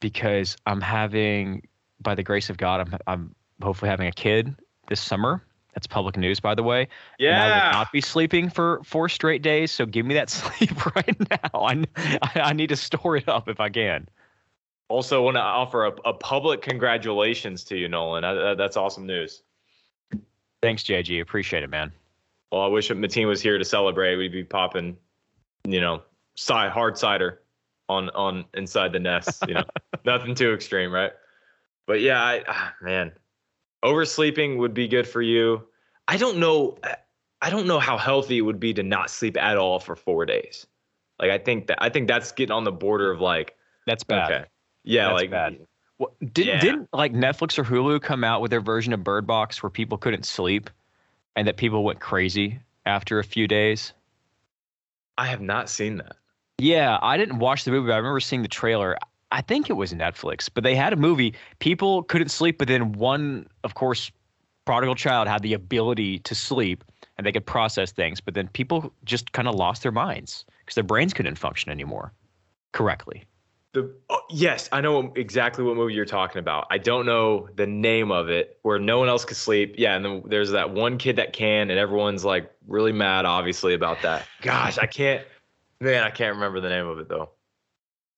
because 0.00 0.56
I'm 0.66 0.80
having, 0.80 1.66
by 2.00 2.14
the 2.14 2.22
grace 2.22 2.50
of 2.50 2.56
God, 2.56 2.80
I'm, 2.80 2.98
I'm 3.06 3.34
hopefully 3.62 3.88
having 3.88 4.08
a 4.08 4.12
kid 4.12 4.54
this 4.88 5.00
summer. 5.00 5.42
That's 5.74 5.86
public 5.86 6.18
news, 6.18 6.38
by 6.38 6.54
the 6.54 6.62
way. 6.62 6.88
And 7.32 7.36
I 7.42 7.46
will 7.48 7.72
not 7.72 7.92
be 7.92 8.02
sleeping 8.02 8.50
for 8.50 8.82
four 8.84 9.08
straight 9.08 9.40
days. 9.40 9.72
So 9.72 9.86
give 9.86 10.04
me 10.04 10.14
that 10.14 10.28
sleep 10.30 10.94
right 10.94 11.30
now. 11.30 11.60
I, 11.96 12.30
I 12.34 12.52
need 12.52 12.68
to 12.68 12.76
store 12.76 13.16
it 13.16 13.28
up 13.28 13.48
if 13.48 13.58
I 13.60 13.70
can. 13.70 14.06
Also, 14.92 15.22
want 15.22 15.36
to 15.36 15.40
offer 15.40 15.86
a, 15.86 15.92
a 16.04 16.12
public 16.12 16.60
congratulations 16.60 17.64
to 17.64 17.78
you, 17.78 17.88
Nolan. 17.88 18.24
Uh, 18.24 18.34
uh, 18.34 18.54
that's 18.56 18.76
awesome 18.76 19.06
news. 19.06 19.42
Thanks, 20.60 20.82
JG. 20.82 21.22
Appreciate 21.22 21.62
it, 21.62 21.70
man. 21.70 21.90
Well, 22.50 22.60
I 22.60 22.66
wish 22.66 22.90
Mateen 22.90 23.26
was 23.26 23.40
here 23.40 23.56
to 23.56 23.64
celebrate. 23.64 24.16
We'd 24.16 24.32
be 24.32 24.44
popping, 24.44 24.98
you 25.64 25.80
know, 25.80 26.02
side 26.34 26.72
hard 26.72 26.98
cider 26.98 27.40
on 27.88 28.10
on 28.10 28.44
inside 28.52 28.92
the 28.92 28.98
nest. 28.98 29.42
You 29.48 29.54
know, 29.54 29.64
nothing 30.04 30.34
too 30.34 30.52
extreme, 30.52 30.92
right? 30.92 31.12
But 31.86 32.02
yeah, 32.02 32.22
I, 32.22 32.44
ah, 32.46 32.74
man, 32.82 33.12
oversleeping 33.82 34.58
would 34.58 34.74
be 34.74 34.88
good 34.88 35.08
for 35.08 35.22
you. 35.22 35.62
I 36.06 36.18
don't 36.18 36.36
know. 36.36 36.76
I 37.40 37.48
don't 37.48 37.66
know 37.66 37.78
how 37.78 37.96
healthy 37.96 38.36
it 38.36 38.42
would 38.42 38.60
be 38.60 38.74
to 38.74 38.82
not 38.82 39.08
sleep 39.08 39.38
at 39.38 39.56
all 39.56 39.80
for 39.80 39.96
four 39.96 40.26
days. 40.26 40.66
Like 41.18 41.30
I 41.30 41.38
think 41.38 41.68
that 41.68 41.82
I 41.82 41.88
think 41.88 42.08
that's 42.08 42.30
getting 42.30 42.52
on 42.52 42.64
the 42.64 42.72
border 42.72 43.10
of 43.10 43.22
like 43.22 43.56
That's 43.86 44.04
bad. 44.04 44.30
okay, 44.30 44.44
yeah, 44.84 45.08
That's 45.08 45.14
like 45.14 45.30
bad. 45.30 45.58
What, 45.98 46.12
didn't 46.20 46.54
Yeah. 46.54 46.60
didn't 46.60 46.88
like 46.92 47.12
Netflix 47.12 47.58
or 47.58 47.64
Hulu 47.64 48.02
come 48.02 48.24
out 48.24 48.40
with 48.40 48.50
their 48.50 48.60
version 48.60 48.92
of 48.92 49.04
Bird 49.04 49.26
Box 49.26 49.62
where 49.62 49.70
people 49.70 49.98
couldn't 49.98 50.26
sleep, 50.26 50.70
and 51.36 51.46
that 51.46 51.56
people 51.56 51.84
went 51.84 52.00
crazy 52.00 52.58
after 52.86 53.18
a 53.18 53.24
few 53.24 53.46
days? 53.46 53.92
I 55.18 55.26
have 55.26 55.40
not 55.40 55.68
seen 55.68 55.98
that. 55.98 56.16
Yeah, 56.58 56.98
I 57.02 57.16
didn't 57.16 57.38
watch 57.38 57.64
the 57.64 57.70
movie. 57.70 57.88
But 57.88 57.94
I 57.94 57.96
remember 57.98 58.20
seeing 58.20 58.42
the 58.42 58.48
trailer. 58.48 58.96
I 59.30 59.40
think 59.40 59.70
it 59.70 59.74
was 59.74 59.92
Netflix, 59.92 60.48
but 60.52 60.62
they 60.62 60.74
had 60.74 60.92
a 60.92 60.96
movie. 60.96 61.34
People 61.58 62.02
couldn't 62.02 62.28
sleep, 62.28 62.58
but 62.58 62.68
then 62.68 62.92
one, 62.92 63.46
of 63.64 63.74
course, 63.74 64.10
prodigal 64.64 64.94
child 64.94 65.26
had 65.26 65.42
the 65.42 65.54
ability 65.54 66.18
to 66.20 66.34
sleep 66.34 66.84
and 67.16 67.26
they 67.26 67.32
could 67.32 67.46
process 67.46 67.92
things. 67.92 68.20
But 68.20 68.34
then 68.34 68.48
people 68.48 68.92
just 69.04 69.32
kind 69.32 69.48
of 69.48 69.54
lost 69.54 69.82
their 69.82 69.92
minds 69.92 70.44
because 70.60 70.74
their 70.74 70.84
brains 70.84 71.14
couldn't 71.14 71.36
function 71.36 71.70
anymore 71.72 72.12
correctly. 72.72 73.24
The 73.74 73.94
oh, 74.10 74.20
yes, 74.28 74.68
I 74.70 74.82
know 74.82 75.12
exactly 75.16 75.64
what 75.64 75.76
movie 75.76 75.94
you're 75.94 76.04
talking 76.04 76.40
about. 76.40 76.66
I 76.70 76.76
don't 76.76 77.06
know 77.06 77.48
the 77.56 77.66
name 77.66 78.10
of 78.10 78.28
it, 78.28 78.58
where 78.62 78.78
no 78.78 78.98
one 78.98 79.08
else 79.08 79.24
could 79.24 79.38
sleep. 79.38 79.76
Yeah, 79.78 79.96
and 79.96 80.04
then 80.04 80.22
there's 80.26 80.50
that 80.50 80.70
one 80.70 80.98
kid 80.98 81.16
that 81.16 81.32
can, 81.32 81.70
and 81.70 81.78
everyone's 81.78 82.24
like 82.24 82.52
really 82.66 82.92
mad, 82.92 83.24
obviously, 83.24 83.72
about 83.72 84.02
that. 84.02 84.26
Gosh, 84.42 84.76
I 84.76 84.86
can't, 84.86 85.26
man, 85.80 86.02
I 86.04 86.10
can't 86.10 86.34
remember 86.34 86.60
the 86.60 86.68
name 86.68 86.86
of 86.86 86.98
it 86.98 87.08
though. 87.08 87.30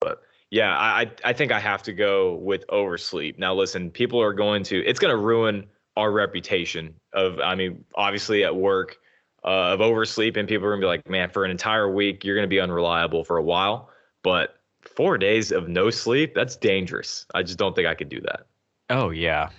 But 0.01 0.21
yeah, 0.51 0.77
I 0.77 1.09
I 1.23 1.31
think 1.31 1.53
I 1.53 1.59
have 1.59 1.83
to 1.83 1.93
go 1.93 2.35
with 2.35 2.65
oversleep. 2.69 3.39
Now, 3.39 3.55
listen, 3.55 3.91
people 3.91 4.21
are 4.21 4.33
going 4.33 4.63
to, 4.63 4.83
it's 4.85 4.99
going 4.99 5.11
to 5.11 5.17
ruin 5.17 5.65
our 5.95 6.11
reputation 6.11 6.93
of, 7.13 7.39
I 7.39 7.55
mean, 7.55 7.85
obviously 7.95 8.43
at 8.43 8.55
work. 8.55 8.97
Uh, 9.45 9.73
of 9.75 9.79
oversleep 9.79 10.37
and 10.37 10.49
people 10.49 10.65
are 10.65 10.71
gonna 10.71 10.81
be 10.81 10.87
like, 10.87 11.07
man, 11.07 11.29
for 11.29 11.45
an 11.45 11.51
entire 11.51 11.87
week, 11.87 12.23
you're 12.23 12.35
gonna 12.35 12.47
be 12.47 12.59
unreliable 12.59 13.23
for 13.23 13.37
a 13.37 13.43
while. 13.43 13.91
But 14.23 14.55
four 14.87 15.17
days 15.17 15.51
of 15.51 15.67
no 15.67 15.89
sleep, 15.89 16.33
that's 16.33 16.55
dangerous. 16.55 17.25
I 17.33 17.43
just 17.43 17.57
don't 17.57 17.75
think 17.75 17.87
I 17.87 17.95
could 17.95 18.09
do 18.09 18.21
that. 18.21 18.47
Oh, 18.89 19.09
yeah, 19.09 19.49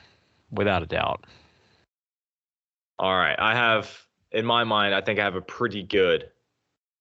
without 0.50 0.82
a 0.82 0.86
doubt. 0.86 1.26
All 2.98 3.16
right. 3.16 3.36
I 3.38 3.54
have 3.54 4.06
in 4.32 4.44
my 4.44 4.64
mind, 4.64 4.94
I 4.94 5.00
think 5.00 5.18
I 5.18 5.24
have 5.24 5.34
a 5.34 5.40
pretty 5.40 5.82
good 5.82 6.30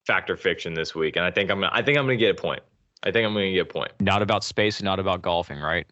factor 0.05 0.37
fiction 0.37 0.73
this 0.73 0.93
week. 0.93 1.15
And 1.15 1.25
I 1.25 1.31
think 1.31 1.49
I'm 1.49 1.59
gonna 1.59 1.71
I 1.73 1.81
think 1.81 1.97
I'm 1.97 2.05
gonna 2.05 2.17
get 2.17 2.37
a 2.37 2.41
point. 2.41 2.61
I 3.03 3.11
think 3.11 3.25
I'm 3.25 3.33
gonna 3.33 3.51
get 3.51 3.61
a 3.61 3.65
point. 3.73 3.91
Not 3.99 4.21
about 4.21 4.43
space 4.43 4.79
and 4.79 4.85
not 4.85 4.99
about 4.99 5.21
golfing, 5.21 5.59
right? 5.59 5.87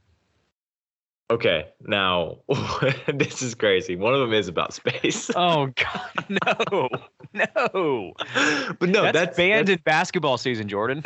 Okay. 1.31 1.67
Now 1.81 2.39
this 3.13 3.41
is 3.41 3.55
crazy. 3.55 3.95
One 3.95 4.13
of 4.13 4.19
them 4.19 4.33
is 4.33 4.47
about 4.47 4.73
space. 4.73 5.29
Oh, 5.35 5.67
God, 5.67 6.29
no, 6.29 6.89
no. 7.33 8.13
but 8.79 8.89
no, 8.89 9.03
that's, 9.03 9.13
that's 9.13 9.37
banned 9.37 9.69
in 9.69 9.79
basketball 9.83 10.37
season, 10.37 10.67
Jordan. 10.67 11.01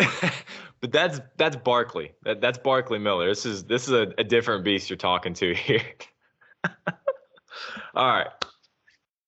but 0.82 0.92
that's 0.92 1.22
that's 1.38 1.56
Barkley. 1.56 2.12
That 2.24 2.42
that's 2.42 2.58
Barkley 2.58 3.00
Miller. 3.00 3.28
This 3.28 3.46
is 3.46 3.64
this 3.64 3.88
is 3.88 3.94
a, 3.94 4.14
a 4.18 4.24
different 4.24 4.64
beast 4.64 4.90
you're 4.90 4.98
talking 4.98 5.34
to 5.36 5.54
here. 5.54 5.82
All 7.96 8.08
right. 8.08 8.28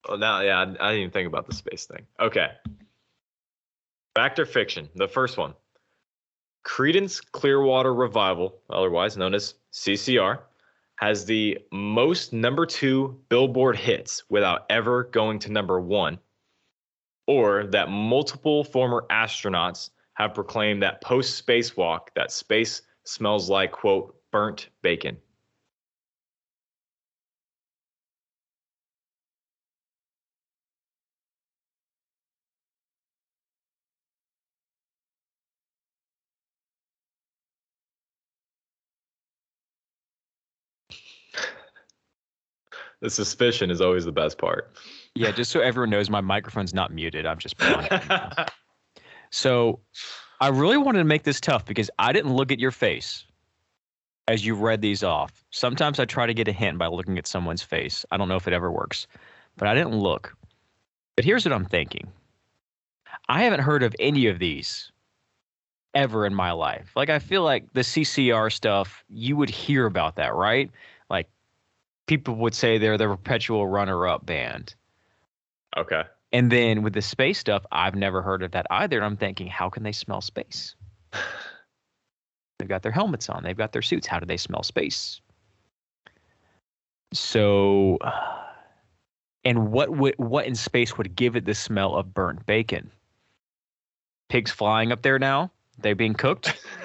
Well, 0.08 0.18
now, 0.18 0.42
yeah, 0.42 0.58
I, 0.58 0.62
I 0.62 0.66
didn't 0.66 0.96
even 1.00 1.12
think 1.12 1.28
about 1.28 1.48
the 1.48 1.56
space 1.56 1.86
thing. 1.86 2.06
Okay. 2.20 2.50
Fact 4.16 4.40
or 4.40 4.46
fiction? 4.46 4.90
The 4.96 5.08
first 5.08 5.38
one. 5.38 5.54
Creedence 6.66 7.22
Clearwater 7.32 7.94
Revival, 7.94 8.56
otherwise 8.70 9.18
known 9.18 9.34
as 9.34 9.56
CCR, 9.72 10.40
has 11.00 11.24
the 11.24 11.58
most 11.72 12.34
number 12.34 12.66
two 12.66 13.18
Billboard 13.30 13.78
hits 13.78 14.24
without 14.30 14.66
ever 14.70 15.06
going 15.06 15.40
to 15.40 15.52
number 15.52 15.80
one, 15.80 16.20
or 17.26 17.68
that 17.68 17.88
multiple 17.90 18.66
former 18.66 19.06
astronauts 19.10 19.92
have 20.16 20.34
proclaimed 20.34 20.84
that 20.84 21.02
post 21.02 21.46
spacewalk 21.46 22.08
that 22.16 22.34
space 22.34 22.82
smells 23.06 23.50
like 23.50 23.72
quote 23.72 24.14
burnt 24.32 24.68
bacon. 24.82 25.18
The 43.02 43.10
suspicion 43.10 43.72
is 43.72 43.82
always 43.82 44.06
the 44.06 44.12
best 44.12 44.38
part. 44.38 44.72
Yeah, 45.16 45.32
just 45.32 45.52
so 45.52 45.60
everyone 45.60 45.90
knows, 45.90 46.10
my 46.10 46.22
microphone's 46.22 46.74
not 46.74 46.94
muted. 46.94 47.26
I'm 47.26 47.40
just. 47.40 47.56
so, 49.32 49.80
I 50.42 50.48
really 50.50 50.78
wanted 50.78 51.00
to 51.00 51.06
make 51.06 51.24
this 51.24 51.42
tough 51.42 51.66
because 51.66 51.90
I 52.00 52.12
didn't 52.12 52.34
look 52.34 52.52
at 52.52 52.60
your 52.60 52.72
face 52.72 53.26
as 54.28 54.46
you 54.46 54.56
read 54.56 54.82
these 54.82 55.04
off. 55.04 55.44
Sometimes 55.50 56.00
I 56.00 56.06
try 56.06 56.26
to 56.28 56.34
get 56.34 56.48
a 56.48 56.52
hint 56.52 56.78
by 56.78 56.88
looking 56.88 57.18
at 57.18 57.28
someone's 57.28 57.64
face. 57.64 58.06
I 58.12 58.18
don't 58.18 58.30
know 58.30 58.36
if 58.36 58.48
it 58.48 58.54
ever 58.54 58.72
works, 58.72 59.08
but 59.58 59.68
I 59.68 59.74
didn't 59.74 59.98
look. 59.98 60.36
But 61.16 61.26
here's 61.26 61.46
what 61.46 61.54
I'm 61.54 61.66
thinking 61.66 62.08
I 63.28 63.44
haven't 63.44 63.62
heard 63.62 63.84
of 63.84 63.96
any 64.00 64.28
of 64.28 64.40
these 64.40 64.92
ever 65.94 66.26
in 66.26 66.34
my 66.34 66.52
life. 66.52 66.92
Like, 66.96 67.10
I 67.10 67.20
feel 67.20 67.44
like 67.44 67.74
the 67.74 67.82
CCR 67.82 68.52
stuff, 68.52 69.04
you 69.10 69.36
would 69.36 69.50
hear 69.50 69.86
about 69.86 70.16
that, 70.16 70.36
right? 70.36 70.70
Like, 71.10 71.28
people 72.10 72.34
would 72.34 72.56
say 72.56 72.80
they're 72.80 72.98
the 72.98 73.06
perpetual 73.06 73.68
runner 73.68 74.08
up 74.08 74.26
band. 74.26 74.74
Okay. 75.78 76.02
And 76.32 76.52
then 76.52 76.82
with 76.82 76.94
the 76.94 77.04
space 77.04 77.38
stuff, 77.38 77.64
I've 77.72 77.94
never 77.94 78.24
heard 78.24 78.42
of 78.42 78.52
that 78.54 78.66
either. 78.72 79.04
I'm 79.04 79.16
thinking, 79.16 79.46
how 79.46 79.70
can 79.70 79.84
they 79.84 79.92
smell 79.92 80.20
space? 80.20 80.76
They've 82.58 82.68
got 82.68 82.82
their 82.82 82.92
helmets 82.92 83.30
on, 83.30 83.44
they've 83.44 83.56
got 83.56 83.72
their 83.72 83.82
suits. 83.82 84.06
How 84.06 84.20
do 84.20 84.26
they 84.26 84.36
smell 84.36 84.64
space? 84.64 85.22
So, 87.14 88.00
and 89.46 89.72
what 89.72 89.92
would 89.92 90.16
what 90.18 90.46
in 90.46 90.56
space 90.56 90.98
would 90.98 91.16
give 91.16 91.38
it 91.38 91.46
the 91.46 91.54
smell 91.54 91.96
of 91.96 92.14
burnt 92.14 92.46
bacon? 92.46 92.92
Pigs 94.28 94.52
flying 94.52 94.92
up 94.92 95.04
there 95.04 95.20
now? 95.20 95.52
They 95.78 95.94
being 95.94 96.16
cooked? 96.16 96.54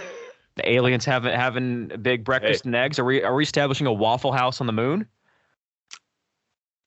the 0.56 0.70
aliens 0.70 1.04
having 1.04 1.32
having 1.32 1.88
big 2.02 2.24
breakfast 2.24 2.64
hey. 2.64 2.68
and 2.68 2.76
eggs? 2.76 2.98
Are 2.98 3.04
we 3.04 3.22
are 3.22 3.34
we 3.34 3.42
establishing 3.42 3.86
a 3.86 3.92
Waffle 3.92 4.32
House 4.32 4.60
on 4.60 4.66
the 4.66 4.72
moon? 4.72 5.06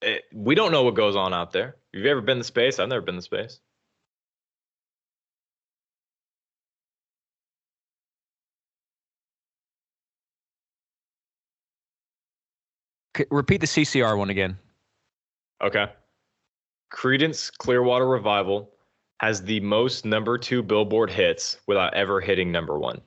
It, 0.02 0.24
we 0.34 0.56
don't 0.56 0.72
know 0.72 0.84
what 0.84 0.94
goes 0.94 1.16
on 1.16 1.34
out 1.34 1.52
there. 1.52 1.76
Have 1.94 2.04
you 2.04 2.10
ever 2.10 2.22
been 2.22 2.38
to 2.38 2.44
space? 2.44 2.80
I've 2.80 2.90
never 2.90 3.02
been 3.02 3.16
to 3.16 3.22
space. 3.22 3.60
Repeat 13.32 13.62
the 13.62 13.68
CCR 13.68 14.16
one 14.16 14.30
again. 14.30 14.60
Okay. 15.64 15.88
Creedence 16.94 17.52
Clearwater 17.58 18.08
Revival 18.08 18.72
has 19.20 19.42
the 19.42 19.60
most 19.62 20.06
number 20.06 20.38
two 20.38 20.62
Billboard 20.62 21.10
hits 21.10 21.58
without 21.66 21.96
ever 21.96 22.22
hitting 22.22 22.52
number 22.52 22.78
one. 22.78 23.02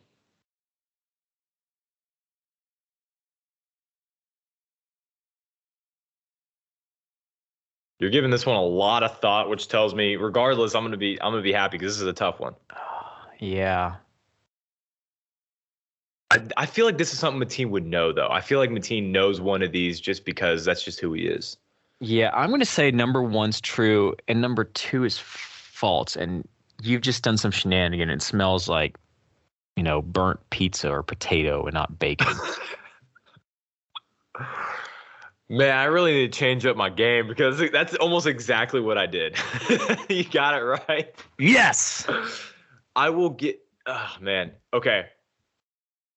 You're 8.00 8.10
giving 8.10 8.30
this 8.30 8.46
one 8.46 8.56
a 8.56 8.62
lot 8.62 9.02
of 9.02 9.18
thought, 9.18 9.50
which 9.50 9.68
tells 9.68 9.94
me, 9.94 10.16
regardless, 10.16 10.74
I'm 10.74 10.82
gonna 10.82 10.96
be 10.96 11.20
I'm 11.20 11.32
gonna 11.32 11.42
be 11.42 11.52
happy 11.52 11.76
because 11.78 11.94
this 11.94 12.00
is 12.00 12.08
a 12.08 12.12
tough 12.14 12.40
one. 12.40 12.54
yeah. 13.38 13.96
I, 16.32 16.42
I 16.56 16.66
feel 16.66 16.86
like 16.86 16.96
this 16.96 17.12
is 17.12 17.18
something 17.18 17.46
Mateen 17.46 17.70
would 17.70 17.84
know, 17.84 18.12
though. 18.12 18.28
I 18.30 18.40
feel 18.40 18.58
like 18.58 18.70
Mateen 18.70 19.10
knows 19.10 19.40
one 19.40 19.62
of 19.62 19.72
these 19.72 20.00
just 20.00 20.24
because 20.24 20.64
that's 20.64 20.82
just 20.82 21.00
who 21.00 21.12
he 21.12 21.26
is. 21.26 21.56
Yeah, 21.98 22.30
I'm 22.32 22.58
to 22.58 22.64
say 22.64 22.90
number 22.90 23.22
one's 23.22 23.60
true 23.60 24.14
and 24.28 24.40
number 24.40 24.64
two 24.64 25.04
is 25.04 25.18
false. 25.18 26.16
And 26.16 26.48
you've 26.82 27.02
just 27.02 27.22
done 27.22 27.36
some 27.36 27.50
shenanigan. 27.50 28.08
It 28.08 28.22
smells 28.22 28.68
like, 28.68 28.96
you 29.76 29.82
know, 29.82 30.00
burnt 30.00 30.40
pizza 30.50 30.88
or 30.88 31.02
potato 31.02 31.66
and 31.66 31.74
not 31.74 31.98
bacon. 31.98 32.32
Man, 35.50 35.76
I 35.76 35.86
really 35.86 36.12
need 36.12 36.32
to 36.32 36.38
change 36.38 36.64
up 36.64 36.76
my 36.76 36.88
game 36.88 37.26
because 37.26 37.60
that's 37.72 37.96
almost 37.96 38.28
exactly 38.28 38.80
what 38.80 38.96
I 38.96 39.06
did. 39.06 39.36
you 40.08 40.22
got 40.22 40.54
it 40.54 40.62
right. 40.62 41.12
Yes. 41.40 42.06
I 42.94 43.10
will 43.10 43.30
get. 43.30 43.60
Oh, 43.84 44.14
man. 44.20 44.52
Okay. 44.72 45.06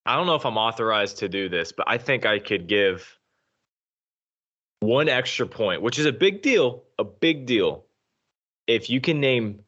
I 0.05 0.15
don't 0.15 0.27
know 0.27 0.35
if 0.35 0.45
I'm 0.45 0.57
authorized 0.57 1.17
to 1.19 1.29
do 1.29 1.49
this, 1.49 1.71
but 1.71 1.89
I 1.89 1.97
think 1.97 2.27
I 2.27 2.37
could 2.37 2.67
give 2.67 3.17
one 4.81 5.09
extra 5.09 5.47
point, 5.47 5.81
which 5.81 5.97
is 5.97 6.05
a 6.05 6.11
big 6.11 6.43
deal, 6.43 6.83
a 6.99 7.03
big 7.03 7.47
deal. 7.47 7.85
If 8.67 8.87
you 8.87 9.01
can 9.01 9.19
name 9.19 9.61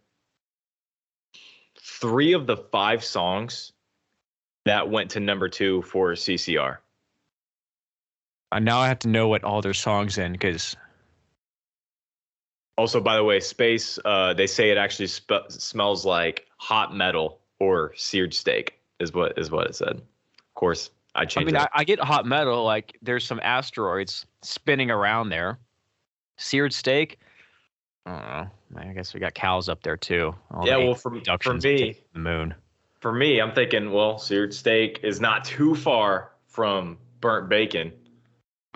three 1.81 2.33
of 2.33 2.45
the 2.45 2.57
five 2.57 3.03
songs 3.03 3.73
that 4.65 4.91
went 4.91 5.09
to 5.11 5.19
number 5.19 5.49
two 5.49 5.81
for 5.81 6.11
CCR. 6.13 6.77
Uh, 8.51 8.59
now 8.59 8.79
I 8.79 8.87
have 8.87 8.99
to 8.99 9.07
know 9.07 9.27
what 9.27 9.43
all 9.43 9.61
their 9.61 9.73
songs 9.73 10.17
in 10.17 10.31
because. 10.33 10.75
Also, 12.77 12.99
by 12.99 13.15
the 13.15 13.23
way, 13.23 13.39
space. 13.39 13.97
Uh, 14.03 14.33
they 14.33 14.47
say 14.47 14.69
it 14.69 14.77
actually 14.77 15.07
sp- 15.07 15.47
smells 15.49 16.05
like 16.05 16.45
hot 16.57 16.93
metal 16.93 17.39
or 17.59 17.93
seared 17.95 18.33
steak. 18.33 18.79
Is 18.99 19.13
what 19.13 19.37
is 19.37 19.51
what 19.51 19.67
it 19.67 19.75
said 19.75 19.97
Of 19.97 20.55
course, 20.55 20.89
I 21.15 21.25
changed. 21.25 21.53
I 21.55 21.59
mean, 21.59 21.67
I, 21.73 21.81
I, 21.81 21.83
get 21.83 21.99
hot 21.99 22.25
metal. 22.25 22.63
Like 22.63 22.97
there's 23.01 23.25
some 23.25 23.39
asteroids 23.43 24.25
spinning 24.41 24.89
around 24.89 25.29
there. 25.29 25.59
Seared 26.37 26.73
steak. 26.73 27.19
I. 28.05 28.47
I 28.77 28.93
guess 28.93 29.13
we 29.13 29.19
got 29.19 29.33
cows 29.33 29.69
up 29.69 29.83
there 29.83 29.97
too. 29.97 30.35
All 30.51 30.67
yeah, 30.67 30.77
well, 30.77 30.95
for, 30.95 31.11
for 31.41 31.53
me, 31.53 31.97
the 32.13 32.19
moon. 32.19 32.53
For 32.99 33.11
me, 33.11 33.39
I'm 33.39 33.53
thinking, 33.53 33.91
well, 33.91 34.17
seared 34.17 34.53
steak 34.53 34.99
is 35.03 35.21
not 35.21 35.45
too 35.45 35.75
far 35.75 36.31
from 36.47 36.97
burnt 37.21 37.49
bacon, 37.49 37.91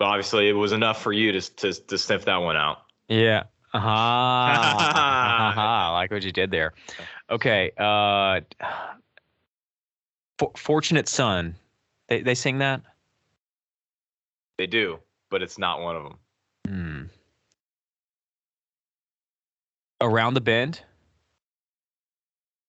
but 0.00 0.06
obviously 0.06 0.48
it 0.48 0.54
was 0.54 0.72
enough 0.72 1.02
for 1.02 1.12
you 1.12 1.30
to 1.30 1.40
to, 1.56 1.74
to 1.74 1.98
sniff 1.98 2.24
that 2.24 2.38
one 2.38 2.56
out. 2.56 2.78
Yeah. 3.08 3.44
Uh-huh. 3.72 3.88
uh-huh. 3.88 5.92
like 5.92 6.10
what 6.10 6.24
you 6.24 6.32
did 6.32 6.50
there. 6.50 6.72
Okay. 7.30 7.70
Uh, 7.78 8.40
for, 10.40 10.50
Fortunate 10.56 11.06
Son 11.06 11.54
they 12.08 12.20
they 12.20 12.34
sing 12.34 12.58
that. 12.58 12.82
They 14.58 14.66
do, 14.66 14.98
but 15.30 15.40
it's 15.40 15.56
not 15.56 15.82
one 15.82 15.94
of 15.94 16.02
them. 16.02 16.18
Hmm. 16.66 17.02
Around 20.00 20.34
the 20.34 20.40
bend. 20.40 20.80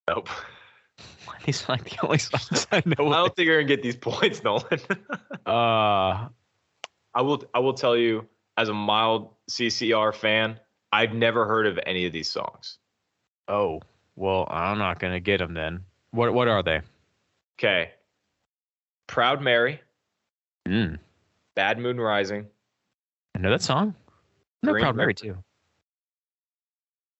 Nope. 0.08 0.30
These 1.46 1.68
are 1.68 1.74
like 1.74 1.90
the 1.90 2.06
only 2.06 2.20
songs 2.20 2.68
I 2.72 2.84
know. 2.86 3.12
I 3.12 3.18
don't 3.18 3.36
think 3.36 3.48
you're 3.48 3.58
gonna 3.58 3.68
get 3.68 3.82
these 3.82 3.98
points, 3.98 4.44
Nolan. 4.44 4.80
uh, 5.48 6.28
I 7.14 7.22
will. 7.22 7.44
I 7.54 7.60
will 7.60 7.74
tell 7.74 7.98
you, 7.98 8.28
as 8.58 8.70
a 8.70 8.74
mild 8.74 9.34
CCR 9.50 10.14
fan, 10.14 10.60
I've 10.92 11.14
never 11.14 11.46
heard 11.46 11.68
of 11.68 11.80
any 11.86 12.06
of 12.06 12.14
these 12.14 12.30
songs. 12.30 12.78
Oh 13.48 13.82
well, 14.16 14.48
I'm 14.50 14.78
not 14.78 15.00
gonna 15.00 15.20
get 15.20 15.40
them 15.40 15.54
then. 15.54 15.82
What 16.12 16.34
What 16.34 16.48
are 16.48 16.64
they? 16.64 16.82
Okay, 17.60 17.92
Proud 19.08 19.42
Mary. 19.42 19.82
Mm. 20.68 21.00
Bad 21.56 21.80
Moon 21.80 22.00
Rising. 22.00 22.48
I 23.36 23.40
know 23.40 23.50
that 23.50 23.62
song. 23.62 23.94
I 24.64 24.68
know 24.68 24.80
Proud 24.80 24.96
Mary 24.96 25.14
too. 25.14 25.38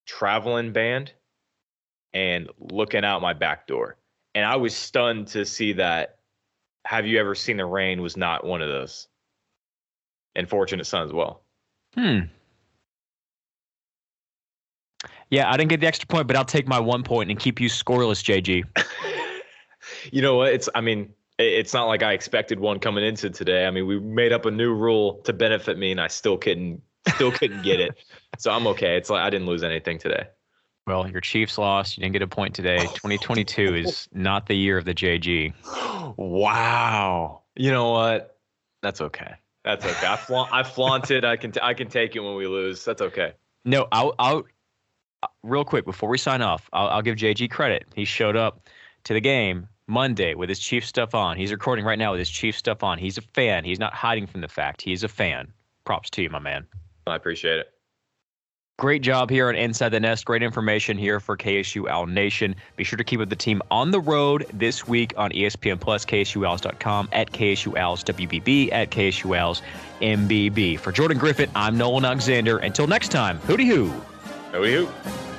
Traveling 0.06 0.72
Band 0.72 1.12
and 2.14 2.48
Looking 2.58 3.04
Out 3.04 3.22
My 3.22 3.32
Back 3.32 3.66
Door. 3.66 3.96
And 4.34 4.44
I 4.44 4.56
was 4.56 4.74
stunned 4.74 5.26
to 5.28 5.44
see 5.44 5.74
that 5.74 6.18
Have 6.86 7.06
You 7.06 7.20
Ever 7.20 7.34
Seen 7.34 7.58
the 7.58 7.66
Rain 7.66 8.00
was 8.00 8.16
not 8.16 8.44
one 8.44 8.62
of 8.62 8.68
those. 8.68 9.08
And 10.34 10.48
Fortunate 10.48 10.84
Son 10.86 11.04
as 11.04 11.12
well. 11.12 11.42
Hmm. 11.94 12.20
Yeah, 15.30 15.50
I 15.50 15.56
didn't 15.56 15.70
get 15.70 15.80
the 15.80 15.86
extra 15.86 16.06
point, 16.06 16.26
but 16.26 16.36
I'll 16.36 16.44
take 16.44 16.68
my 16.68 16.78
one 16.78 17.02
point 17.02 17.30
and 17.30 17.38
keep 17.38 17.60
you 17.60 17.68
scoreless, 17.68 18.22
JG. 18.22 18.64
you 20.12 20.22
know 20.22 20.36
what? 20.36 20.52
It's 20.52 20.68
I 20.74 20.80
mean, 20.82 21.12
it's 21.38 21.72
not 21.72 21.86
like 21.86 22.02
I 22.02 22.12
expected 22.12 22.60
one 22.60 22.78
coming 22.78 23.04
into 23.04 23.30
today. 23.30 23.66
I 23.66 23.70
mean, 23.70 23.86
we 23.86 23.98
made 23.98 24.32
up 24.32 24.44
a 24.46 24.50
new 24.50 24.74
rule 24.74 25.14
to 25.24 25.32
benefit 25.32 25.78
me, 25.78 25.90
and 25.90 26.00
I 26.00 26.08
still 26.08 26.36
couldn't 26.36 26.82
still 27.14 27.32
couldn't 27.32 27.62
get 27.62 27.80
it. 27.80 27.94
So 28.38 28.50
I'm 28.50 28.66
okay. 28.68 28.96
It's 28.96 29.10
like 29.10 29.20
I 29.20 29.28
didn't 29.28 29.46
lose 29.46 29.62
anything 29.62 29.98
today. 29.98 30.26
Well, 30.86 31.08
your 31.08 31.20
Chiefs 31.20 31.58
lost. 31.58 31.96
You 31.96 32.00
didn't 32.00 32.14
get 32.14 32.22
a 32.22 32.26
point 32.26 32.54
today. 32.54 32.78
2022 32.94 33.74
is 33.74 34.08
not 34.14 34.46
the 34.46 34.54
year 34.54 34.78
of 34.78 34.86
the 34.86 34.94
JG. 34.94 35.52
wow. 36.16 37.42
You 37.54 37.70
know 37.70 37.90
what? 37.90 38.38
That's 38.80 39.02
okay. 39.02 39.34
That's 39.64 39.84
okay. 39.84 40.06
I, 40.06 40.16
fla- 40.16 40.48
I 40.50 40.62
flaunted. 40.62 41.24
I 41.24 41.36
can 41.36 41.52
t- 41.52 41.60
I 41.62 41.74
can 41.74 41.88
take 41.88 42.16
it 42.16 42.20
when 42.20 42.34
we 42.34 42.46
lose. 42.46 42.84
That's 42.84 43.00
okay. 43.00 43.34
No, 43.64 43.86
I'll, 43.92 44.14
I'll 44.18 44.44
uh, 45.22 45.28
real 45.42 45.64
quick 45.64 45.84
before 45.84 46.08
we 46.08 46.18
sign 46.18 46.42
off. 46.42 46.68
I'll, 46.72 46.88
I'll 46.88 47.02
give 47.02 47.16
JG 47.16 47.50
credit. 47.50 47.86
He 47.94 48.04
showed 48.04 48.36
up 48.36 48.68
to 49.04 49.14
the 49.14 49.20
game 49.20 49.68
Monday 49.86 50.34
with 50.34 50.48
his 50.48 50.58
Chief 50.58 50.84
stuff 50.84 51.14
on. 51.14 51.36
He's 51.36 51.52
recording 51.52 51.84
right 51.84 51.98
now 51.98 52.12
with 52.12 52.18
his 52.18 52.30
Chief 52.30 52.56
stuff 52.56 52.82
on. 52.82 52.98
He's 52.98 53.18
a 53.18 53.22
fan. 53.22 53.64
He's 53.64 53.78
not 53.78 53.94
hiding 53.94 54.26
from 54.26 54.40
the 54.40 54.48
fact. 54.48 54.82
He's 54.82 55.04
a 55.04 55.08
fan. 55.08 55.52
Props 55.84 56.10
to 56.10 56.22
you, 56.22 56.30
my 56.30 56.38
man. 56.38 56.66
I 57.06 57.16
appreciate 57.16 57.58
it. 57.58 57.72
Great 58.82 59.00
job 59.02 59.30
here 59.30 59.48
on 59.48 59.54
Inside 59.54 59.90
the 59.90 60.00
Nest. 60.00 60.24
Great 60.24 60.42
information 60.42 60.98
here 60.98 61.20
for 61.20 61.36
KSU 61.36 61.88
Owl 61.88 62.06
Nation. 62.06 62.56
Be 62.74 62.82
sure 62.82 62.96
to 62.96 63.04
keep 63.04 63.20
up 63.20 63.28
the 63.28 63.36
team 63.36 63.62
on 63.70 63.92
the 63.92 64.00
road 64.00 64.44
this 64.52 64.88
week 64.88 65.14
on 65.16 65.30
ESPN 65.30 65.78
Plus, 65.78 66.04
KSUOwls.com, 66.04 67.08
at 67.12 67.30
KSU 67.30 67.78
Owls 67.78 68.02
WBB, 68.02 68.72
at 68.72 68.90
KSU 68.90 69.38
Owls 69.38 69.62
MBB. 70.00 70.80
For 70.80 70.90
Jordan 70.90 71.16
Griffin, 71.16 71.48
I'm 71.54 71.78
Nolan 71.78 72.04
Alexander. 72.04 72.58
Until 72.58 72.88
next 72.88 73.12
time, 73.12 73.38
hooty 73.46 73.66
hoo. 73.66 73.86
Hooty 74.50 74.72
hoo. 74.72 75.31